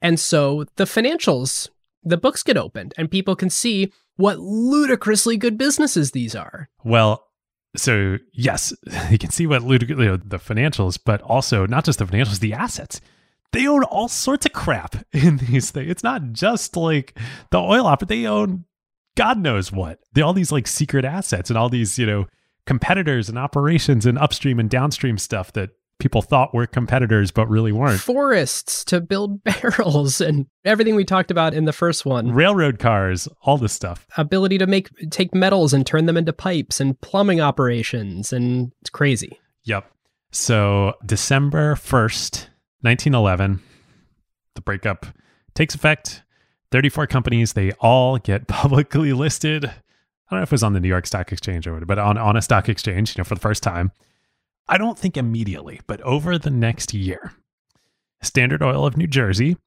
[0.01, 1.69] And so the financials,
[2.03, 6.69] the books get opened and people can see what ludicrously good businesses these are.
[6.83, 7.27] Well,
[7.75, 8.73] so yes,
[9.09, 12.39] you can see what ludic- you know, the financials, but also not just the financials,
[12.39, 13.01] the assets.
[13.53, 15.89] They own all sorts of crap in these things.
[15.89, 17.17] It's not just like
[17.49, 18.07] the oil opera.
[18.07, 18.65] They own
[19.15, 19.99] God knows what.
[20.13, 22.27] They all these like secret assets and all these, you know,
[22.65, 25.71] competitors and operations and upstream and downstream stuff that
[26.01, 28.01] people thought were competitors but really weren't.
[28.01, 32.33] Forests to build barrels and everything we talked about in the first one.
[32.33, 34.05] Railroad cars, all this stuff.
[34.17, 38.89] Ability to make take metals and turn them into pipes and plumbing operations and it's
[38.89, 39.39] crazy.
[39.63, 39.89] Yep.
[40.31, 42.47] So December 1st,
[42.81, 43.61] 1911,
[44.55, 45.05] the breakup
[45.53, 46.23] takes effect.
[46.71, 49.65] 34 companies, they all get publicly listed.
[49.65, 49.69] I
[50.31, 52.17] don't know if it was on the New York Stock Exchange or whatever, but on,
[52.17, 53.91] on a stock exchange, you know, for the first time.
[54.71, 57.33] I don't think immediately, but over the next year,
[58.21, 59.57] Standard Oil of New Jersey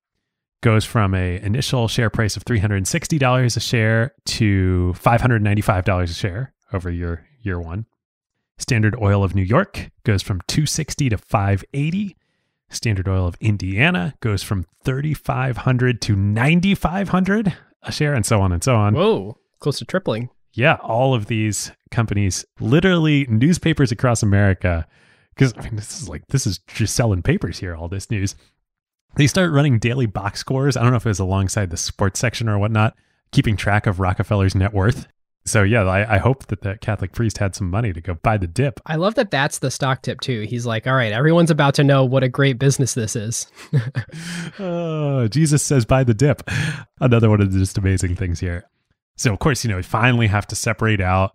[0.63, 6.91] goes from a initial share price of $360 a share to $595 a share over
[6.91, 7.85] year year 1.
[8.57, 12.17] Standard Oil of New York goes from 260 to 580.
[12.71, 18.65] Standard Oil of Indiana goes from 3500 to 9500 a share and so on and
[18.65, 18.95] so on.
[18.95, 20.31] Whoa, close to tripling.
[20.55, 24.87] Yeah, all of these companies, literally newspapers across America,
[25.35, 28.37] because I mean, this is like, this is just selling papers here, all this news.
[29.17, 30.77] They start running daily box scores.
[30.77, 32.95] I don't know if it was alongside the sports section or whatnot,
[33.33, 35.07] keeping track of Rockefeller's net worth.
[35.47, 38.39] So, yeah, I, I hope that the Catholic priest had some money to go buy
[38.39, 38.81] the dip.
[38.87, 40.43] I love that that's the stock tip too.
[40.43, 43.47] He's like, all right, everyone's about to know what a great business this is.
[44.59, 46.49] oh, Jesus says buy the dip.
[47.01, 48.65] Another one of the just amazing things here.
[49.17, 51.33] So, of course, you know, we finally have to separate out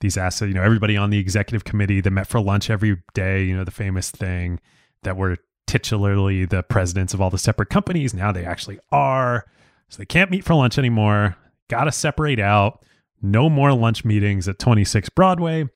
[0.00, 0.48] these assets.
[0.48, 3.64] You know, everybody on the executive committee that met for lunch every day, you know,
[3.64, 4.60] the famous thing
[5.02, 5.36] that were
[5.70, 8.12] titularly the presidents of all the separate companies.
[8.12, 9.46] Now they actually are.
[9.88, 11.36] So they can't meet for lunch anymore.
[11.68, 12.84] Got to separate out.
[13.22, 15.68] No more lunch meetings at 26 Broadway.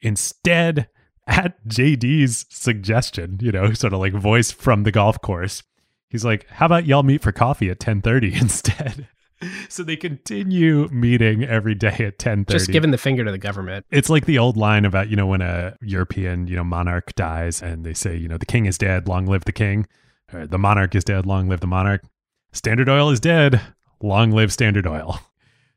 [0.00, 0.88] Instead,
[1.26, 5.62] at JD's suggestion, you know, sort of like voice from the golf course,
[6.08, 9.08] he's like, "How about y'all meet for coffee at 10:30 instead?"
[9.68, 12.50] so they continue meeting every day at 10:30.
[12.50, 13.86] Just giving the finger to the government.
[13.90, 17.62] It's like the old line about, you know, when a European, you know, monarch dies
[17.62, 19.86] and they say, you know, the king is dead, long live the king.
[20.32, 22.02] Or the monarch is dead, long live the monarch.
[22.52, 23.60] Standard Oil is dead,
[24.00, 25.18] long live Standard Oil.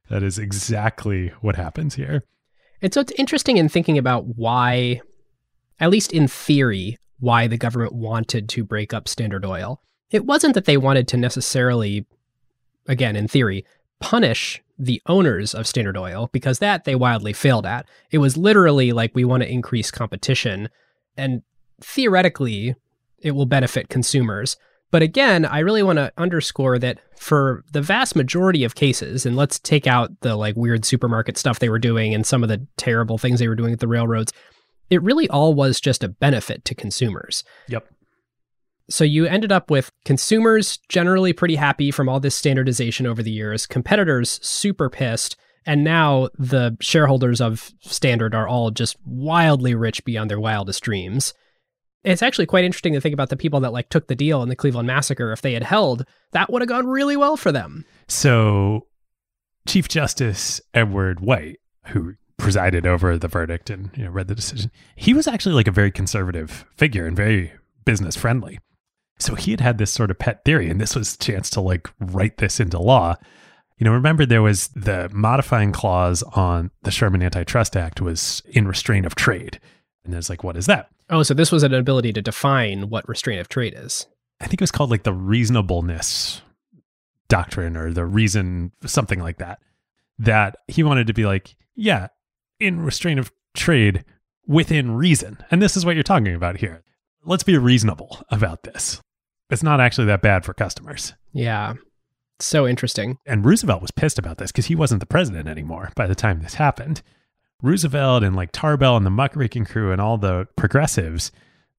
[0.08, 2.24] That is exactly what happens here.
[2.80, 5.02] And so it's interesting in thinking about why,
[5.80, 9.82] at least in theory, why the government wanted to break up Standard Oil.
[10.12, 12.06] It wasn't that they wanted to necessarily,
[12.88, 13.66] again, in theory,
[14.00, 17.88] punish the owners of Standard Oil because that they wildly failed at.
[18.12, 20.70] It was literally like we want to increase competition
[21.18, 21.44] and
[21.82, 22.76] theoretically
[23.20, 24.58] it will benefit consumers.
[24.92, 29.36] But again, I really want to underscore that for the vast majority of cases, and
[29.36, 32.66] let's take out the like weird supermarket stuff they were doing and some of the
[32.78, 34.32] terrible things they were doing at the railroads,
[34.90, 37.44] it really all was just a benefit to consumers.
[37.68, 37.88] Yep.
[38.90, 43.32] So you ended up with consumers generally pretty happy from all this standardization over the
[43.32, 45.36] years, competitors super pissed,
[45.66, 51.34] and now the shareholders of Standard are all just wildly rich beyond their wildest dreams.
[52.04, 54.50] It's actually quite interesting to think about the people that like took the deal in
[54.50, 55.32] the Cleveland massacre.
[55.32, 57.84] If they had held, that would have gone really well for them.
[58.08, 58.86] So,
[59.68, 61.58] Chief Justice Edward White,
[61.88, 65.68] who presided over the verdict and you know, read the decision, he was actually like
[65.68, 67.52] a very conservative figure and very
[67.86, 68.60] business friendly.
[69.18, 71.62] So he had had this sort of pet theory, and this was a chance to
[71.62, 73.16] like write this into law.
[73.78, 78.68] You know, remember there was the modifying clause on the Sherman Antitrust Act was in
[78.68, 79.60] restraint of trade.
[80.04, 80.90] And there's like, what is that?
[81.10, 84.08] Oh, so this was an ability to define what restraint of trade is.
[84.40, 86.42] I think it was called like the reasonableness
[87.28, 89.60] doctrine or the reason, something like that.
[90.20, 92.08] That he wanted to be like, yeah,
[92.60, 94.06] in restraint of trade
[94.48, 95.38] within reason.
[95.52, 96.84] And this is what you're talking about here.
[97.24, 99.02] Let's be reasonable about this.
[99.50, 101.14] It's not actually that bad for customers.
[101.34, 101.74] Yeah.
[102.40, 103.18] So interesting.
[103.26, 106.42] And Roosevelt was pissed about this because he wasn't the president anymore by the time
[106.42, 107.02] this happened.
[107.62, 111.32] Roosevelt and like Tarbell and the muckraking crew and all the progressives,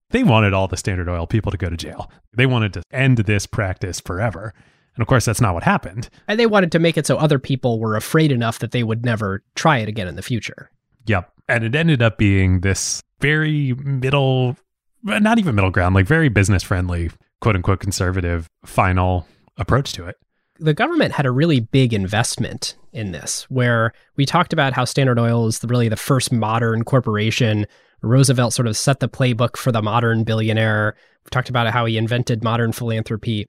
[0.09, 2.09] they wanted all the Standard Oil people to go to jail.
[2.35, 4.53] They wanted to end this practice forever.
[4.95, 6.09] And of course, that's not what happened.
[6.27, 9.05] And they wanted to make it so other people were afraid enough that they would
[9.05, 10.71] never try it again in the future.
[11.05, 11.31] Yep.
[11.47, 14.57] And it ended up being this very middle,
[15.03, 17.11] not even middle ground, like very business friendly,
[17.41, 19.27] quote unquote conservative final
[19.57, 20.15] approach to it
[20.59, 25.19] the government had a really big investment in this, where we talked about how Standard
[25.19, 27.65] Oil is the, really the first modern corporation.
[28.01, 30.95] Roosevelt sort of set the playbook for the modern billionaire.
[31.25, 33.47] We talked about how he invented modern philanthropy.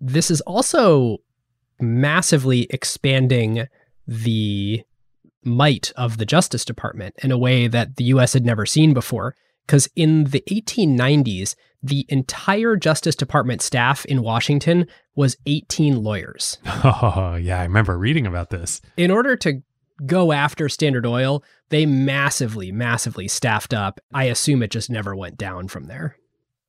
[0.00, 1.18] This is also
[1.80, 3.66] massively expanding
[4.06, 4.82] the
[5.44, 9.34] might of the Justice Department in a way that the US had never seen before.
[9.66, 11.56] Because in the 1890s,
[11.86, 16.58] the entire Justice Department staff in Washington was 18 lawyers.
[16.84, 18.80] Oh, yeah, I remember reading about this.
[18.96, 19.62] In order to
[20.04, 24.00] go after Standard Oil, they massively, massively staffed up.
[24.12, 26.16] I assume it just never went down from there.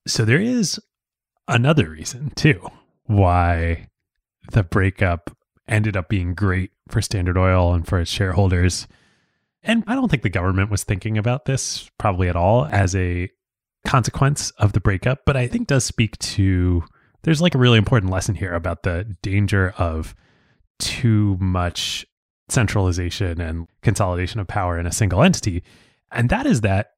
[0.08, 0.80] So there is
[1.48, 2.68] another reason, too,
[3.04, 3.90] why
[4.52, 5.36] the breakup
[5.68, 8.88] ended up being great for Standard Oil and for its shareholders.
[9.64, 13.30] And I don't think the government was thinking about this probably at all as a
[13.88, 16.84] consequence of the breakup, but I think does speak to
[17.24, 20.14] there's like a really important lesson here about the danger of
[20.78, 22.06] too much
[22.50, 25.64] centralization and consolidation of power in a single entity.
[26.12, 26.92] And that is that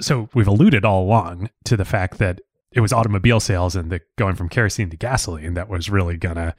[0.00, 2.40] so we've alluded all along to the fact that
[2.72, 6.54] it was automobile sales and the going from kerosene to gasoline that was really gonna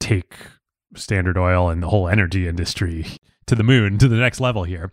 [0.00, 0.34] take
[0.94, 3.06] Standard Oil and the whole energy industry
[3.46, 4.92] to the moon to the next level here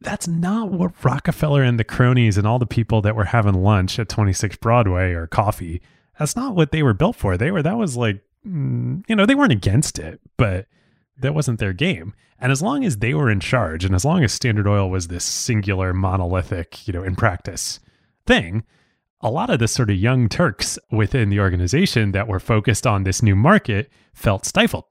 [0.00, 3.98] that's not what Rockefeller and the cronies and all the people that were having lunch
[3.98, 5.80] at 26 Broadway or coffee,
[6.18, 7.36] that's not what they were built for.
[7.36, 10.66] They were, that was like, mm, you know, they weren't against it, but
[11.18, 12.14] that wasn't their game.
[12.38, 15.08] And as long as they were in charge and as long as Standard Oil was
[15.08, 17.80] this singular, monolithic, you know, in practice
[18.26, 18.64] thing,
[19.22, 23.04] a lot of the sort of young Turks within the organization that were focused on
[23.04, 24.84] this new market felt stifled.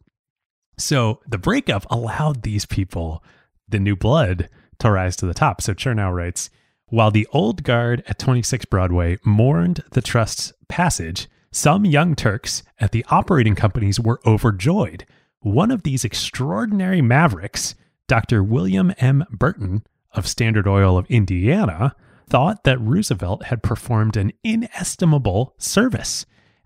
[0.78, 3.24] So the breakup allowed these people,
[3.70, 4.50] the new blood,
[4.80, 5.62] to rise to the top.
[5.62, 6.50] So Chernow writes
[6.88, 12.92] While the old guard at 26 Broadway mourned the trust's passage, some young Turks at
[12.92, 15.06] the operating companies were overjoyed.
[15.40, 17.76] One of these extraordinary mavericks,
[18.08, 18.44] Dr.
[18.44, 19.24] William M.
[19.32, 21.96] Burton of Standard Oil of Indiana,
[22.28, 26.26] thought that Roosevelt had performed an inestimable service.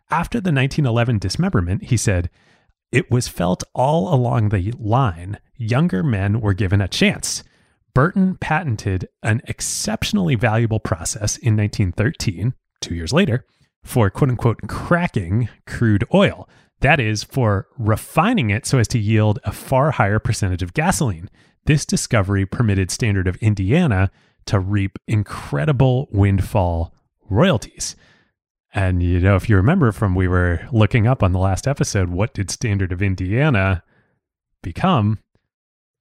[0.09, 2.29] After the 1911 dismemberment, he said,
[2.91, 7.43] It was felt all along the line younger men were given a chance.
[7.99, 13.45] Burton patented an exceptionally valuable process in 1913, two years later,
[13.83, 16.47] for quote unquote cracking crude oil.
[16.79, 21.29] That is, for refining it so as to yield a far higher percentage of gasoline.
[21.65, 24.11] This discovery permitted Standard of Indiana
[24.45, 26.93] to reap incredible windfall
[27.29, 27.97] royalties.
[28.73, 32.07] And you know, if you remember from we were looking up on the last episode,
[32.07, 33.83] what did Standard of Indiana
[34.63, 35.19] become?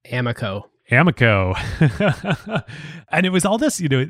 [0.09, 0.63] Amoco.
[0.91, 1.55] Amoco.
[3.11, 4.05] and it was all this, you know,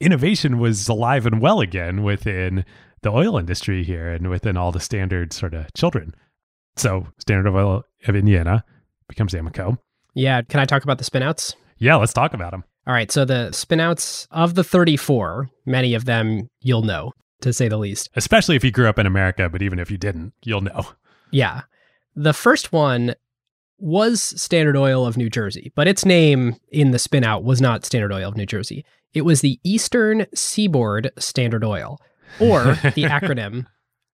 [0.00, 2.64] innovation was alive and well again within
[3.02, 6.14] the oil industry here and within all the standard sort of children.
[6.76, 8.64] So, Standard of Oil of Indiana
[9.08, 9.78] becomes Amoco.
[10.14, 10.42] Yeah.
[10.42, 11.54] Can I talk about the spinouts?
[11.78, 12.64] Yeah, let's talk about them.
[12.86, 13.10] All right.
[13.10, 18.10] So the spinouts of the 34, many of them you'll know, to say the least.
[18.14, 20.86] Especially if you grew up in America, but even if you didn't, you'll know.
[21.30, 21.62] Yeah.
[22.14, 23.14] The first one
[23.78, 28.12] was Standard Oil of New Jersey, but its name in the spinout was not Standard
[28.12, 28.84] Oil of New Jersey.
[29.12, 32.00] It was the Eastern Seaboard Standard Oil,
[32.40, 33.66] or the acronym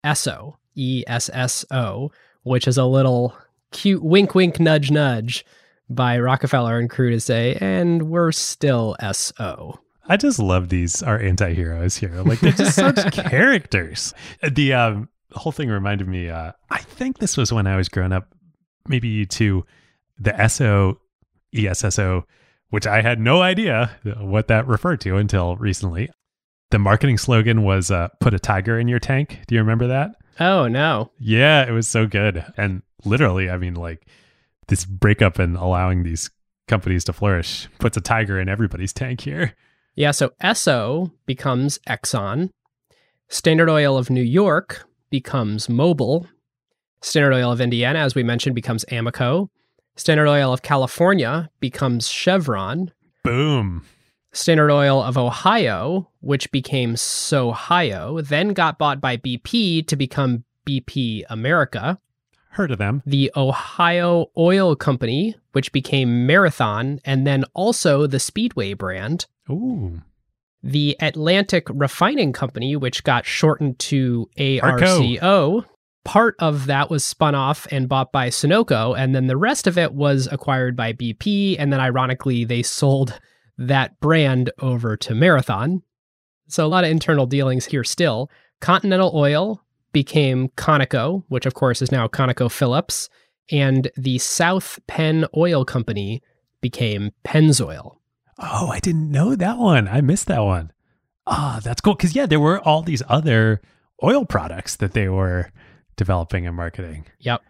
[0.04, 2.10] ESSO, E S S O,
[2.42, 3.36] which is a little
[3.70, 5.44] cute wink, wink, nudge, nudge
[5.88, 9.78] by Rockefeller and crew to say, and we're still SO.
[10.06, 12.22] I just love these our anti-heroes here.
[12.22, 14.12] Like they're just such characters.
[14.42, 16.28] The um, whole thing reminded me.
[16.28, 18.28] Uh, I think this was when I was growing up.
[18.88, 19.64] Maybe to.
[20.22, 21.00] The SO
[21.54, 22.26] ESSO,
[22.68, 26.10] which I had no idea what that referred to until recently.
[26.70, 30.16] The marketing slogan was uh, "Put a tiger in your tank." Do you remember that?
[30.38, 31.10] Oh no!
[31.18, 32.44] Yeah, it was so good.
[32.56, 34.06] And literally, I mean, like
[34.68, 36.30] this breakup and allowing these
[36.68, 39.54] companies to flourish puts a tiger in everybody's tank here.
[39.96, 42.50] Yeah, so Esso becomes Exxon.
[43.28, 46.28] Standard Oil of New York becomes Mobil.
[47.02, 49.48] Standard Oil of Indiana, as we mentioned, becomes Amoco.
[49.96, 52.92] Standard Oil of California becomes Chevron.
[53.24, 53.84] Boom.
[54.32, 61.24] Standard Oil of Ohio, which became Sohio, then got bought by BP to become BP
[61.28, 61.98] America.
[62.50, 63.02] Heard of them.
[63.06, 69.26] The Ohio Oil Company, which became Marathon, and then also the Speedway brand.
[69.48, 70.02] Ooh.
[70.62, 75.64] The Atlantic Refining Company, which got shortened to ARCO.
[76.04, 79.76] Part of that was spun off and bought by Sunoco, and then the rest of
[79.76, 81.56] it was acquired by BP.
[81.58, 83.20] And then, ironically, they sold
[83.58, 85.82] that brand over to Marathon.
[86.48, 88.30] So, a lot of internal dealings here still.
[88.60, 89.62] Continental Oil
[89.92, 93.08] became Conoco, which of course is now ConocoPhillips,
[93.50, 96.22] and the South Penn Oil Company
[96.60, 97.96] became Pennzoil.
[98.38, 99.88] Oh, I didn't know that one.
[99.88, 100.72] I missed that one.
[101.26, 101.94] Ah, oh, that's cool.
[101.94, 103.60] Because yeah, there were all these other
[104.02, 105.50] oil products that they were
[106.00, 107.04] developing and marketing.
[107.18, 107.42] Yep.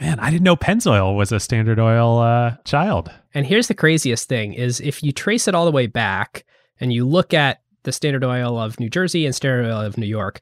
[0.00, 3.12] Man, I didn't know Pennzoil was a Standard Oil uh, child.
[3.32, 6.44] And here's the craziest thing: is if you trace it all the way back
[6.80, 10.06] and you look at the Standard Oil of New Jersey and Standard Oil of New
[10.06, 10.40] York,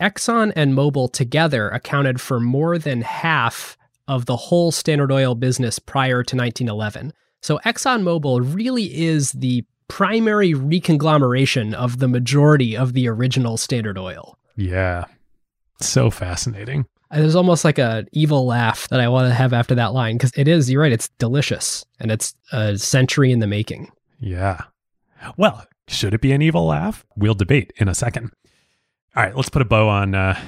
[0.00, 3.76] Exxon and Mobil together accounted for more than half
[4.08, 7.12] of the whole Standard Oil business prior to 1911.
[7.42, 14.38] So ExxonMobil really is the primary reconglomeration of the majority of the original Standard Oil.
[14.56, 15.04] Yeah.
[15.80, 16.86] So fascinating.
[17.10, 20.32] There's almost like an evil laugh that I want to have after that line because
[20.36, 23.90] it is, you're right, it's delicious and it's a century in the making.
[24.18, 24.62] Yeah.
[25.36, 27.04] Well, should it be an evil laugh?
[27.16, 28.30] We'll debate in a second.
[29.16, 30.40] All right, let's put a bow on uh,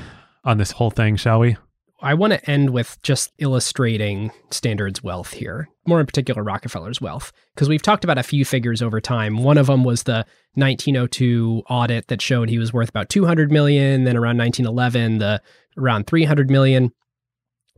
[0.45, 1.57] on this whole thing, shall we?
[2.03, 7.33] I want to end with just illustrating Standard's wealth here, more in particular Rockefeller's wealth,
[7.55, 9.43] because we've talked about a few figures over time.
[9.43, 14.05] One of them was the 1902 audit that showed he was worth about 200 million,
[14.05, 15.41] then around 1911 the
[15.77, 16.93] around 300 million.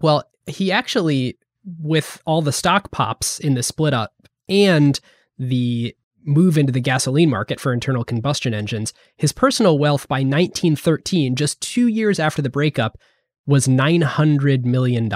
[0.00, 1.38] Well, he actually
[1.80, 4.12] with all the stock pops in the split up
[4.48, 4.98] and
[5.38, 5.94] the
[6.24, 11.60] move into the gasoline market for internal combustion engines, his personal wealth by 1913, just
[11.60, 12.98] two years after the breakup,
[13.46, 15.10] was $900 million.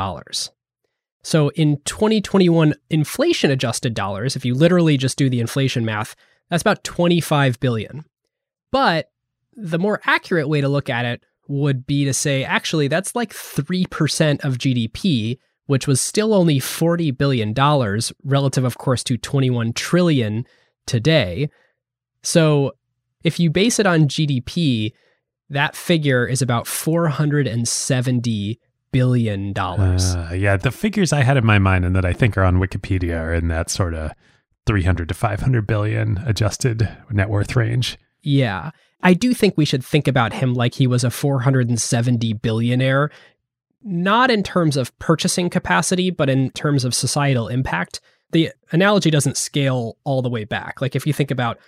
[1.22, 6.16] So in 2021 inflation adjusted dollars, if you literally just do the inflation math,
[6.50, 8.04] that's about 25 billion.
[8.70, 9.10] But
[9.54, 13.32] the more accurate way to look at it would be to say actually that's like
[13.32, 19.72] 3% of GDP, which was still only 40 billion dollars relative of course to 21
[19.72, 20.46] trillion
[20.86, 21.48] today.
[22.22, 22.72] So
[23.24, 24.92] if you base it on GDP,
[25.50, 28.60] that figure is about 470
[28.92, 30.14] billion dollars.
[30.14, 32.56] Uh, yeah, the figures I had in my mind and that I think are on
[32.56, 34.12] Wikipedia are in that sort of
[34.66, 37.98] 300 to 500 billion adjusted net worth range.
[38.22, 38.70] Yeah.
[39.02, 43.10] I do think we should think about him like he was a 470 billionaire,
[43.82, 48.00] not in terms of purchasing capacity, but in terms of societal impact.
[48.30, 50.80] The analogy doesn't scale all the way back.
[50.80, 51.58] Like if you think about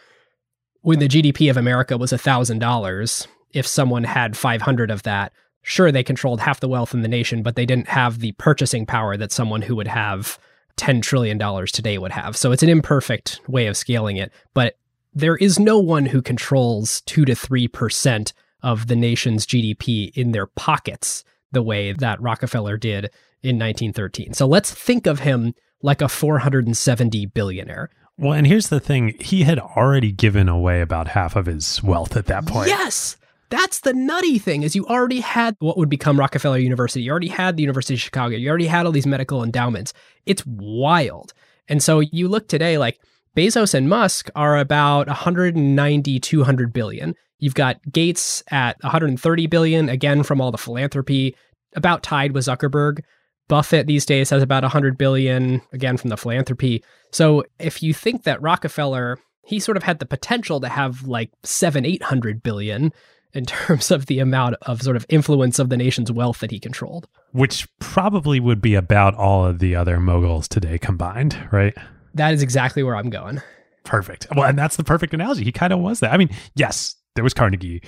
[0.83, 5.33] when the GDP of America was $1,000, if someone had 500 of that,
[5.63, 8.87] sure, they controlled half the wealth in the nation, but they didn't have the purchasing
[8.87, 10.39] power that someone who would have
[10.77, 12.37] $10 trillion today would have.
[12.37, 14.33] So it's an imperfect way of scaling it.
[14.55, 14.77] But
[15.15, 18.33] there is no one who controls 2 to 3%
[18.63, 23.11] of the nation's GDP in their pockets the way that Rockefeller did
[23.43, 24.35] in 1913.
[24.35, 27.91] So let's think of him like a 470 billionaire.
[28.17, 32.17] Well, and here's the thing he had already given away about half of his wealth
[32.17, 32.69] at that point.
[32.69, 33.17] Yes.
[33.51, 37.03] That's the nutty thing is you already had what would become Rockefeller University.
[37.03, 38.37] You already had the University of Chicago.
[38.37, 39.93] You already had all these medical endowments.
[40.27, 41.35] It's wild.
[41.69, 42.99] And so you look today like
[43.37, 47.15] Bezos and Musk are about 190 200 billion.
[47.39, 51.35] You've got Gates at 130 billion again from all the philanthropy,
[51.75, 53.01] about tied with Zuckerberg.
[53.49, 56.83] Buffett these days has about 100 billion again from the philanthropy.
[57.11, 61.31] So if you think that Rockefeller, he sort of had the potential to have like
[61.43, 62.93] 7 800 billion
[63.35, 66.61] in terms of the amount of sort of influence of the nation's wealth that he
[66.61, 67.09] controlled.
[67.33, 71.75] Which probably would be about all of the other moguls today combined, right?
[72.15, 73.43] That is exactly where I'm going.
[73.85, 74.27] Perfect.
[74.35, 75.45] Well, and that's the perfect analogy.
[75.45, 76.13] He kind of was that.
[76.13, 77.83] I mean, yes, there was Carnegie,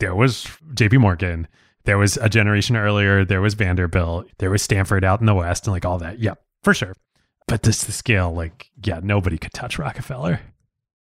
[0.00, 1.46] there was JP Morgan,
[1.84, 5.66] there was a generation earlier, there was Vanderbilt, there was Stanford out in the West,
[5.66, 6.18] and like all that.
[6.18, 6.94] Yep, for sure.
[7.46, 10.40] But this the scale, like, yeah, nobody could touch Rockefeller.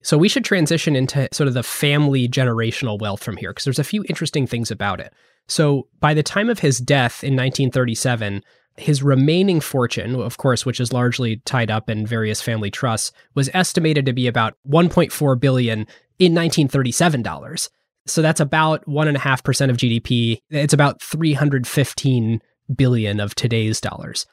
[0.04, 3.80] So we should transition into sort of the family generational wealth from here, because there's
[3.80, 5.12] a few interesting things about it.
[5.48, 8.44] So by the time of his death in 1937,
[8.78, 13.50] his remaining fortune, of course, which is largely tied up in various family trusts, was
[13.54, 15.80] estimated to be about 1.4 billion
[16.20, 17.70] in 1937 dollars.
[18.08, 20.42] So that's about one and a half percent of GDP.
[20.50, 22.42] It's about 315
[22.76, 24.26] billion of today's dollars.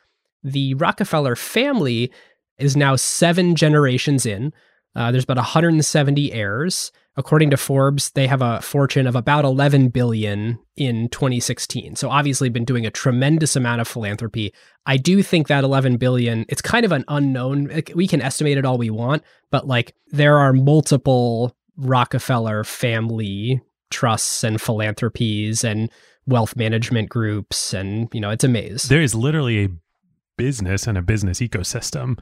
[0.44, 2.12] The Rockefeller family
[2.59, 4.52] is now seven generations in.
[4.94, 6.93] Uh, there's about 170 heirs.
[7.14, 11.97] According to Forbes, they have a fortune of about 11 billion in 2016.
[11.97, 14.55] So obviously been doing a tremendous amount of philanthropy.
[14.86, 17.82] I do think that 11 billion, it's kind of an unknown.
[17.94, 23.60] We can estimate it all we want, but like there are multiple Rockefeller family
[23.90, 25.90] trusts and philanthropies and
[26.26, 28.84] wealth management groups and you know, it's a maze.
[28.84, 29.68] There is literally a
[30.39, 32.18] business and a business ecosystem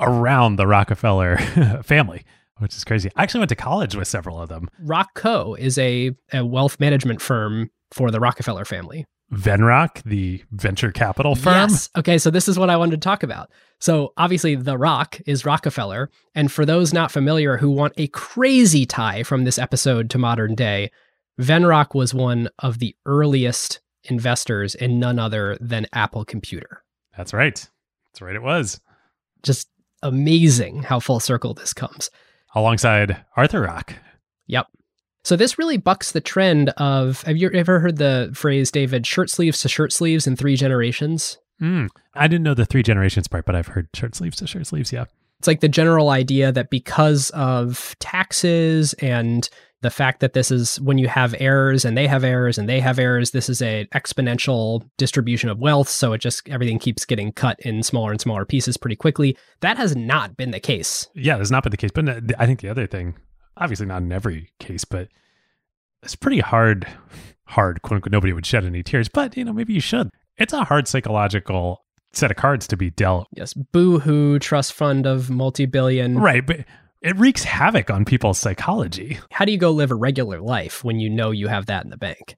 [0.00, 1.36] around the Rockefeller
[1.84, 2.24] family,
[2.58, 3.10] which is crazy.
[3.16, 4.68] I actually went to college with several of them.
[4.84, 9.06] Rockco is a, a wealth management firm for the Rockefeller family.
[9.32, 11.70] Venrock, the venture capital firm.
[11.70, 11.88] Yes.
[11.96, 13.50] Okay, so this is what I wanted to talk about.
[13.80, 18.86] So obviously, The Rock is Rockefeller, and for those not familiar who want a crazy
[18.86, 20.90] tie from this episode to modern day,
[21.40, 26.84] Venrock was one of the earliest investors in none other than Apple Computer.
[27.16, 27.68] That's right.
[28.06, 28.36] That's right.
[28.36, 28.80] It was
[29.42, 29.68] just
[30.02, 32.10] amazing how full circle this comes.
[32.54, 33.94] Alongside Arthur Rock.
[34.46, 34.66] Yep.
[35.24, 39.30] So this really bucks the trend of have you ever heard the phrase David shirt
[39.30, 41.38] sleeves to shirt sleeves in three generations?
[41.62, 44.66] Mm, I didn't know the three generations part, but I've heard shirt sleeves to shirt
[44.66, 45.04] sleeves, yeah.
[45.38, 49.48] It's like the general idea that because of taxes and
[49.84, 52.80] the fact that this is when you have errors and they have errors and they
[52.80, 55.90] have errors this is a exponential distribution of wealth.
[55.90, 59.36] So it just everything keeps getting cut in smaller and smaller pieces pretty quickly.
[59.60, 61.06] That has not been the case.
[61.14, 61.90] Yeah that's not been the case.
[61.94, 63.16] But uh, i think the other thing
[63.58, 65.08] obviously not in every case but
[66.02, 66.88] it's pretty hard
[67.44, 70.08] hard quote unquote nobody would shed any tears but you know maybe you should.
[70.38, 71.84] It's a hard psychological
[72.14, 76.18] set of cards to be dealt yes boo-hoo trust fund of multi-billion.
[76.18, 76.64] Right but
[77.04, 79.18] it wreaks havoc on people's psychology.
[79.30, 81.90] How do you go live a regular life when you know you have that in
[81.90, 82.34] the bank?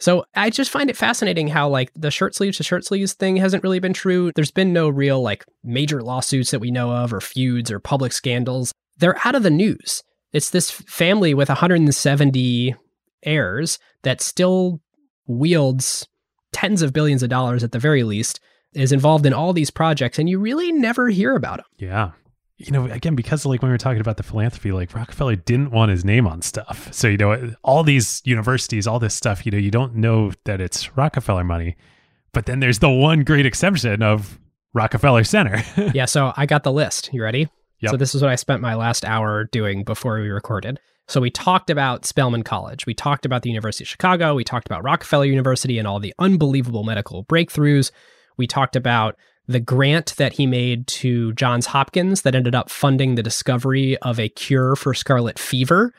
[0.00, 3.36] So I just find it fascinating how like the shirt sleeves to shirt sleeves thing
[3.36, 4.32] hasn't really been true.
[4.34, 8.12] There's been no real like major lawsuits that we know of or feuds or public
[8.12, 8.72] scandals.
[8.98, 10.02] They're out of the news.
[10.32, 12.74] It's this family with 170
[13.22, 14.80] heirs that still
[15.28, 16.08] wields
[16.52, 18.40] tens of billions of dollars at the very least
[18.72, 21.66] is involved in all these projects and you really never hear about them.
[21.78, 22.10] Yeah
[22.60, 25.70] you know, again, because like when we were talking about the philanthropy, like Rockefeller didn't
[25.70, 26.92] want his name on stuff.
[26.92, 30.60] So, you know, all these universities, all this stuff, you know, you don't know that
[30.60, 31.76] it's Rockefeller money.
[32.32, 34.38] But then there's the one great exception of
[34.74, 35.62] Rockefeller Center.
[35.94, 36.04] yeah.
[36.04, 37.10] So I got the list.
[37.14, 37.48] You ready?
[37.80, 37.92] Yep.
[37.92, 40.78] So this is what I spent my last hour doing before we recorded.
[41.08, 42.84] So we talked about Spelman College.
[42.84, 44.34] We talked about the University of Chicago.
[44.34, 47.90] We talked about Rockefeller University and all the unbelievable medical breakthroughs.
[48.36, 49.16] We talked about
[49.50, 54.20] the grant that he made to Johns Hopkins that ended up funding the discovery of
[54.20, 55.92] a cure for scarlet fever,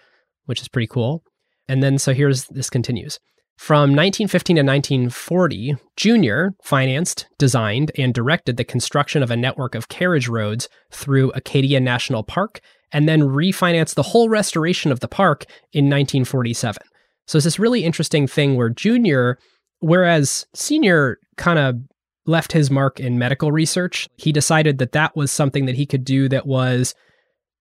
[0.46, 1.22] which is pretty cool.
[1.68, 3.20] And then, so here's this continues.
[3.58, 9.90] From 1915 to 1940, Junior financed, designed, and directed the construction of a network of
[9.90, 12.62] carriage roads through Acadia National Park,
[12.94, 16.82] and then refinanced the whole restoration of the park in 1947.
[17.28, 19.38] So it's this really interesting thing where Junior,
[19.80, 21.76] whereas Senior kind of
[22.32, 26.04] left his mark in medical research, he decided that that was something that he could
[26.04, 26.96] do that was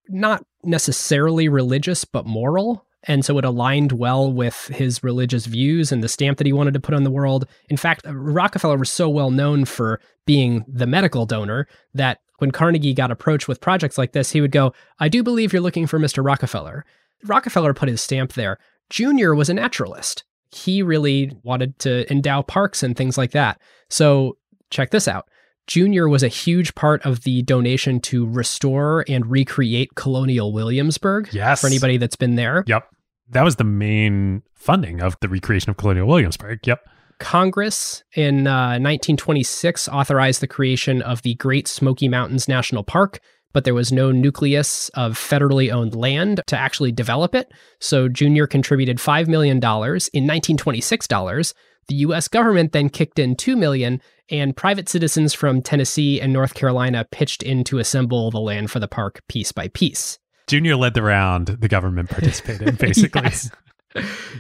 [0.09, 2.87] not necessarily religious, but moral.
[3.05, 6.75] And so it aligned well with his religious views and the stamp that he wanted
[6.75, 7.47] to put on the world.
[7.69, 12.95] In fact, Rockefeller was so well known for being the medical donor that when Carnegie
[12.95, 15.99] got approached with projects like this, he would go, I do believe you're looking for
[15.99, 16.25] Mr.
[16.25, 16.85] Rockefeller.
[17.25, 18.59] Rockefeller put his stamp there.
[18.91, 20.25] Junior was a naturalist.
[20.51, 23.61] He really wanted to endow parks and things like that.
[23.89, 24.37] So
[24.71, 25.29] check this out.
[25.67, 31.29] Junior was a huge part of the donation to restore and recreate Colonial Williamsburg.
[31.33, 31.61] Yes.
[31.61, 32.65] For anybody that's been there.
[32.67, 32.89] Yep.
[33.29, 36.67] That was the main funding of the recreation of Colonial Williamsburg.
[36.67, 36.81] Yep.
[37.21, 43.21] Congress in uh, 1926 authorized the creation of the Great Smoky Mountains National Park,
[43.53, 47.53] but there was no nucleus of federally owned land to actually develop it.
[47.79, 51.55] So Junior contributed $5 million in 1926 dollars.
[51.89, 54.01] The US government then kicked in 2 million
[54.31, 58.79] and private citizens from Tennessee and North Carolina pitched in to assemble the land for
[58.81, 60.19] the park piece by piece.
[60.47, 63.23] Junior led the round, the government participated, basically.
[63.23, 63.51] yes.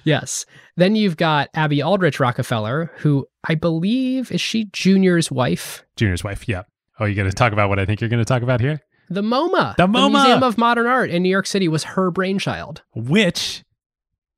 [0.04, 0.46] yes.
[0.76, 5.84] Then you've got Abby Aldrich Rockefeller, who I believe is she Junior's wife?
[5.96, 6.62] Junior's wife, yeah.
[6.98, 8.80] Oh, you're going to talk about what I think you're going to talk about here?
[9.08, 9.74] The MoMA.
[9.76, 9.92] The MoMA.
[10.04, 12.82] The Museum of Modern Art in New York City was her brainchild.
[12.94, 13.64] Which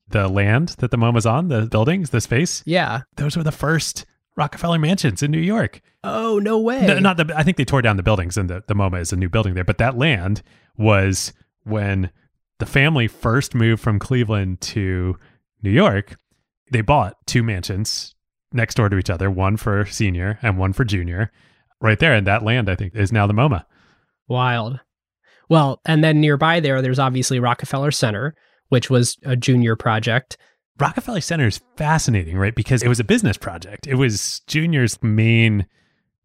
[0.08, 3.02] the land that the MoMA's on, the buildings, the space, Yeah.
[3.16, 4.06] those were the first
[4.36, 5.80] Rockefeller mansions in New York.
[6.04, 6.86] Oh, no way.
[6.86, 7.32] No, not the.
[7.36, 9.54] I think they tore down the buildings, and the the MoMA is a new building
[9.54, 9.64] there.
[9.64, 10.42] But that land
[10.76, 11.32] was
[11.64, 12.10] when
[12.58, 15.18] the family first moved from Cleveland to
[15.62, 16.16] New York.
[16.70, 18.14] They bought two mansions
[18.52, 21.30] next door to each other, one for senior and one for junior,
[21.80, 22.14] right there.
[22.14, 23.64] And that land, I think, is now the MoMA.
[24.28, 24.80] Wild.
[25.48, 28.34] Well, and then nearby there, there's obviously Rockefeller Center,
[28.68, 30.38] which was a junior project.
[30.78, 32.54] Rockefeller Center is fascinating, right?
[32.54, 33.86] Because it was a business project.
[33.86, 35.66] It was Junior's main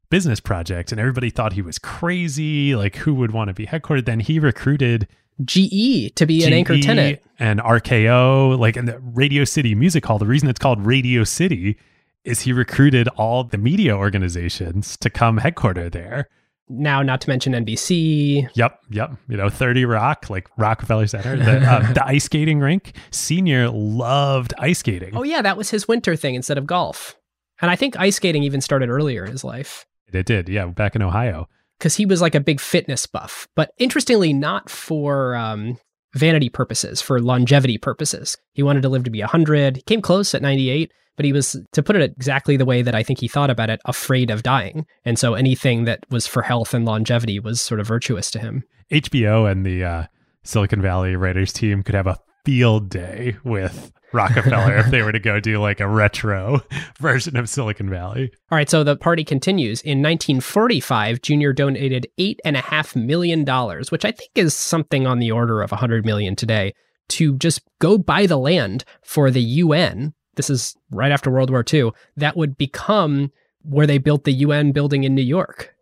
[0.10, 2.76] business project, and everybody thought he was crazy.
[2.76, 4.06] Like, who would want to be headquartered?
[4.06, 5.08] Then he recruited
[5.44, 7.22] GE to be an anchor tenant.
[7.38, 10.18] and RKO, like, and the Radio City Music Hall.
[10.18, 11.78] The reason it's called Radio City
[12.24, 16.28] is he recruited all the media organizations to come headquarter there.
[16.70, 18.50] Now, not to mention NBC.
[18.54, 19.12] Yep, yep.
[19.30, 22.94] You know, 30 Rock, like Rockefeller Center, the, uh, the ice skating rink.
[23.12, 25.16] Senior loved ice skating.
[25.16, 27.16] Oh, yeah, that was his winter thing instead of golf.
[27.62, 30.96] And I think ice skating even started earlier in his life It did, yeah, back
[30.96, 31.48] in Ohio.
[31.80, 33.48] because he was like a big fitness buff.
[33.56, 35.78] But interestingly, not for um,
[36.14, 38.38] vanity purposes, for longevity purposes.
[38.54, 39.78] He wanted to live to be 100.
[39.78, 42.96] He came close at 98, but he was, to put it exactly the way that
[42.96, 44.86] I think he thought about it, afraid of dying.
[45.04, 48.64] And so anything that was for health and longevity was sort of virtuous to him.
[48.92, 50.04] HBO and the uh,
[50.44, 55.20] Silicon Valley writers team could have a field day with Rockefeller if they were to
[55.20, 56.62] go do like a retro
[57.00, 58.32] version of Silicon Valley.
[58.50, 59.82] All right, so the party continues.
[59.82, 63.46] In 1945, Junior donated $8.5 million,
[63.90, 66.74] which I think is something on the order of 100 million today,
[67.10, 70.14] to just go buy the land for the UN.
[70.38, 71.92] This is right after World War II.
[72.16, 73.32] That would become
[73.64, 75.76] where they built the UN building in New York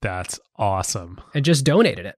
[0.00, 1.20] That's awesome.
[1.34, 2.16] and just donated it.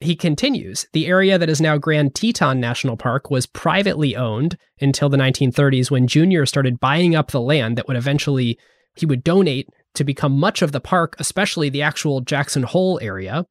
[0.00, 5.08] He continues The area that is now Grand Teton National Park was privately owned until
[5.08, 8.58] the 1930s when Junior started buying up the land that would eventually
[8.94, 13.46] he would donate to become much of the park, especially the actual Jackson Hole area.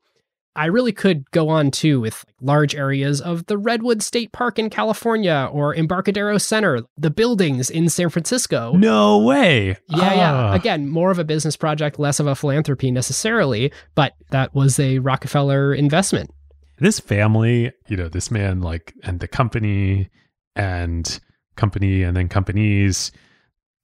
[0.55, 4.69] I really could go on too with large areas of the Redwood State Park in
[4.69, 8.73] California or Embarcadero Center, the buildings in San Francisco.
[8.73, 9.77] No way.
[9.87, 10.33] Yeah, yeah.
[10.33, 10.53] Ah.
[10.53, 14.99] Again, more of a business project, less of a philanthropy necessarily, but that was a
[14.99, 16.31] Rockefeller investment.
[16.79, 20.09] This family, you know, this man, like, and the company
[20.55, 21.19] and
[21.55, 23.11] company and then companies,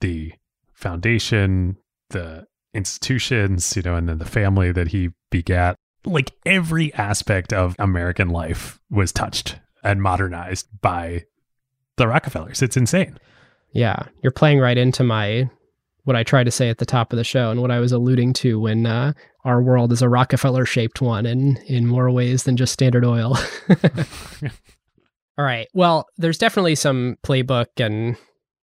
[0.01, 0.33] the
[0.73, 1.77] foundation,
[2.09, 5.77] the institutions, you know, and then the family that he begat.
[6.05, 11.25] Like every aspect of American life was touched and modernized by
[11.97, 12.61] the Rockefellers.
[12.61, 13.17] It's insane.
[13.71, 15.49] Yeah, you're playing right into my
[16.03, 17.91] what I tried to say at the top of the show and what I was
[17.91, 19.13] alluding to when uh,
[19.43, 23.37] our world is a Rockefeller shaped one in in more ways than just Standard Oil.
[25.37, 25.67] All right.
[25.73, 28.15] Well, there's definitely some playbook and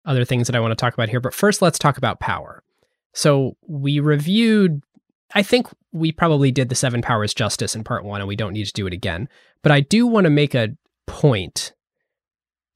[0.04, 2.62] other things that I want to talk about here, but first let's talk about power.
[3.12, 4.82] So, we reviewed
[5.34, 8.52] I think we probably did the seven powers justice in part 1 and we don't
[8.52, 9.28] need to do it again.
[9.62, 11.72] But I do want to make a point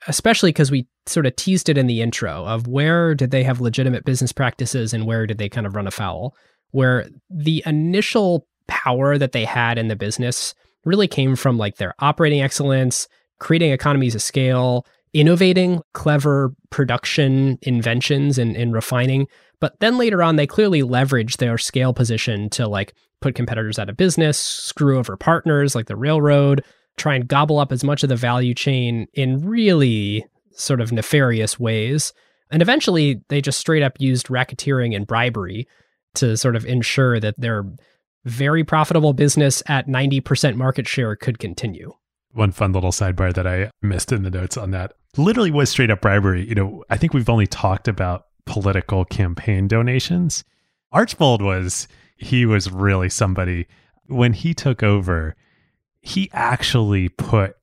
[0.07, 3.61] especially because we sort of teased it in the intro of where did they have
[3.61, 6.35] legitimate business practices and where did they kind of run afoul,
[6.71, 11.95] where the initial power that they had in the business really came from like their
[11.99, 19.27] operating excellence, creating economies of scale, innovating clever production inventions and, and refining.
[19.61, 23.91] But then later on, they clearly leveraged their scale position to like put competitors out
[23.91, 26.65] of business, screw over partners like the railroad,
[26.97, 31.61] try and gobble up as much of the value chain in really sort of nefarious
[31.61, 32.13] ways.
[32.51, 35.69] And eventually, they just straight up used racketeering and bribery
[36.15, 37.65] to sort of ensure that their
[38.25, 41.93] very profitable business at 90% market share could continue.
[42.33, 45.91] One fun little sidebar that I missed in the notes on that literally was straight
[45.91, 46.47] up bribery.
[46.49, 50.43] You know, I think we've only talked about political campaign donations.
[50.91, 51.87] Archbold was,
[52.17, 53.69] he was really somebody.
[54.09, 55.37] When he took over,
[56.01, 57.57] he actually put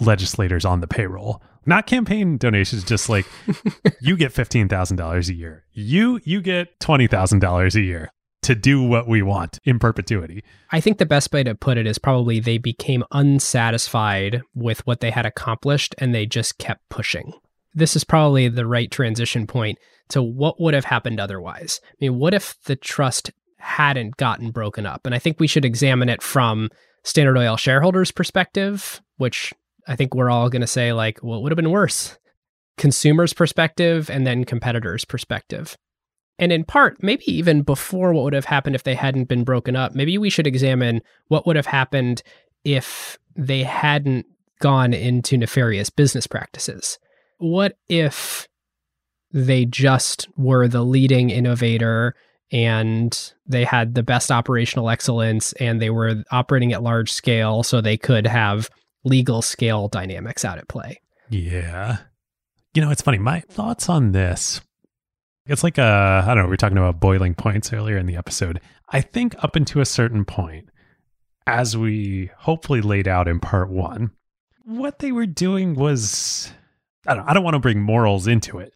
[0.00, 3.26] legislators on the payroll not campaign donations just like
[4.00, 8.12] you get $15,000 a year you you get $20,000 a year
[8.42, 10.44] to do what we want in perpetuity.
[10.70, 15.00] I think the best way to put it is probably they became unsatisfied with what
[15.00, 17.34] they had accomplished and they just kept pushing.
[17.74, 19.78] This is probably the right transition point
[20.08, 21.80] to what would have happened otherwise.
[21.84, 25.04] I mean, what if the trust hadn't gotten broken up?
[25.04, 26.70] And I think we should examine it from
[27.04, 29.52] Standard Oil shareholders' perspective, which
[29.86, 32.18] I think we're all going to say, like, well, would have been worse.
[32.76, 35.76] Consumers' perspective and then competitors' perspective.
[36.38, 39.74] And in part, maybe even before what would have happened if they hadn't been broken
[39.74, 42.22] up, maybe we should examine what would have happened
[42.64, 44.26] if they hadn't
[44.60, 46.98] gone into nefarious business practices.
[47.38, 48.48] What if
[49.32, 52.14] they just were the leading innovator
[52.50, 57.80] and they had the best operational excellence and they were operating at large scale so
[57.80, 58.70] they could have
[59.04, 61.00] legal scale dynamics out at play?
[61.30, 61.98] Yeah.
[62.74, 63.18] You know, it's funny.
[63.18, 64.60] My thoughts on this
[65.48, 68.16] it's like a, I don't know, we were talking about boiling points earlier in the
[68.16, 68.60] episode.
[68.90, 70.68] I think up until a certain point,
[71.46, 74.10] as we hopefully laid out in part one,
[74.64, 76.52] what they were doing was,
[77.06, 78.74] I don't, I don't want to bring morals into it,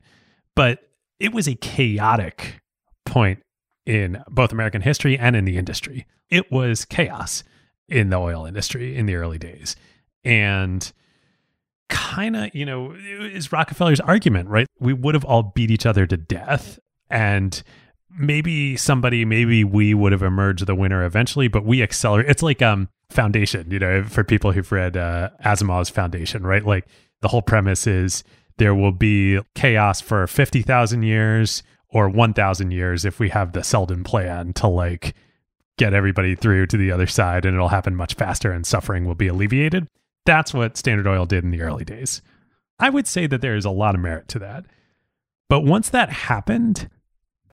[0.55, 0.81] but
[1.19, 2.61] it was a chaotic
[3.05, 3.43] point
[3.85, 6.07] in both American history and in the industry.
[6.31, 7.45] It was chaos
[7.89, 9.77] in the oil industry in the early days.
[10.25, 10.91] And
[11.89, 14.67] kind of, you know, is Rockefeller's argument, right?
[14.79, 16.79] We would have all beat each other to death.
[17.11, 17.63] And
[18.11, 22.31] maybe somebody, maybe we would have emerged the winner eventually, but we accelerate.
[22.31, 26.65] It's like um Foundation, you know, for people who've read uh, Asimov's Foundation, right?
[26.65, 26.87] Like
[27.23, 28.23] the whole premise is
[28.59, 34.05] there will be chaos for 50,000 years or 1,000 years if we have the Seldon
[34.05, 35.15] plan to like
[35.79, 39.15] get everybody through to the other side and it'll happen much faster and suffering will
[39.15, 39.89] be alleviated.
[40.27, 42.23] That's what Standard Oil did in the early days.
[42.79, 44.65] I would say that there is a lot of merit to that.
[45.49, 46.89] But once that happened,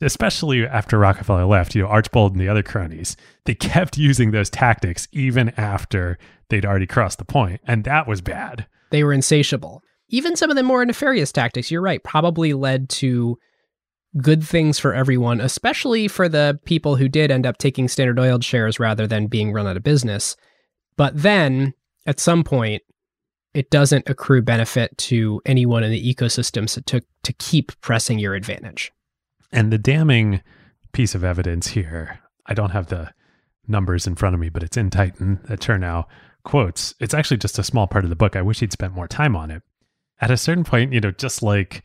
[0.02, 4.50] especially after Rockefeller left, you know, Archbold and the other cronies, they kept using those
[4.50, 6.18] tactics even after
[6.50, 8.68] they'd already crossed the point, and that was bad.
[8.90, 9.82] They were insatiable.
[10.10, 13.38] Even some of the more nefarious tactics, you're right, probably led to
[14.18, 18.40] good things for everyone, especially for the people who did end up taking Standard Oil
[18.40, 20.36] shares rather than being run out of business.
[20.98, 21.74] But then
[22.06, 22.82] at some point,
[23.54, 28.92] it doesn't accrue benefit to anyone in the ecosystem to, to keep pressing your advantage.
[29.52, 30.42] And the damning
[30.92, 33.12] piece of evidence here, I don't have the
[33.68, 36.06] numbers in front of me, but it's in Titan that Chernow
[36.44, 36.96] quotes.
[37.00, 38.36] It's actually just a small part of the book.
[38.36, 39.64] I wish he'd spent more time on it.
[40.22, 41.84] At a certain point, you know, just like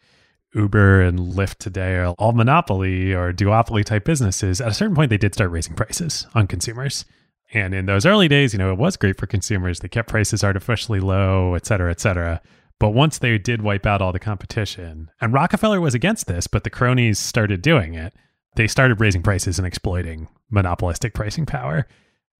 [0.54, 5.10] Uber and Lyft today are all monopoly or duopoly type businesses, at a certain point,
[5.10, 7.04] they did start raising prices on consumers.
[7.52, 9.80] And in those early days, you know, it was great for consumers.
[9.80, 12.40] They kept prices artificially low, et cetera, et cetera.
[12.80, 16.64] But once they did wipe out all the competition, and Rockefeller was against this, but
[16.64, 18.12] the cronies started doing it,
[18.56, 21.86] they started raising prices and exploiting monopolistic pricing power.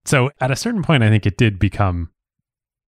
[0.05, 2.11] So at a certain point, I think it did become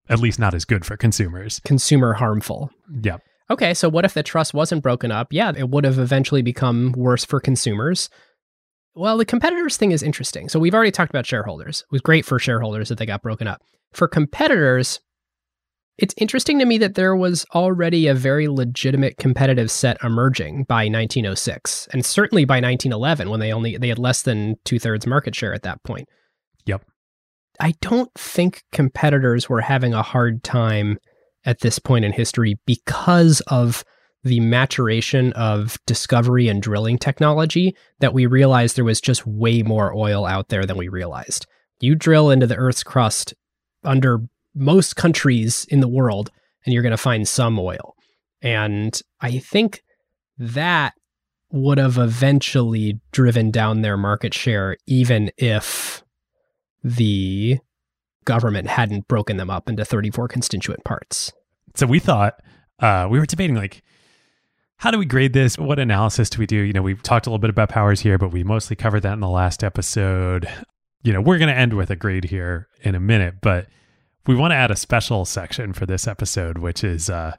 [0.09, 1.61] at least not as good for consumers.
[1.65, 2.71] Consumer harmful.
[3.01, 3.21] Yep.
[3.49, 5.27] Okay, so what if the trust wasn't broken up?
[5.31, 8.09] Yeah, it would have eventually become worse for consumers.
[8.95, 10.49] Well, the competitors thing is interesting.
[10.49, 11.81] So we've already talked about shareholders.
[11.81, 13.61] It was great for shareholders that they got broken up.
[13.93, 14.99] For competitors,
[15.97, 20.85] it's interesting to me that there was already a very legitimate competitive set emerging by
[20.85, 25.35] 1906, and certainly by 1911 when they only they had less than two thirds market
[25.35, 26.07] share at that point.
[26.65, 26.83] Yep.
[27.59, 30.99] I don't think competitors were having a hard time
[31.45, 33.83] at this point in history because of
[34.23, 39.93] the maturation of discovery and drilling technology that we realized there was just way more
[39.95, 41.45] oil out there than we realized.
[41.79, 43.35] You drill into the Earth's crust
[43.83, 44.21] under
[44.55, 46.31] most countries in the world,
[46.65, 47.95] and you're going to find some oil.
[48.41, 49.83] And I think
[50.37, 50.93] that
[51.51, 56.03] would have eventually driven down their market share, even if
[56.85, 57.57] the
[58.25, 61.33] government hadn't broken them up into 34 constituent parts.
[61.73, 62.39] So we thought,
[62.79, 63.81] uh, we were debating like,
[64.77, 65.57] how do we grade this?
[65.57, 66.57] What analysis do we do?
[66.57, 69.13] You know, we've talked a little bit about powers here, but we mostly covered that
[69.13, 70.47] in the last episode.
[71.01, 73.67] You know, we're going to end with a grade here in a minute, but
[74.27, 77.33] we want to add a special section for this episode, which is uh,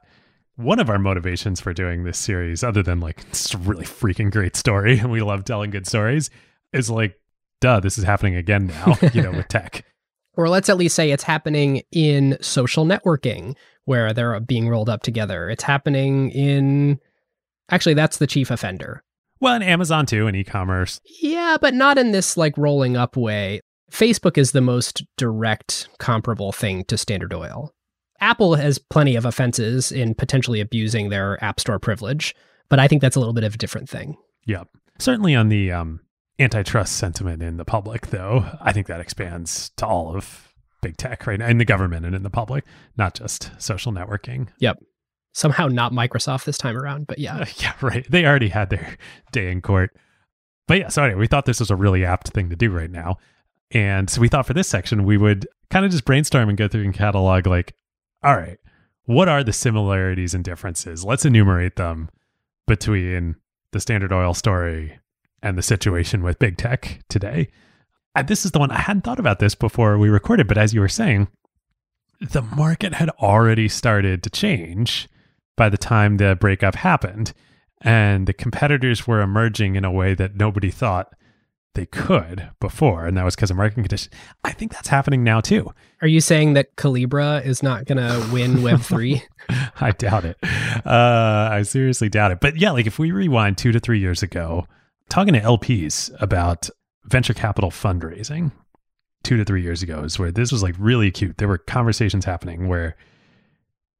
[0.57, 4.29] one of our motivations for doing this series, other than like it's a really freaking
[4.29, 6.29] great story and we love telling good stories,
[6.73, 7.17] is like,
[7.61, 9.85] duh, this is happening again now, you know, with tech.
[10.35, 13.55] Or let's at least say it's happening in social networking
[13.85, 15.49] where they're being rolled up together.
[15.49, 16.99] It's happening in
[17.69, 19.03] actually that's the chief offender.
[19.39, 20.99] Well, in Amazon too, in e-commerce.
[21.21, 23.61] Yeah, but not in this like rolling up way.
[23.91, 27.73] Facebook is the most direct comparable thing to Standard Oil.
[28.19, 32.35] Apple has plenty of offenses in potentially abusing their App Store privilege,
[32.67, 34.17] but I think that's a little bit of a different thing.
[34.45, 34.63] Yeah.
[34.97, 36.01] Certainly on the um,
[36.39, 41.25] antitrust sentiment in the public, though, I think that expands to all of big tech
[41.25, 42.63] right now, in the government and in the public,
[42.97, 44.47] not just social networking.
[44.59, 44.79] Yep.
[45.33, 47.37] Somehow not Microsoft this time around, but yeah.
[47.37, 48.05] Uh, yeah, right.
[48.09, 48.97] They already had their
[49.31, 49.91] day in court.
[50.67, 52.91] But yeah, so anyway, we thought this was a really apt thing to do right
[52.91, 53.17] now.
[53.71, 56.67] And so we thought for this section, we would kind of just brainstorm and go
[56.67, 57.73] through and catalog, like,
[58.23, 58.57] all right,
[59.05, 61.05] what are the similarities and differences?
[61.05, 62.09] Let's enumerate them
[62.65, 63.35] between
[63.71, 64.99] the Standard Oil story
[65.41, 67.49] and the situation with big tech today.
[68.15, 70.73] And this is the one I hadn't thought about this before we recorded, but as
[70.73, 71.27] you were saying,
[72.19, 75.07] the market had already started to change
[75.55, 77.33] by the time the breakup happened.
[77.81, 81.13] And the competitors were emerging in a way that nobody thought
[81.77, 84.09] they could before, and that was because of market conditions.
[84.43, 85.71] I think that's happening now too.
[86.01, 89.21] Are you saying that Calibra is not going to win Web three?
[89.79, 90.37] I doubt it.
[90.83, 92.39] Uh, I seriously doubt it.
[92.41, 94.65] But yeah, like if we rewind two to three years ago,
[95.09, 96.69] talking to LPs about
[97.05, 98.51] venture capital fundraising,
[99.23, 101.37] two to three years ago is where this was like really acute.
[101.37, 102.95] There were conversations happening where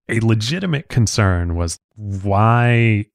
[0.09, 3.05] a legitimate concern was why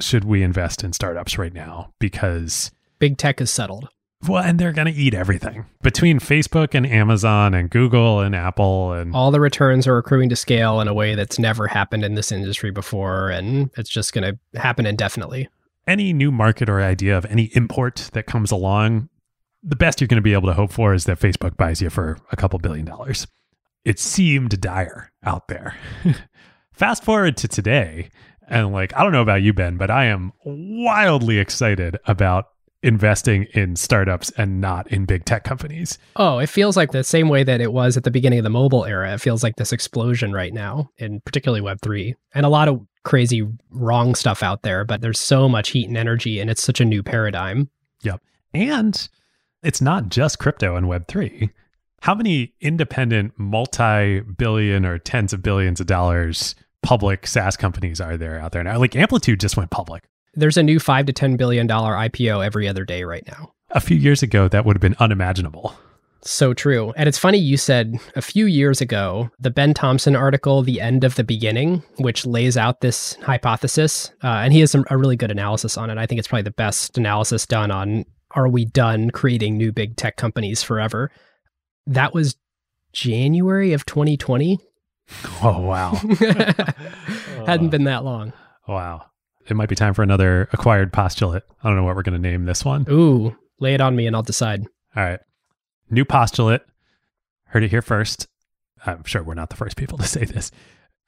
[0.00, 1.92] should we invest in startups right now?
[1.98, 3.88] Because big tech is settled.
[4.26, 8.92] Well, and they're going to eat everything between Facebook and Amazon and Google and Apple
[8.92, 12.14] and all the returns are accruing to scale in a way that's never happened in
[12.14, 15.48] this industry before, and it's just going to happen indefinitely.
[15.88, 19.08] Any new market or idea of any import that comes along,
[19.62, 21.88] the best you're going to be able to hope for is that Facebook buys you
[21.88, 23.26] for a couple billion dollars.
[23.86, 25.74] It seemed dire out there.
[26.74, 28.10] Fast forward to today,
[28.46, 32.48] and like, I don't know about you, Ben, but I am wildly excited about
[32.82, 35.98] investing in startups and not in big tech companies.
[36.16, 38.50] Oh, it feels like the same way that it was at the beginning of the
[38.50, 39.12] mobile era.
[39.14, 43.48] It feels like this explosion right now, in particularly Web3, and a lot of crazy
[43.70, 46.84] wrong stuff out there, but there's so much heat and energy, and it's such a
[46.84, 47.68] new paradigm.
[48.02, 48.22] Yep.
[48.54, 49.08] And
[49.62, 51.50] it's not just crypto and Web3.
[52.02, 58.16] How many independent, multi billion or tens of billions of dollars public SaaS companies are
[58.16, 58.78] there out there now?
[58.78, 60.04] Like Amplitude just went public.
[60.34, 63.52] There's a new five to ten billion dollar IPO every other day right now.
[63.70, 65.76] A few years ago, that would have been unimaginable.
[66.22, 66.92] So true.
[66.96, 71.04] And it's funny you said a few years ago, the Ben Thompson article, The End
[71.04, 74.10] of the Beginning, which lays out this hypothesis.
[74.22, 75.98] Uh, and he has some, a really good analysis on it.
[75.98, 79.96] I think it's probably the best analysis done on are we done creating new big
[79.96, 81.10] tech companies forever?
[81.86, 82.36] That was
[82.92, 84.58] January of 2020.
[85.42, 85.92] Oh, wow.
[87.46, 88.34] Hadn't been that long.
[88.66, 89.07] Wow
[89.48, 91.42] it might be time for another acquired postulate.
[91.62, 92.86] I don't know what we're going to name this one.
[92.90, 94.66] Ooh, lay it on me and I'll decide.
[94.96, 95.20] All right.
[95.90, 96.62] New postulate.
[97.46, 98.28] Heard it here first.
[98.84, 100.50] I'm sure we're not the first people to say this.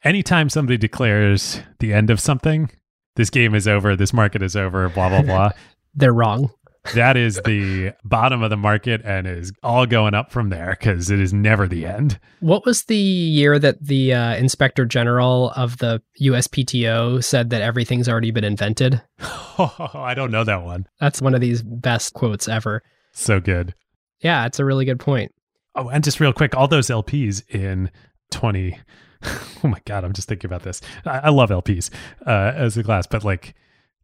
[0.03, 2.71] Anytime somebody declares the end of something,
[3.17, 5.51] this game is over, this market is over, blah, blah, blah.
[5.95, 6.51] They're wrong
[6.95, 11.11] that is the bottom of the market and is all going up from there because
[11.11, 12.19] it is never the end.
[12.41, 18.09] What was the year that the uh, inspector general of the USPTO said that everything's
[18.09, 19.03] already been invented?
[19.21, 20.87] Oh, I don't know that one.
[20.99, 22.83] That's one of these best quotes ever.
[23.13, 23.75] So good.
[24.21, 25.33] Yeah, it's a really good point.
[25.75, 27.91] Oh, and just real quick, all those LPs in
[28.31, 28.79] 20.
[29.23, 30.81] oh my God, I'm just thinking about this.
[31.05, 31.91] I, I love LPs
[32.27, 33.55] uh, as a class, but like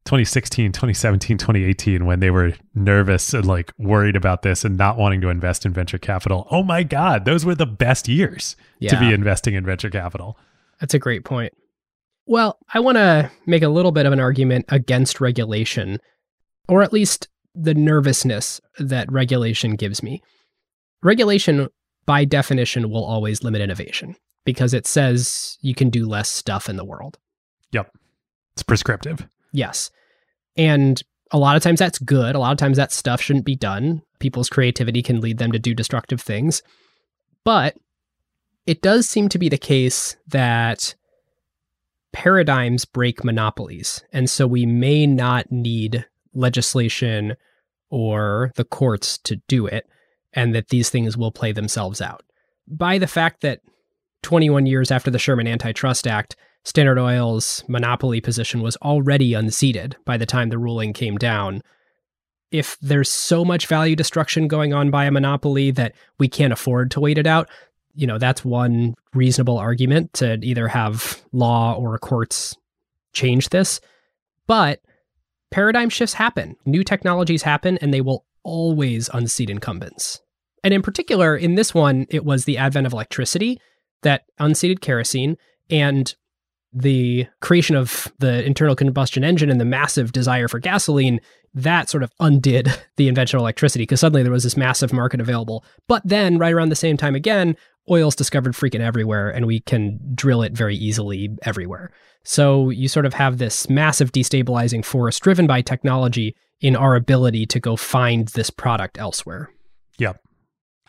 [0.06, 5.20] 2016, 2017, 2018 when they were nervous and like worried about this and not wanting
[5.20, 6.46] to invest in venture capital.
[6.50, 8.90] Oh my God, those were the best years yeah.
[8.90, 10.38] to be investing in venture capital.
[10.80, 11.52] That's a great point.
[12.26, 15.98] Well, I want to make a little bit of an argument against regulation,
[16.68, 20.22] or at least the nervousness that regulation gives me.
[21.02, 21.68] Regulation,
[22.04, 26.76] by definition, will always limit innovation because it says you can do less stuff in
[26.76, 27.18] the world.
[27.72, 27.92] Yep.
[28.54, 29.26] It's prescriptive.
[29.52, 29.90] Yes.
[30.56, 32.34] And a lot of times that's good.
[32.34, 34.02] A lot of times that stuff shouldn't be done.
[34.20, 36.62] People's creativity can lead them to do destructive things.
[37.44, 37.76] But
[38.66, 40.94] it does seem to be the case that
[42.12, 44.02] paradigms break monopolies.
[44.12, 47.36] And so we may not need legislation
[47.90, 49.86] or the courts to do it,
[50.32, 52.24] and that these things will play themselves out.
[52.66, 53.60] By the fact that
[54.22, 60.16] 21 years after the Sherman Antitrust Act, Standard Oil's monopoly position was already unseated by
[60.16, 61.62] the time the ruling came down.
[62.50, 66.90] If there's so much value destruction going on by a monopoly that we can't afford
[66.92, 67.48] to wait it out,
[67.94, 72.56] you know, that's one reasonable argument to either have law or courts
[73.12, 73.80] change this.
[74.48, 74.80] But
[75.50, 80.20] paradigm shifts happen, new technologies happen, and they will always unseat incumbents.
[80.62, 83.60] And in particular, in this one, it was the advent of electricity
[84.06, 85.36] that unseated kerosene
[85.68, 86.14] and
[86.72, 91.20] the creation of the internal combustion engine and the massive desire for gasoline,
[91.54, 95.20] that sort of undid the invention of electricity because suddenly there was this massive market
[95.20, 95.64] available.
[95.88, 97.56] But then, right around the same time again,
[97.90, 101.90] oil's discovered freaking everywhere and we can drill it very easily everywhere.
[102.22, 107.46] So you sort of have this massive destabilizing force driven by technology in our ability
[107.46, 109.50] to go find this product elsewhere.
[109.98, 110.20] Yep.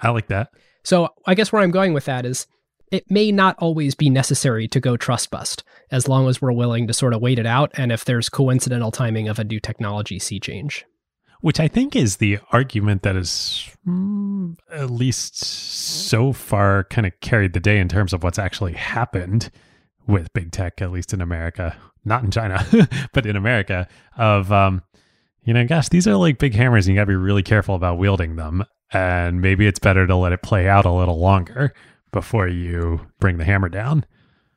[0.01, 0.49] I like that.
[0.83, 2.45] So I guess where I'm going with that is
[2.91, 6.87] it may not always be necessary to go trust bust as long as we're willing
[6.87, 10.19] to sort of wait it out and if there's coincidental timing of a new technology
[10.19, 10.85] sea change.
[11.41, 17.19] Which I think is the argument that is mm, at least so far kind of
[17.19, 19.51] carried the day in terms of what's actually happened
[20.07, 22.65] with big tech, at least in America, not in China,
[23.13, 23.87] but in America,
[24.17, 24.81] of, um,
[25.43, 27.75] you know, gosh, these are like big hammers and you got to be really careful
[27.75, 28.63] about wielding them.
[28.91, 31.73] And maybe it's better to let it play out a little longer
[32.11, 34.05] before you bring the hammer down.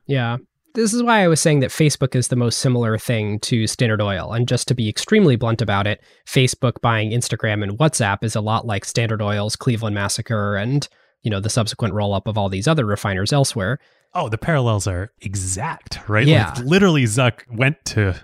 [0.06, 0.38] Yeah.
[0.74, 4.00] This is why I was saying that Facebook is the most similar thing to Standard
[4.00, 4.32] Oil.
[4.32, 8.40] And just to be extremely blunt about it, Facebook buying Instagram and WhatsApp is a
[8.40, 10.88] lot like Standard Oil's Cleveland Massacre and,
[11.22, 13.80] you know, the subsequent roll up of all these other refiners elsewhere.
[14.14, 16.26] Oh, the parallels are exact, right?
[16.26, 16.52] Yeah.
[16.54, 18.14] Like, literally, Zuck went to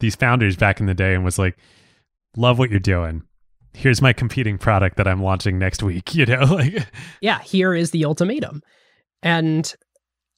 [0.00, 1.56] these founders back in the day and was like,
[2.36, 3.22] love what you're doing.
[3.74, 6.14] Here's my competing product that I'm launching next week.
[6.14, 6.86] You know, like,
[7.20, 8.62] yeah, here is the ultimatum.
[9.22, 9.74] And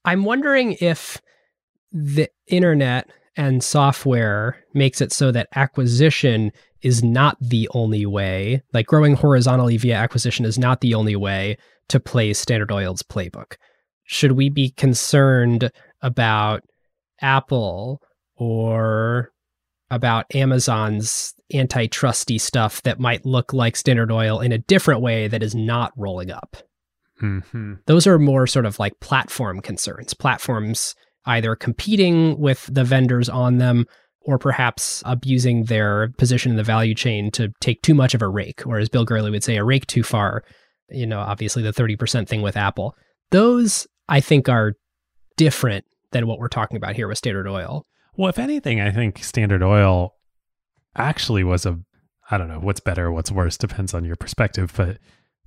[0.05, 1.21] I'm wondering if
[1.93, 6.51] the internet and software makes it so that acquisition
[6.83, 11.57] is not the only way, like growing horizontally via acquisition is not the only way
[11.89, 13.57] to play Standard Oil's playbook.
[14.05, 16.63] Should we be concerned about
[17.21, 18.01] Apple
[18.37, 19.31] or
[19.91, 25.43] about Amazon's antitrusty stuff that might look like Standard Oil in a different way that
[25.43, 26.57] is not rolling up?
[27.23, 27.75] mm-hmm.
[27.87, 30.15] Those are more sort of like platform concerns.
[30.15, 30.95] Platforms
[31.25, 33.87] either competing with the vendors on them
[34.23, 38.29] or perhaps abusing their position in the value chain to take too much of a
[38.29, 40.43] rake, or as Bill Gurley would say, a rake too far.
[40.91, 42.95] You know, obviously the 30% thing with Apple.
[43.31, 44.75] Those, I think, are
[45.37, 47.85] different than what we're talking about here with Standard Oil.
[48.17, 50.16] Well, if anything, I think Standard Oil
[50.97, 51.79] actually was a,
[52.31, 54.73] I don't know, what's better, what's worse, depends on your perspective.
[54.77, 54.99] But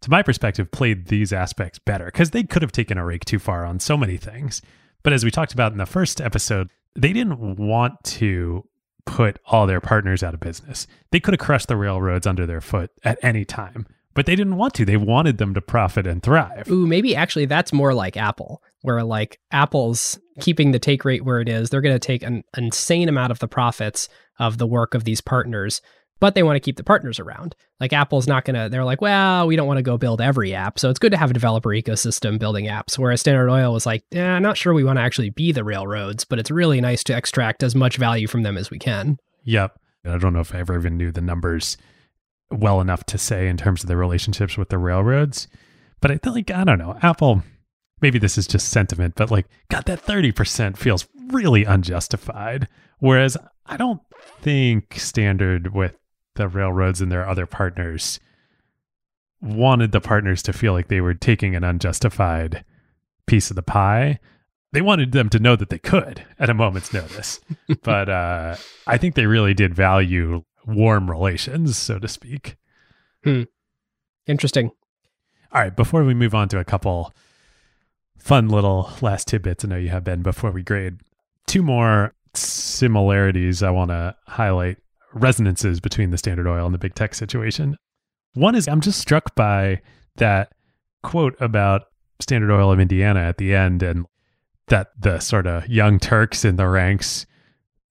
[0.01, 3.39] to my perspective, played these aspects better because they could have taken a rake too
[3.39, 4.61] far on so many things.
[5.03, 8.67] But as we talked about in the first episode, they didn't want to
[9.05, 10.87] put all their partners out of business.
[11.11, 14.57] They could have crushed the railroads under their foot at any time, but they didn't
[14.57, 14.85] want to.
[14.85, 16.69] They wanted them to profit and thrive.
[16.69, 21.41] Ooh, maybe actually that's more like Apple, where like Apple's keeping the take rate where
[21.41, 21.69] it is.
[21.69, 24.07] They're going to take an insane amount of the profits
[24.39, 25.81] of the work of these partners
[26.19, 27.55] but they want to keep the partners around.
[27.79, 30.53] Like Apple's not going to, they're like, well, we don't want to go build every
[30.53, 30.79] app.
[30.79, 32.97] So it's good to have a developer ecosystem building apps.
[32.97, 35.63] Whereas Standard Oil was like, eh, I'm not sure we want to actually be the
[35.63, 39.17] railroads, but it's really nice to extract as much value from them as we can.
[39.43, 39.79] Yep.
[40.05, 41.77] I don't know if I ever even knew the numbers
[42.51, 45.47] well enough to say in terms of the relationships with the railroads.
[46.01, 47.43] But I feel like, I don't know, Apple,
[48.01, 52.67] maybe this is just sentiment, but like, God, that 30% feels really unjustified.
[52.99, 54.01] Whereas I don't
[54.41, 55.97] think Standard with
[56.35, 58.19] the railroads and their other partners
[59.41, 62.63] wanted the partners to feel like they were taking an unjustified
[63.25, 64.19] piece of the pie.
[64.71, 67.39] They wanted them to know that they could at a moment's notice.
[67.83, 68.55] but uh,
[68.85, 72.57] I think they really did value warm relations, so to speak.
[73.23, 73.43] Hmm.
[74.27, 74.71] Interesting.
[75.51, 77.13] All right, before we move on to a couple
[78.29, 80.99] fun little last tidbits, I know you have been before we grade.
[81.47, 84.77] Two more similarities I want to highlight
[85.15, 87.75] resonances between the Standard Oil and the big tech situation.
[88.35, 89.81] One is I'm just struck by
[90.17, 90.51] that
[91.01, 91.85] quote about
[92.19, 94.05] Standard Oil of Indiana at the end and
[94.67, 97.25] that the sort of young Turks in the ranks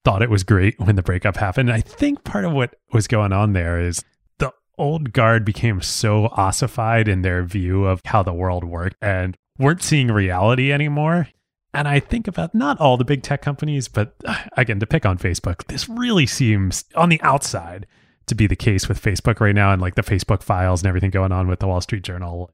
[0.04, 1.72] thought it was great when the breakup happened.
[1.72, 4.04] I think part of what was going on there is
[4.38, 9.36] the old guard became so ossified in their view of how the world worked and
[9.58, 11.28] weren't seeing reality anymore.
[11.74, 15.04] And I think about not all the big tech companies, but uh, again, to pick
[15.04, 17.86] on Facebook, this really seems on the outside
[18.26, 21.10] to be the case with Facebook right now and like the Facebook files and everything
[21.10, 22.50] going on with the Wall Street Journal.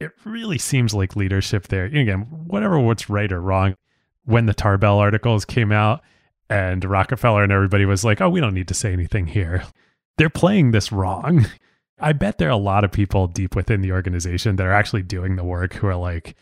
[0.00, 1.84] It really seems like leadership there.
[1.84, 3.76] Again, whatever what's right or wrong,
[4.24, 6.02] when the Tarbell articles came out
[6.48, 9.64] and Rockefeller and everybody was like, oh, we don't need to say anything here.
[10.16, 11.46] They're playing this wrong.
[11.98, 15.02] I bet there are a lot of people deep within the organization that are actually
[15.02, 16.36] doing the work who are like,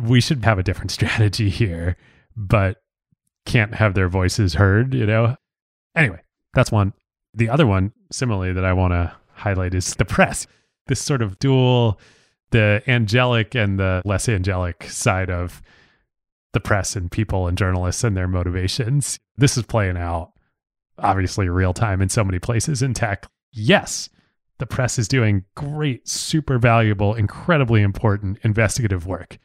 [0.00, 1.96] we should have a different strategy here,
[2.36, 2.82] but
[3.46, 5.36] can't have their voices heard, you know?
[5.96, 6.20] Anyway,
[6.54, 6.92] that's one.
[7.34, 10.46] The other one, similarly, that I want to highlight is the press.
[10.86, 12.00] This sort of dual,
[12.50, 15.62] the angelic and the less angelic side of
[16.52, 19.18] the press and people and journalists and their motivations.
[19.36, 20.32] This is playing out
[20.98, 23.26] obviously real time in so many places in tech.
[23.52, 24.08] Yes,
[24.58, 29.38] the press is doing great, super valuable, incredibly important investigative work.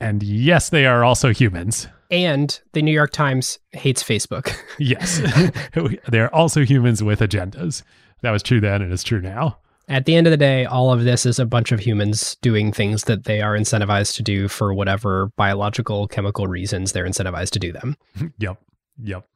[0.00, 1.88] And yes, they are also humans.
[2.10, 4.54] And the New York Times hates Facebook.
[4.78, 5.20] yes,
[6.08, 7.82] they're also humans with agendas.
[8.22, 9.58] That was true then and it's true now.
[9.86, 12.72] At the end of the day, all of this is a bunch of humans doing
[12.72, 17.58] things that they are incentivized to do for whatever biological, chemical reasons they're incentivized to
[17.58, 17.96] do them.
[18.38, 18.58] yep.
[19.02, 19.26] Yep.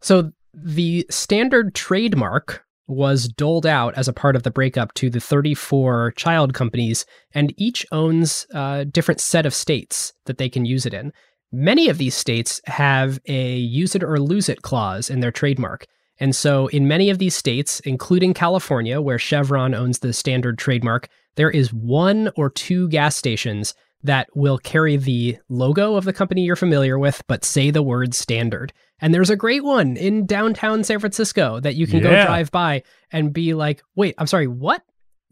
[0.00, 5.20] So the standard trademark was doled out as a part of the breakup to the
[5.20, 10.84] 34 child companies, and each owns a different set of states that they can use
[10.86, 11.12] it in.
[11.52, 15.86] Many of these states have a use it or lose it clause in their trademark.
[16.18, 21.08] And so, in many of these states, including California, where Chevron owns the standard trademark,
[21.36, 23.74] there is one or two gas stations
[24.04, 28.14] that will carry the logo of the company you're familiar with, but say the word
[28.14, 28.72] standard.
[29.04, 32.04] And there's a great one in downtown San Francisco that you can yeah.
[32.04, 34.82] go drive by and be like, wait, I'm sorry, what?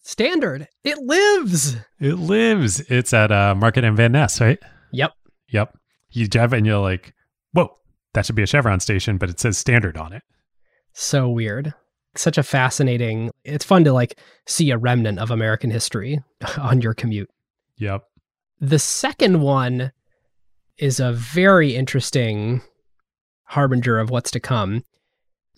[0.02, 0.68] Standard.
[0.84, 1.76] It lives.
[1.98, 2.80] It lives.
[2.90, 4.58] It's at uh, Market and Van Ness, right?
[4.92, 5.12] Yep.
[5.48, 5.78] Yep.
[6.10, 7.14] You drive and you're like,
[7.52, 7.74] whoa,
[8.12, 10.22] that should be a Chevron station, but it says standard on it.
[10.92, 11.72] So weird.
[12.14, 13.30] Such a fascinating.
[13.42, 16.20] It's fun to like see a remnant of American history
[16.58, 17.30] on your commute.
[17.78, 18.02] Yep.
[18.60, 19.92] The second one
[20.76, 22.60] is a very interesting
[23.52, 24.84] harbinger of what's to come.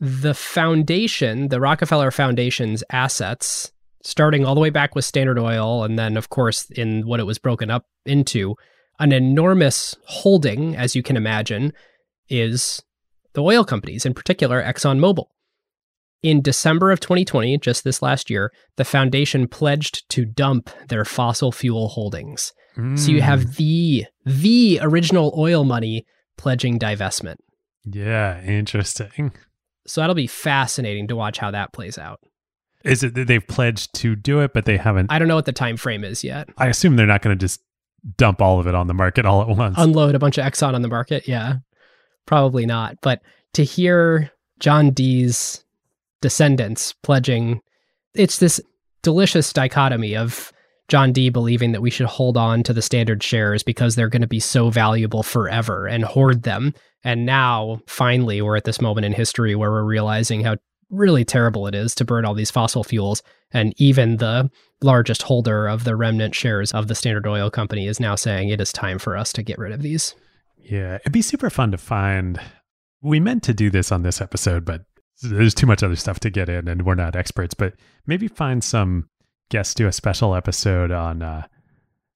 [0.00, 3.72] The foundation, the Rockefeller Foundation's assets,
[4.02, 7.24] starting all the way back with Standard Oil, and then, of course, in what it
[7.24, 8.54] was broken up into,
[8.98, 11.72] an enormous holding, as you can imagine,
[12.28, 12.82] is
[13.32, 15.26] the oil companies, in particular ExxonMobil.
[16.22, 21.52] In December of 2020, just this last year, the foundation pledged to dump their fossil
[21.52, 22.52] fuel holdings.
[22.76, 22.98] Mm.
[22.98, 23.50] So you have hmm.
[23.56, 26.06] the the original oil money
[26.36, 27.36] pledging divestment.
[27.84, 29.32] Yeah, interesting.
[29.86, 32.20] So that'll be fascinating to watch how that plays out.
[32.84, 35.10] Is it that they've pledged to do it, but they haven't?
[35.10, 36.48] I don't know what the time frame is yet.
[36.58, 37.62] I assume they're not going to just
[38.16, 39.76] dump all of it on the market all at once.
[39.78, 41.26] Unload a bunch of Exxon on the market.
[41.26, 41.56] Yeah,
[42.26, 42.98] probably not.
[43.00, 43.22] But
[43.54, 44.30] to hear
[44.60, 45.64] John D's
[46.20, 47.60] descendants pledging,
[48.14, 48.60] it's this
[49.02, 50.52] delicious dichotomy of
[50.88, 54.22] John D believing that we should hold on to the standard shares because they're going
[54.22, 56.74] to be so valuable forever and hoard them.
[57.04, 60.56] And now, finally, we're at this moment in history where we're realizing how
[60.90, 63.22] really terrible it is to burn all these fossil fuels.
[63.52, 64.50] And even the
[64.82, 68.60] largest holder of the remnant shares of the Standard Oil Company is now saying it
[68.60, 70.14] is time for us to get rid of these.
[70.58, 72.40] Yeah, it'd be super fun to find.
[73.02, 74.82] We meant to do this on this episode, but
[75.22, 77.74] there's too much other stuff to get in and we're not experts, but
[78.06, 79.08] maybe find some
[79.50, 81.46] guests do a special episode on uh,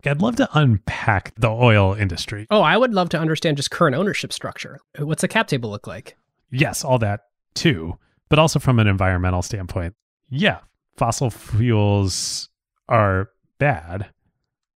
[0.07, 2.47] I'd love to unpack the oil industry.
[2.51, 4.79] Oh, I would love to understand just current ownership structure.
[4.97, 6.17] What's the cap table look like?
[6.51, 7.23] Yes, all that
[7.55, 7.99] too,
[8.29, 9.95] but also from an environmental standpoint.
[10.31, 10.61] Yeah,
[10.97, 12.49] fossil fuels
[12.89, 14.11] are bad,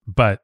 [0.08, 0.40] but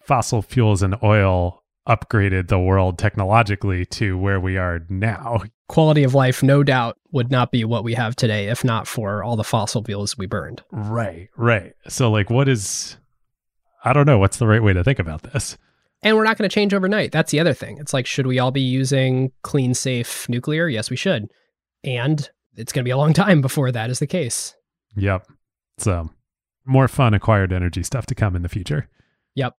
[0.00, 5.42] fossil fuels and oil upgraded the world technologically to where we are now.
[5.68, 9.22] Quality of life, no doubt, would not be what we have today if not for
[9.22, 10.62] all the fossil fuels we burned.
[10.72, 11.74] Right, right.
[11.86, 12.96] So, like, what is
[13.84, 15.56] I don't know what's the right way to think about this.
[16.02, 17.12] And we're not going to change overnight.
[17.12, 17.78] That's the other thing.
[17.78, 20.68] It's like, should we all be using clean, safe nuclear?
[20.68, 21.28] Yes, we should.
[21.82, 24.54] And it's going to be a long time before that is the case.
[24.96, 25.26] Yep.
[25.78, 26.10] So,
[26.64, 28.88] more fun acquired energy stuff to come in the future.
[29.34, 29.54] Yep.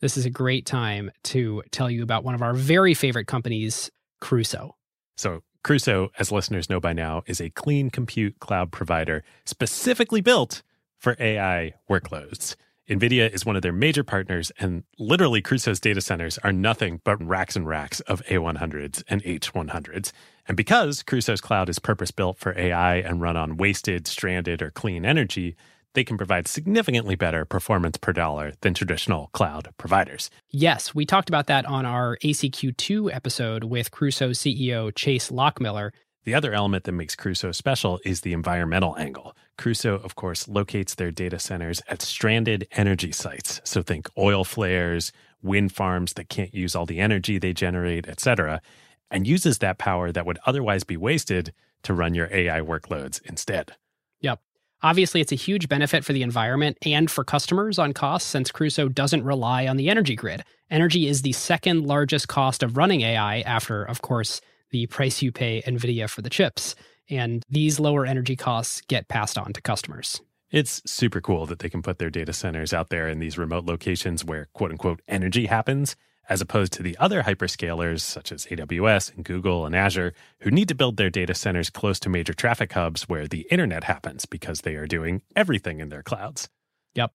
[0.00, 3.90] This is a great time to tell you about one of our very favorite companies,
[4.20, 4.76] Crusoe.
[5.16, 10.62] So, Crusoe, as listeners know by now, is a clean compute cloud provider specifically built
[10.98, 12.56] for AI workloads.
[12.90, 17.24] NVIDIA is one of their major partners, and literally Crusoe's data centers are nothing but
[17.24, 20.10] racks and racks of A100s and H100s.
[20.48, 24.72] And because Crusoe's cloud is purpose built for AI and run on wasted, stranded, or
[24.72, 25.54] clean energy,
[25.94, 30.28] they can provide significantly better performance per dollar than traditional cloud providers.
[30.48, 35.92] Yes, we talked about that on our ACQ2 episode with Crusoe CEO Chase Lockmiller.
[36.24, 39.36] The other element that makes Crusoe special is the environmental angle.
[39.60, 43.60] Crusoe, of course, locates their data centers at stranded energy sites.
[43.62, 45.12] So think oil flares,
[45.42, 48.62] wind farms that can't use all the energy they generate, etc.,
[49.10, 53.76] and uses that power that would otherwise be wasted to run your AI workloads instead.
[54.20, 54.40] Yep.
[54.82, 58.88] Obviously, it's a huge benefit for the environment and for customers on costs since Crusoe
[58.88, 60.42] doesn't rely on the energy grid.
[60.70, 65.32] Energy is the second largest cost of running AI after, of course, the price you
[65.32, 66.74] pay NVIDIA for the chips.
[67.10, 70.20] And these lower energy costs get passed on to customers.
[70.50, 73.64] It's super cool that they can put their data centers out there in these remote
[73.64, 75.94] locations where quote unquote energy happens,
[76.28, 80.68] as opposed to the other hyperscalers such as AWS and Google and Azure, who need
[80.68, 84.62] to build their data centers close to major traffic hubs where the internet happens because
[84.62, 86.48] they are doing everything in their clouds.
[86.94, 87.12] Yep.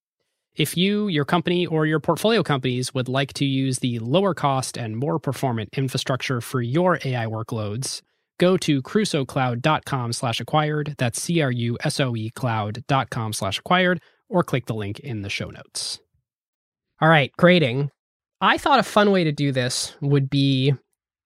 [0.56, 4.78] If you, your company, or your portfolio companies would like to use the lower cost
[4.78, 8.02] and more performant infrastructure for your AI workloads,
[8.40, 10.96] go to crusoecloud.com slash acquired.
[10.98, 16.00] That's C-R-U-S-O-E cloud.com slash acquired, or click the link in the show notes.
[17.02, 17.92] All right, grading.
[18.42, 20.74] I thought a fun way to do this would be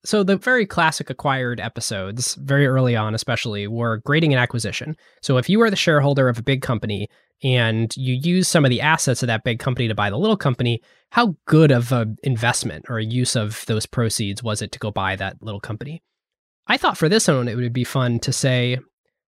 [0.06, 4.95] so the very classic acquired episodes, very early on especially, were grading an acquisition.
[5.22, 7.10] So if you are the shareholder of a big company
[7.44, 10.38] and you use some of the assets of that big company to buy the little
[10.38, 10.81] company,
[11.11, 14.90] how good of an investment or a use of those proceeds was it to go
[14.90, 16.02] buy that little company?
[16.69, 18.77] I thought for this one it would be fun to say,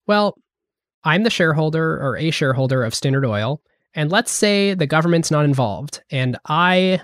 [0.06, 0.36] well,
[1.04, 3.62] I'm the shareholder or a shareholder of Standard Oil,
[3.94, 7.00] and let's say the government's not involved, and I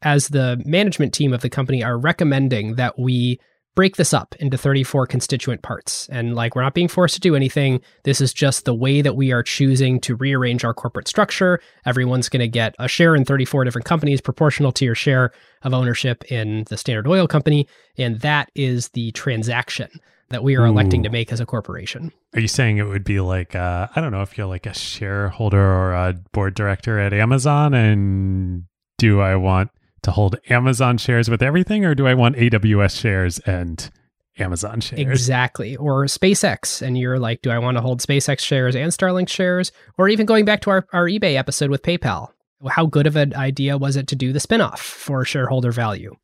[0.00, 3.38] as the management team of the company are recommending that we
[3.74, 6.08] break this up into 34 constituent parts.
[6.10, 7.80] And like, we're not being forced to do anything.
[8.04, 11.60] This is just the way that we are choosing to rearrange our corporate structure.
[11.86, 15.32] Everyone's going to get a share in 34 different companies proportional to your share
[15.62, 17.66] of ownership in the Standard Oil Company.
[17.96, 19.88] And that is the transaction
[20.28, 22.10] that we are electing to make as a corporation.
[22.34, 24.74] Are you saying it would be like, uh, I don't know if you're like a
[24.74, 28.64] shareholder or a board director at Amazon and
[28.96, 29.70] do I want
[30.02, 33.90] to hold Amazon shares with everything, or do I want AWS shares and
[34.38, 35.00] Amazon shares?
[35.00, 35.76] Exactly.
[35.76, 36.82] Or SpaceX.
[36.82, 39.72] And you're like, do I want to hold SpaceX shares and Starlink shares?
[39.98, 42.30] Or even going back to our, our eBay episode with PayPal.
[42.68, 46.14] How good of an idea was it to do the spinoff for shareholder value?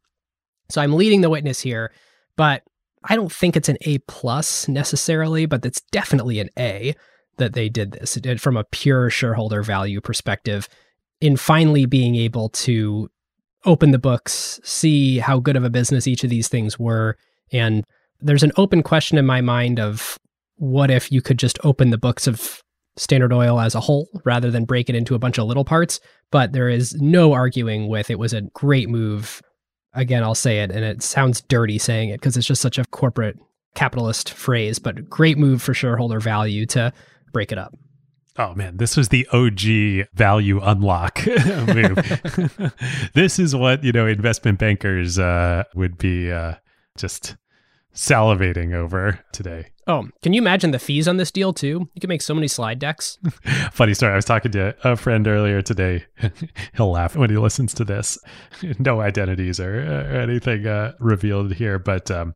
[0.71, 1.93] So I'm leading the witness here,
[2.37, 2.63] but
[3.05, 6.95] I don't think it's an A plus necessarily, but it's definitely an A
[7.39, 10.69] that they did this it did from a pure shareholder value perspective
[11.21, 13.09] in finally being able to
[13.64, 17.16] open the books, see how good of a business each of these things were.
[17.52, 17.85] And
[18.20, 20.18] there's an open question in my mind of
[20.56, 22.62] what if you could just open the books of
[22.97, 26.01] Standard Oil as a whole rather than break it into a bunch of little parts.
[26.30, 29.40] But there is no arguing with it was a great move.
[29.94, 32.85] Again, I'll say it, and it sounds dirty saying it because it's just such a
[32.86, 33.36] corporate
[33.74, 36.93] capitalist phrase, but great move for shareholder value to
[37.32, 37.74] break it up.
[38.39, 41.27] Oh man, this was the OG value unlock
[41.66, 42.73] move.
[43.15, 46.55] this is what, you know, investment bankers uh, would be uh,
[46.97, 47.36] just
[47.93, 49.73] salivating over today.
[49.89, 51.89] Oh, can you imagine the fees on this deal too?
[51.94, 53.19] You can make so many slide decks.
[53.73, 54.12] Funny story.
[54.12, 56.05] I was talking to a friend earlier today.
[56.77, 58.19] He'll laugh when he listens to this.
[58.78, 62.35] no identities or, or anything uh, revealed here, but um,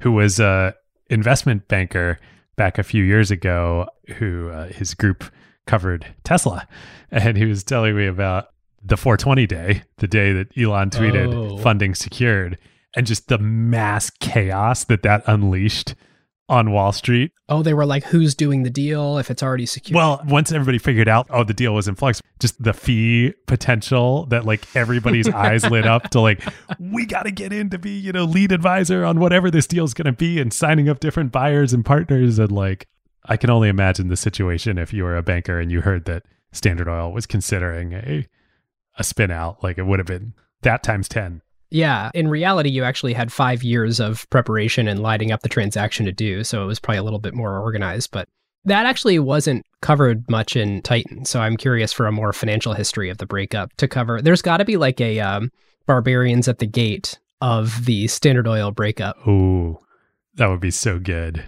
[0.00, 0.74] who was a
[1.10, 2.18] investment banker
[2.56, 5.24] back a few years ago who uh, his group
[5.66, 6.66] covered Tesla.
[7.10, 8.48] And he was telling me about
[8.82, 11.58] the 420 day, the day that Elon tweeted oh.
[11.58, 12.58] funding secured,
[12.94, 15.94] and just the mass chaos that that unleashed
[16.48, 17.32] on Wall Street.
[17.48, 19.96] Oh, they were like, who's doing the deal if it's already secure?
[19.96, 24.26] Well, once everybody figured out, oh, the deal was in flux, just the fee potential
[24.26, 26.42] that like everybody's eyes lit up to like,
[26.78, 29.84] we got to get in to be, you know, lead advisor on whatever this deal
[29.84, 32.38] is going to be and signing up different buyers and partners.
[32.38, 32.86] And like,
[33.24, 36.24] I can only imagine the situation if you were a banker and you heard that
[36.52, 38.26] Standard Oil was considering a,
[38.98, 40.32] a spin out, like it would have been
[40.62, 41.42] that times 10.
[41.76, 46.06] Yeah, in reality, you actually had five years of preparation and lighting up the transaction
[46.06, 48.12] to do, so it was probably a little bit more organized.
[48.12, 48.30] But
[48.64, 53.10] that actually wasn't covered much in Titan, so I'm curious for a more financial history
[53.10, 54.22] of the breakup to cover.
[54.22, 55.52] There's got to be like a um,
[55.84, 59.18] Barbarians at the Gate of the Standard Oil breakup.
[59.28, 59.78] Ooh,
[60.36, 61.44] that would be so good.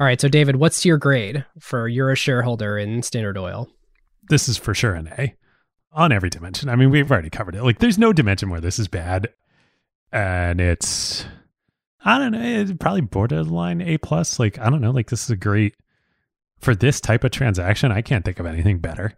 [0.00, 3.68] All right, so David, what's your grade for you're a shareholder in Standard Oil?
[4.30, 5.34] This is for sure an A.
[5.92, 6.70] on every dimension.
[6.70, 7.62] I mean, we've already covered it.
[7.62, 9.28] Like, there's no dimension where this is bad,
[10.12, 11.26] and it's
[12.04, 14.38] I don't know, it's probably borderline A plus.
[14.38, 15.74] Like, I don't know, like this is a great
[16.58, 17.90] for this type of transaction.
[17.90, 19.12] I can't think of anything better.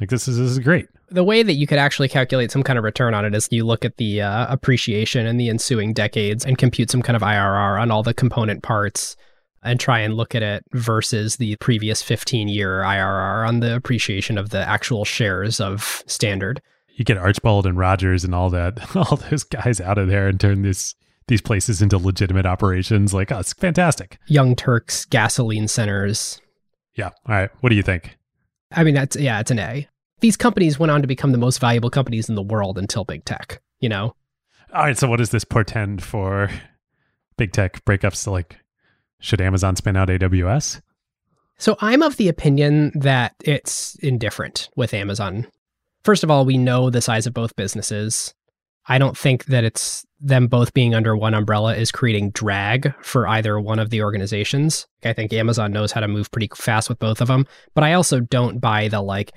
[0.00, 0.86] Like, this is this is great.
[1.10, 3.66] The way that you could actually calculate some kind of return on it is you
[3.66, 7.80] look at the uh, appreciation in the ensuing decades and compute some kind of IRR
[7.80, 9.16] on all the component parts
[9.62, 14.38] and try and look at it versus the previous 15 year IRR on the appreciation
[14.38, 16.62] of the actual shares of Standard.
[16.94, 20.38] You get Archbold and Rogers and all that, all those guys out of there and
[20.38, 20.94] turn this
[21.30, 23.14] these places into legitimate operations.
[23.14, 24.18] Like, oh, it's fantastic.
[24.26, 26.40] Young Turks gasoline centers.
[26.96, 27.10] Yeah.
[27.26, 27.50] All right.
[27.60, 28.18] What do you think?
[28.72, 29.88] I mean, that's, yeah, it's an A.
[30.20, 33.24] These companies went on to become the most valuable companies in the world until big
[33.24, 34.14] tech, you know?
[34.74, 34.98] All right.
[34.98, 36.50] So, what does this portend for
[37.36, 38.58] big tech breakups to like,
[39.20, 40.80] should Amazon spin out AWS?
[41.58, 45.46] So, I'm of the opinion that it's indifferent with Amazon.
[46.04, 48.34] First of all, we know the size of both businesses.
[48.86, 53.26] I don't think that it's them both being under one umbrella is creating drag for
[53.28, 54.86] either one of the organizations.
[55.04, 57.92] I think Amazon knows how to move pretty fast with both of them, but I
[57.94, 59.32] also don't buy the like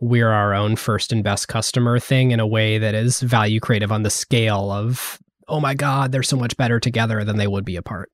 [0.00, 3.90] we're our own first and best customer thing in a way that is value creative
[3.90, 5.18] on the scale of
[5.48, 8.10] oh my god, they're so much better together than they would be apart.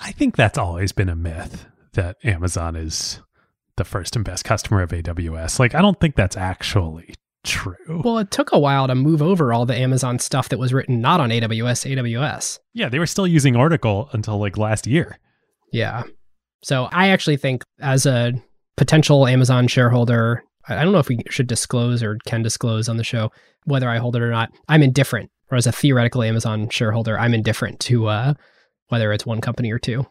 [0.00, 3.20] I think that's always been a myth that Amazon is
[3.76, 5.58] the first and best customer of AWS.
[5.58, 7.14] Like I don't think that's actually
[7.46, 8.02] true.
[8.04, 11.00] Well, it took a while to move over all the Amazon stuff that was written
[11.00, 12.58] not on AWS, AWS.
[12.74, 15.18] Yeah, they were still using Oracle until like last year.
[15.72, 16.04] Yeah.
[16.62, 18.32] So I actually think as a
[18.76, 23.04] potential Amazon shareholder, I don't know if we should disclose or can disclose on the
[23.04, 23.30] show
[23.64, 24.50] whether I hold it or not.
[24.68, 25.30] I'm indifferent.
[25.50, 28.34] Or as a theoretical Amazon shareholder, I'm indifferent to uh,
[28.88, 30.06] whether it's one company or two.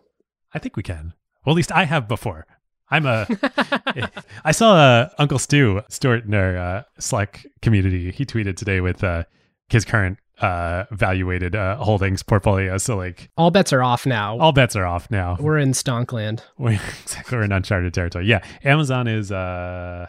[0.53, 1.14] I think we can.
[1.45, 2.48] Well, at least I have before.
[2.90, 3.28] I'm a.
[4.45, 8.12] I saw uh, Uncle Stu Stewart in our uh, Slack community.
[8.12, 9.24] He tweeted today with uh,
[9.70, 12.78] his current uh, evaluated uh, holdings portfolio.
[12.78, 14.38] So like all bets are off now.
[14.40, 15.38] All bets are off now.
[15.40, 16.41] We're in Stonkland.
[16.57, 18.28] We're, exactly, we're in uncharted territory.
[18.28, 19.32] Yeah, Amazon is.
[19.32, 20.07] Uh,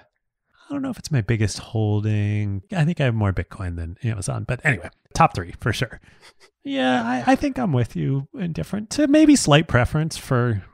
[0.69, 2.63] I don't know if it's my biggest holding.
[2.73, 6.01] I think I have more Bitcoin than Amazon, but anyway, top three for sure.
[6.65, 8.27] Yeah, I, I think I'm with you.
[8.35, 10.65] Indifferent to maybe slight preference for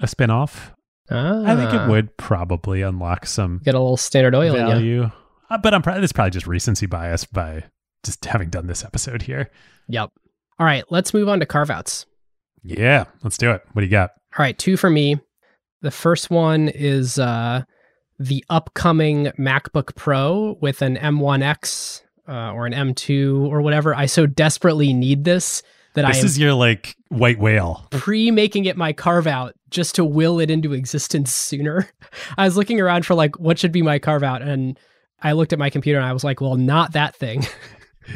[0.00, 0.72] a spinoff.
[1.10, 5.10] Ah, I think it would probably unlock some get a little standard oil value.
[5.50, 7.64] Uh, but I'm probably it's probably just recency bias by
[8.04, 9.50] just having done this episode here.
[9.88, 10.10] Yep.
[10.58, 12.04] All right, let's move on to carve outs.
[12.62, 13.62] Yeah, let's do it.
[13.72, 14.10] What do you got?
[14.36, 15.18] All right, two for me.
[15.80, 17.62] The first one is uh,
[18.18, 23.94] the upcoming MacBook Pro with an M1X uh, or an M2 or whatever.
[23.94, 25.62] I so desperately need this
[25.94, 27.86] that This I am is your like white whale.
[27.90, 31.88] pre making it my carve out just to will it into existence sooner.
[32.38, 34.78] I was looking around for like what should be my carve out and
[35.20, 37.46] I looked at my computer and I was like, well, not that thing.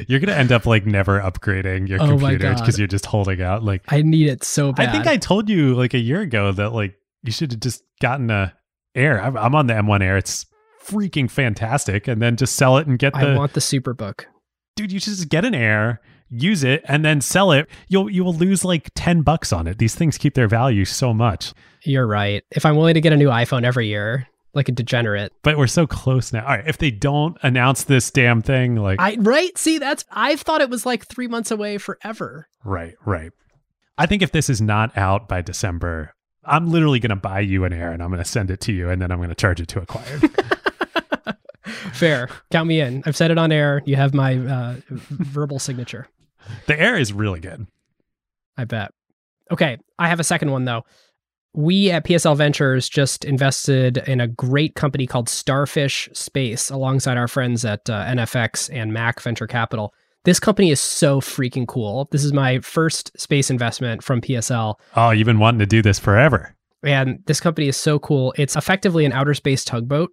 [0.09, 3.63] You're gonna end up like never upgrading your Oh computer because you're just holding out.
[3.63, 4.89] Like I need it so bad.
[4.89, 7.83] I think I told you like a year ago that like you should have just
[8.01, 8.55] gotten a
[8.95, 9.23] Air.
[9.23, 10.17] I'm, I'm on the M1 Air.
[10.19, 10.47] It's
[10.85, 14.25] freaking fantastic, and then just sell it and get I want the Superbook.
[14.77, 14.93] dude.
[14.93, 16.01] You should just get an Air,
[16.33, 17.69] use it, and then sell it.
[17.89, 19.79] You'll you will lose like ten bucks on it.
[19.79, 21.53] These things keep their value so much.
[21.85, 22.45] You're right.
[22.51, 25.33] If I'm willing to get a new iPhone every year, like a degenerate.
[25.43, 26.43] But we're so close now.
[26.43, 29.57] All right, if they don't announce this damn thing, like I right?
[29.59, 32.49] See, that's I've thought it was like three months away forever.
[32.65, 33.33] right, right.
[33.99, 36.15] I think if this is not out by December,
[36.45, 38.73] I'm literally going to buy you an Air and I'm going to send it to
[38.73, 40.31] you, and then I'm going to charge it to acquired.
[41.93, 42.29] Fair.
[42.51, 43.03] Count me in.
[43.07, 43.83] I've said it on air.
[43.85, 46.09] You have my uh, verbal signature.
[46.67, 47.67] The Air is really good.
[48.57, 48.93] I bet.
[49.51, 50.83] Okay, I have a second one though.
[51.55, 57.29] We at PSL Ventures just invested in a great company called Starfish Space alongside our
[57.29, 59.93] friends at uh, NFX and Mac Venture Capital.
[60.25, 62.09] This company is so freaking cool.
[62.11, 64.77] This is my first space investment from PSL.
[64.97, 66.55] Oh, you've been wanting to do this forever.
[66.85, 68.33] And this company is so cool.
[68.39, 70.11] It's effectively an outer space tugboat.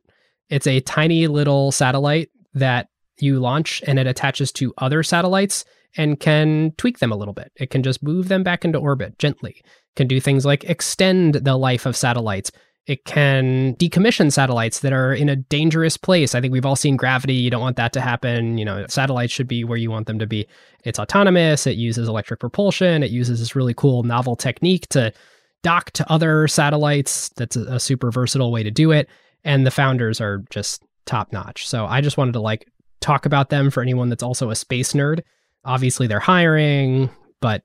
[0.50, 2.88] It's a tiny little satellite that
[3.20, 5.64] you launch and it attaches to other satellites
[5.98, 7.52] and can tweak them a little bit.
[7.56, 9.62] It can just move them back into orbit gently.
[9.96, 12.52] Can do things like extend the life of satellites.
[12.86, 16.34] It can decommission satellites that are in a dangerous place.
[16.34, 17.36] I think we've all seen gravity.
[17.36, 18.58] You don't want that to happen.
[18.58, 20.48] You know, satellites should be where you want them to be.
[20.86, 21.68] It's autonomous.
[21.68, 23.04] It uses electric propulsion.
[23.04, 25.14] It uses this really cool novel technique to
[25.62, 27.30] dock to other satellites.
[27.30, 29.08] That's a, super versatile way to do it.
[29.44, 31.68] And the founders are just top notch.
[31.68, 32.68] So I just wanted to like
[33.02, 35.22] talk about them for anyone that's also a space nerd.
[35.66, 37.10] Obviously, they're hiring,
[37.42, 37.64] but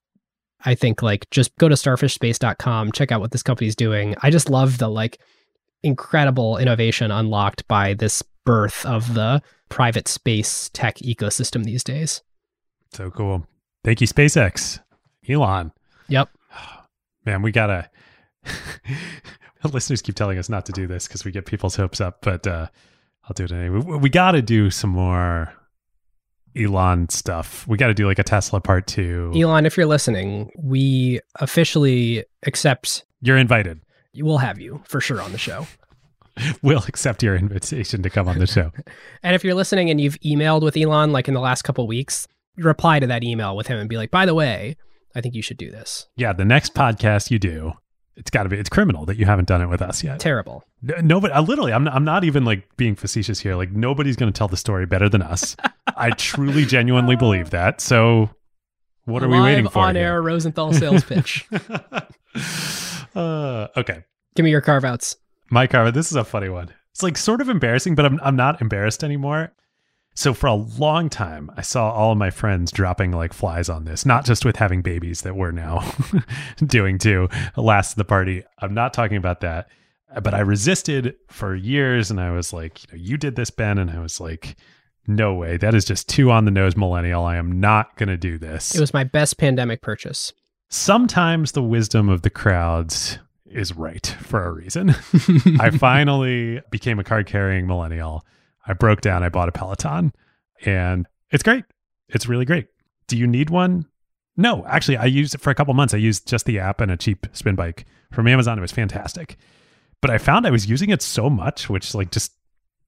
[0.64, 4.14] I think like just go to starfishspace.com, check out what this company's doing.
[4.22, 5.20] I just love the like
[5.82, 12.22] incredible innovation unlocked by this birth of the private space tech ecosystem these days.
[12.92, 13.46] So cool.
[13.84, 14.80] Thank you, SpaceX.
[15.28, 15.72] Elon.
[16.08, 16.30] Yep.
[17.26, 17.90] Man, we gotta
[19.72, 22.46] listeners keep telling us not to do this because we get people's hopes up, but
[22.46, 22.68] uh
[23.24, 23.78] I'll do it anyway.
[23.78, 25.52] We, we gotta do some more
[26.56, 27.66] Elon stuff.
[27.66, 29.32] We gotta do like a Tesla part two.
[29.35, 33.81] Elon, if you're listening, we officially accept You're invited.
[34.16, 35.66] we'll have you for sure on the show.
[36.62, 38.72] We'll accept your invitation to come on the show.
[39.22, 42.26] And if you're listening and you've emailed with Elon like in the last couple weeks,
[42.56, 44.76] reply to that email with him and be like, by the way,
[45.14, 46.09] I think you should do this.
[46.16, 47.74] yeah, the next podcast you do,
[48.16, 48.57] it's got to be.
[48.59, 50.20] It's criminal that you haven't done it with us yet.
[50.20, 50.65] Terrible.
[50.89, 53.55] N- Nobody, I literally, I'm, I'm not even like being facetious here.
[53.57, 55.57] Like nobody's going to tell the story better than us.
[55.97, 57.81] I truly, genuinely believe that.
[57.81, 58.31] So,
[59.05, 59.81] what are we waiting for?
[59.81, 60.05] On here?
[60.05, 61.47] air Rosenthal sales pitch.
[63.15, 64.05] uh, okay,
[64.36, 65.16] Give me your carve outs.
[65.51, 65.91] my car.
[65.91, 66.70] This is a funny one.
[66.93, 69.53] It's like sort of embarrassing, but I'm I'm not embarrassed anymore.
[70.15, 73.85] So for a long time, I saw all of my friends dropping like flies on
[73.85, 75.93] this, not just with having babies that we're now
[76.66, 77.28] doing too.
[77.57, 78.45] Last of the party.
[78.61, 79.69] I'm not talking about that,
[80.23, 83.78] but I resisted for years, and I was like, you know, you did this, Ben,
[83.78, 84.57] and I was like,
[85.07, 87.24] no way, that is just too on the nose, millennial.
[87.24, 88.74] I am not going to do this.
[88.74, 90.32] It was my best pandemic purchase.
[90.70, 94.91] Sometimes the wisdom of the crowds is right for a reason.
[95.61, 98.24] I finally became a card carrying millennial.
[98.66, 100.12] I broke down, I bought a Peloton,
[100.65, 101.65] and it's great.
[102.09, 102.69] It's really great.
[103.09, 103.86] Do you need one?
[104.36, 105.95] No, actually, I used it for a couple months.
[105.95, 108.59] I used just the app and a cheap spin bike from Amazon.
[108.59, 109.36] It was fantastic.
[110.01, 112.32] But I found I was using it so much, which like just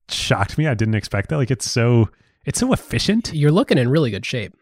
[0.09, 0.67] shocked me.
[0.67, 1.37] I didn't expect that.
[1.37, 2.11] Like it's so
[2.45, 3.33] it's so efficient.
[3.33, 4.55] You're looking in really good shape.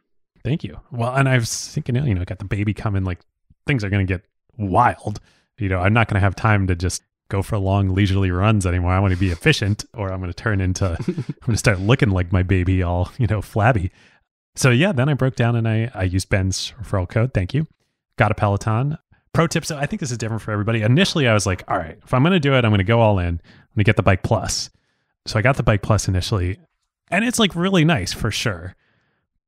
[0.42, 0.78] Thank you.
[0.92, 3.20] Well, and I was thinking, you know, I got the baby coming, like
[3.66, 4.22] things are going to get
[4.58, 5.20] wild.
[5.58, 7.02] You know, I'm not going to have time to just
[7.34, 8.92] go for long leisurely runs anymore.
[8.92, 11.80] I want to be efficient or I'm going to turn into, I'm going to start
[11.80, 13.90] looking like my baby all, you know, flabby.
[14.54, 17.34] So yeah, then I broke down and I, I used Ben's referral code.
[17.34, 17.66] Thank you.
[18.16, 18.98] Got a Peloton.
[19.32, 19.64] Pro tip.
[19.64, 20.82] So I think this is different for everybody.
[20.82, 22.84] Initially, I was like, all right, if I'm going to do it, I'm going to
[22.84, 23.26] go all in.
[23.26, 24.70] I'm going to get the Bike Plus.
[25.26, 26.58] So I got the Bike Plus initially,
[27.10, 28.76] and it's like really nice for sure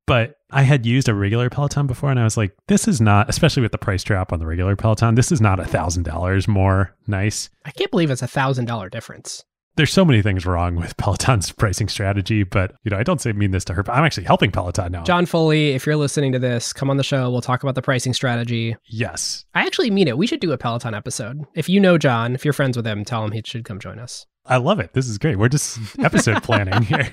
[0.07, 3.29] but I had used a regular Peloton before and I was like, this is not,
[3.29, 6.47] especially with the price drop on the regular Peloton, this is not a thousand dollars
[6.47, 7.51] more nice.
[7.65, 9.45] I can't believe it's a thousand dollar difference.
[9.75, 13.33] There's so many things wrong with Peloton's pricing strategy, but you know, I don't say
[13.33, 15.03] mean this to her, but I'm actually helping Peloton now.
[15.03, 17.31] John Foley, if you're listening to this, come on the show.
[17.31, 18.77] We'll talk about the pricing strategy.
[18.87, 19.45] yes.
[19.55, 20.17] I actually mean it.
[20.17, 21.45] We should do a Peloton episode.
[21.55, 23.99] If you know John, if you're friends with him, tell him he should come join
[23.99, 24.27] us.
[24.47, 24.93] I love it.
[24.93, 25.39] This is great.
[25.39, 27.11] We're just episode planning here.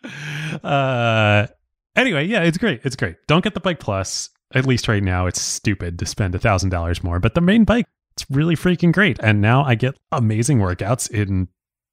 [0.62, 1.48] uh,
[1.96, 2.80] anyway, yeah, it's great.
[2.84, 3.16] It's great.
[3.26, 4.30] Don't get the bike plus.
[4.54, 7.18] At least right now, it's stupid to spend a thousand dollars more.
[7.18, 9.18] But the main bike, it's really freaking great.
[9.22, 11.48] And now I get amazing workouts in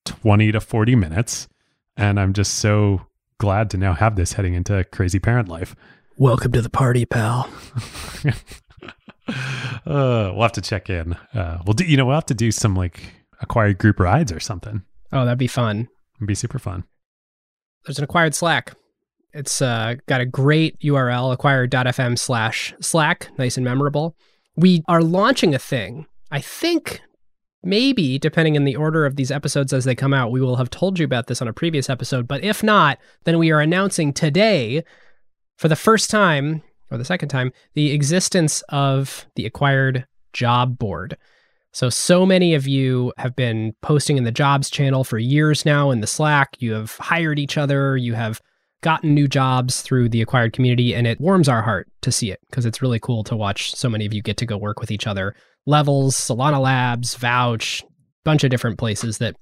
[0.06, 1.48] twenty to forty minutes,
[1.95, 5.76] and I'm just so glad to now have this heading into crazy parent life.
[6.18, 7.50] Welcome to the party, pal.
[9.86, 11.14] uh, we'll have to check in.
[11.34, 11.86] Uh, we'll do.
[11.86, 13.02] You know, we'll have to do some like
[13.42, 14.84] acquired group rides or something.
[15.14, 15.88] Oh, that'd be fun.
[16.18, 16.84] It'd be super fun.
[17.86, 18.74] There's an acquired Slack.
[19.33, 24.16] It's uh, got a great URL, acquired.fm slash Slack, nice and memorable.
[24.56, 26.08] We are launching a thing.
[26.32, 27.01] I think
[27.64, 30.69] maybe, depending on the order of these episodes as they come out, we will have
[30.69, 32.27] told you about this on a previous episode.
[32.27, 34.83] But if not, then we are announcing today,
[35.58, 41.17] for the first time, or the second time, the existence of the acquired job board.
[41.72, 45.91] So, so many of you have been posting in the jobs channel for years now
[45.91, 46.56] in the Slack.
[46.59, 48.41] You have hired each other, you have
[48.82, 52.40] gotten new jobs through the acquired community, and it warms our heart to see it
[52.49, 54.91] because it's really cool to watch so many of you get to go work with
[54.91, 55.35] each other.
[55.66, 57.83] Levels, Solana Labs, Vouch,
[58.24, 59.35] bunch of different places that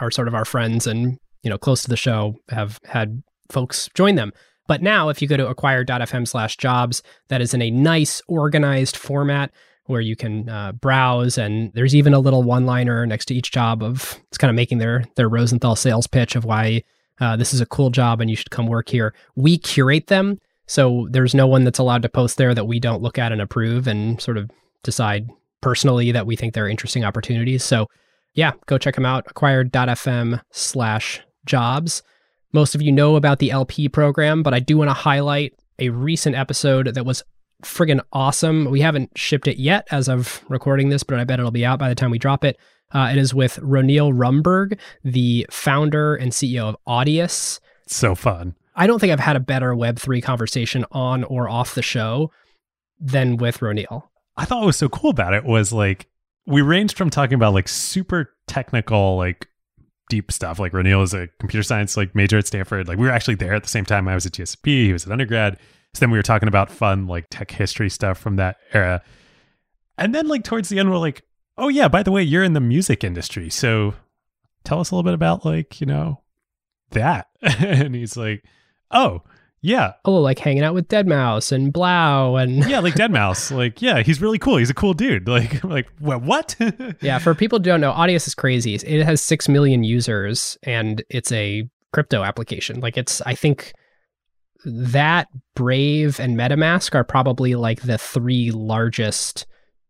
[0.00, 3.88] are sort of our friends and you know close to the show have had folks
[3.94, 4.32] join them.
[4.66, 8.96] But now, if you go to acquired.fm slash jobs, that is in a nice, organized
[8.96, 9.50] format
[9.86, 11.38] where you can uh, browse.
[11.38, 14.54] And there's even a little one liner next to each job of it's kind of
[14.54, 16.82] making their, their Rosenthal sales pitch of why
[17.20, 19.14] uh, this is a cool job and you should come work here.
[19.34, 20.38] We curate them.
[20.66, 23.40] So there's no one that's allowed to post there that we don't look at and
[23.40, 24.50] approve and sort of
[24.82, 25.28] decide
[25.60, 27.64] personally that we think they're interesting opportunities.
[27.64, 27.86] So
[28.34, 29.24] yeah, go check them out.
[29.28, 32.02] Acquired.fm slash jobs.
[32.52, 35.88] Most of you know about the LP program, but I do want to highlight a
[35.90, 37.22] recent episode that was
[37.64, 38.70] friggin' awesome.
[38.70, 41.78] We haven't shipped it yet as of recording this, but I bet it'll be out
[41.78, 42.58] by the time we drop it.
[42.92, 47.60] Uh, it is with Roneil Rumburg, the founder and CEO of Audius.
[47.86, 48.54] So fun.
[48.74, 52.30] I don't think I've had a better Web3 conversation on or off the show
[53.00, 54.04] than with Ronil.
[54.36, 56.06] I thought what was so cool about it was like
[56.46, 59.48] we ranged from talking about like super technical, like
[60.08, 60.58] deep stuff.
[60.58, 62.88] Like Roneil is a computer science like major at Stanford.
[62.88, 64.86] Like we were actually there at the same time I was at GSB.
[64.86, 65.58] He was an undergrad.
[65.98, 69.02] So then we were talking about fun like tech history stuff from that era.
[69.98, 71.24] And then like towards the end, we're like,
[71.56, 73.50] oh yeah, by the way, you're in the music industry.
[73.50, 73.94] So
[74.62, 76.22] tell us a little bit about like, you know,
[76.90, 77.26] that.
[77.42, 78.44] and he's like,
[78.92, 79.24] oh,
[79.60, 79.94] yeah.
[80.04, 83.56] Oh, like hanging out with deadmau5 and 3LAU and yeah, like deadmau5.
[83.56, 84.58] Like, yeah, he's really cool.
[84.58, 85.26] He's a cool dude.
[85.28, 86.54] Like, like what?
[87.00, 88.76] yeah, for people who don't know, Audius is crazy.
[88.76, 92.78] It has six million users and it's a crypto application.
[92.78, 93.72] Like, it's I think
[94.64, 99.46] that Brave and MetaMask are probably like the three largest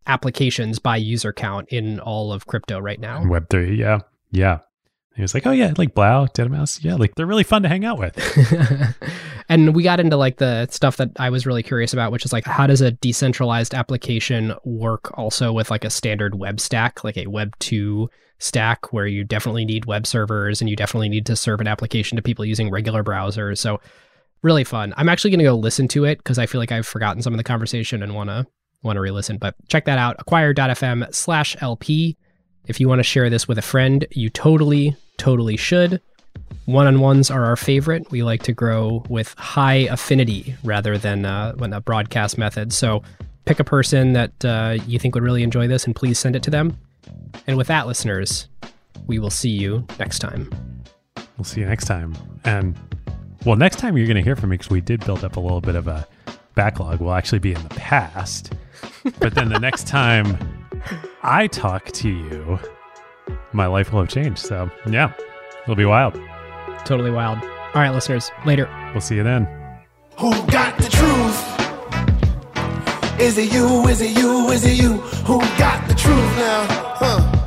[0.06, 3.26] applications by user count in all of crypto right now.
[3.26, 4.58] Web three, yeah, yeah.
[5.18, 7.68] He was like, "Oh yeah, like 3LAU, Dead Mouse, yeah, like they're really fun to
[7.68, 8.16] hang out with."
[9.48, 12.32] and we got into like the stuff that I was really curious about, which is
[12.32, 17.16] like how does a decentralized application work also with like a standard web stack, like
[17.16, 21.34] a Web two stack, where you definitely need web servers and you definitely need to
[21.34, 23.58] serve an application to people using regular browsers.
[23.58, 23.80] So
[24.42, 24.94] really fun.
[24.96, 27.32] I'm actually going to go listen to it because I feel like I've forgotten some
[27.32, 28.46] of the conversation and want to
[28.82, 29.38] want to re-listen.
[29.38, 32.16] But check that out, acquired.fm slash LP.
[32.66, 36.00] If you want to share this with a friend, you totally, totally should.
[36.66, 38.10] One-on-ones are our favorite.
[38.10, 42.72] We like to grow with high affinity rather than uh, a broadcast method.
[42.72, 43.02] So
[43.46, 46.42] pick a person that uh, you think would really enjoy this and please send it
[46.44, 46.78] to them.
[47.46, 48.48] And with that, listeners,
[49.06, 50.50] we will see you next time.
[51.38, 52.14] We'll see you next time.
[52.44, 52.76] And
[53.44, 55.40] well, next time you're going to hear from me because we did build up a
[55.40, 56.06] little bit of a
[56.54, 58.52] backlog will actually be in the past.
[59.20, 60.36] but then the next time
[61.22, 62.58] I talk to you,
[63.52, 64.40] my life will have changed.
[64.40, 65.12] So, yeah,
[65.62, 66.20] it'll be wild.
[66.84, 67.38] Totally wild.
[67.74, 68.68] All right, listeners, later.
[68.92, 69.46] We'll see you then.
[70.18, 71.58] Who got the truth?
[73.20, 73.86] Is it you?
[73.86, 74.48] Is it you?
[74.50, 74.94] Is it you?
[75.26, 76.66] Who got the truth now?
[76.98, 77.37] Huh?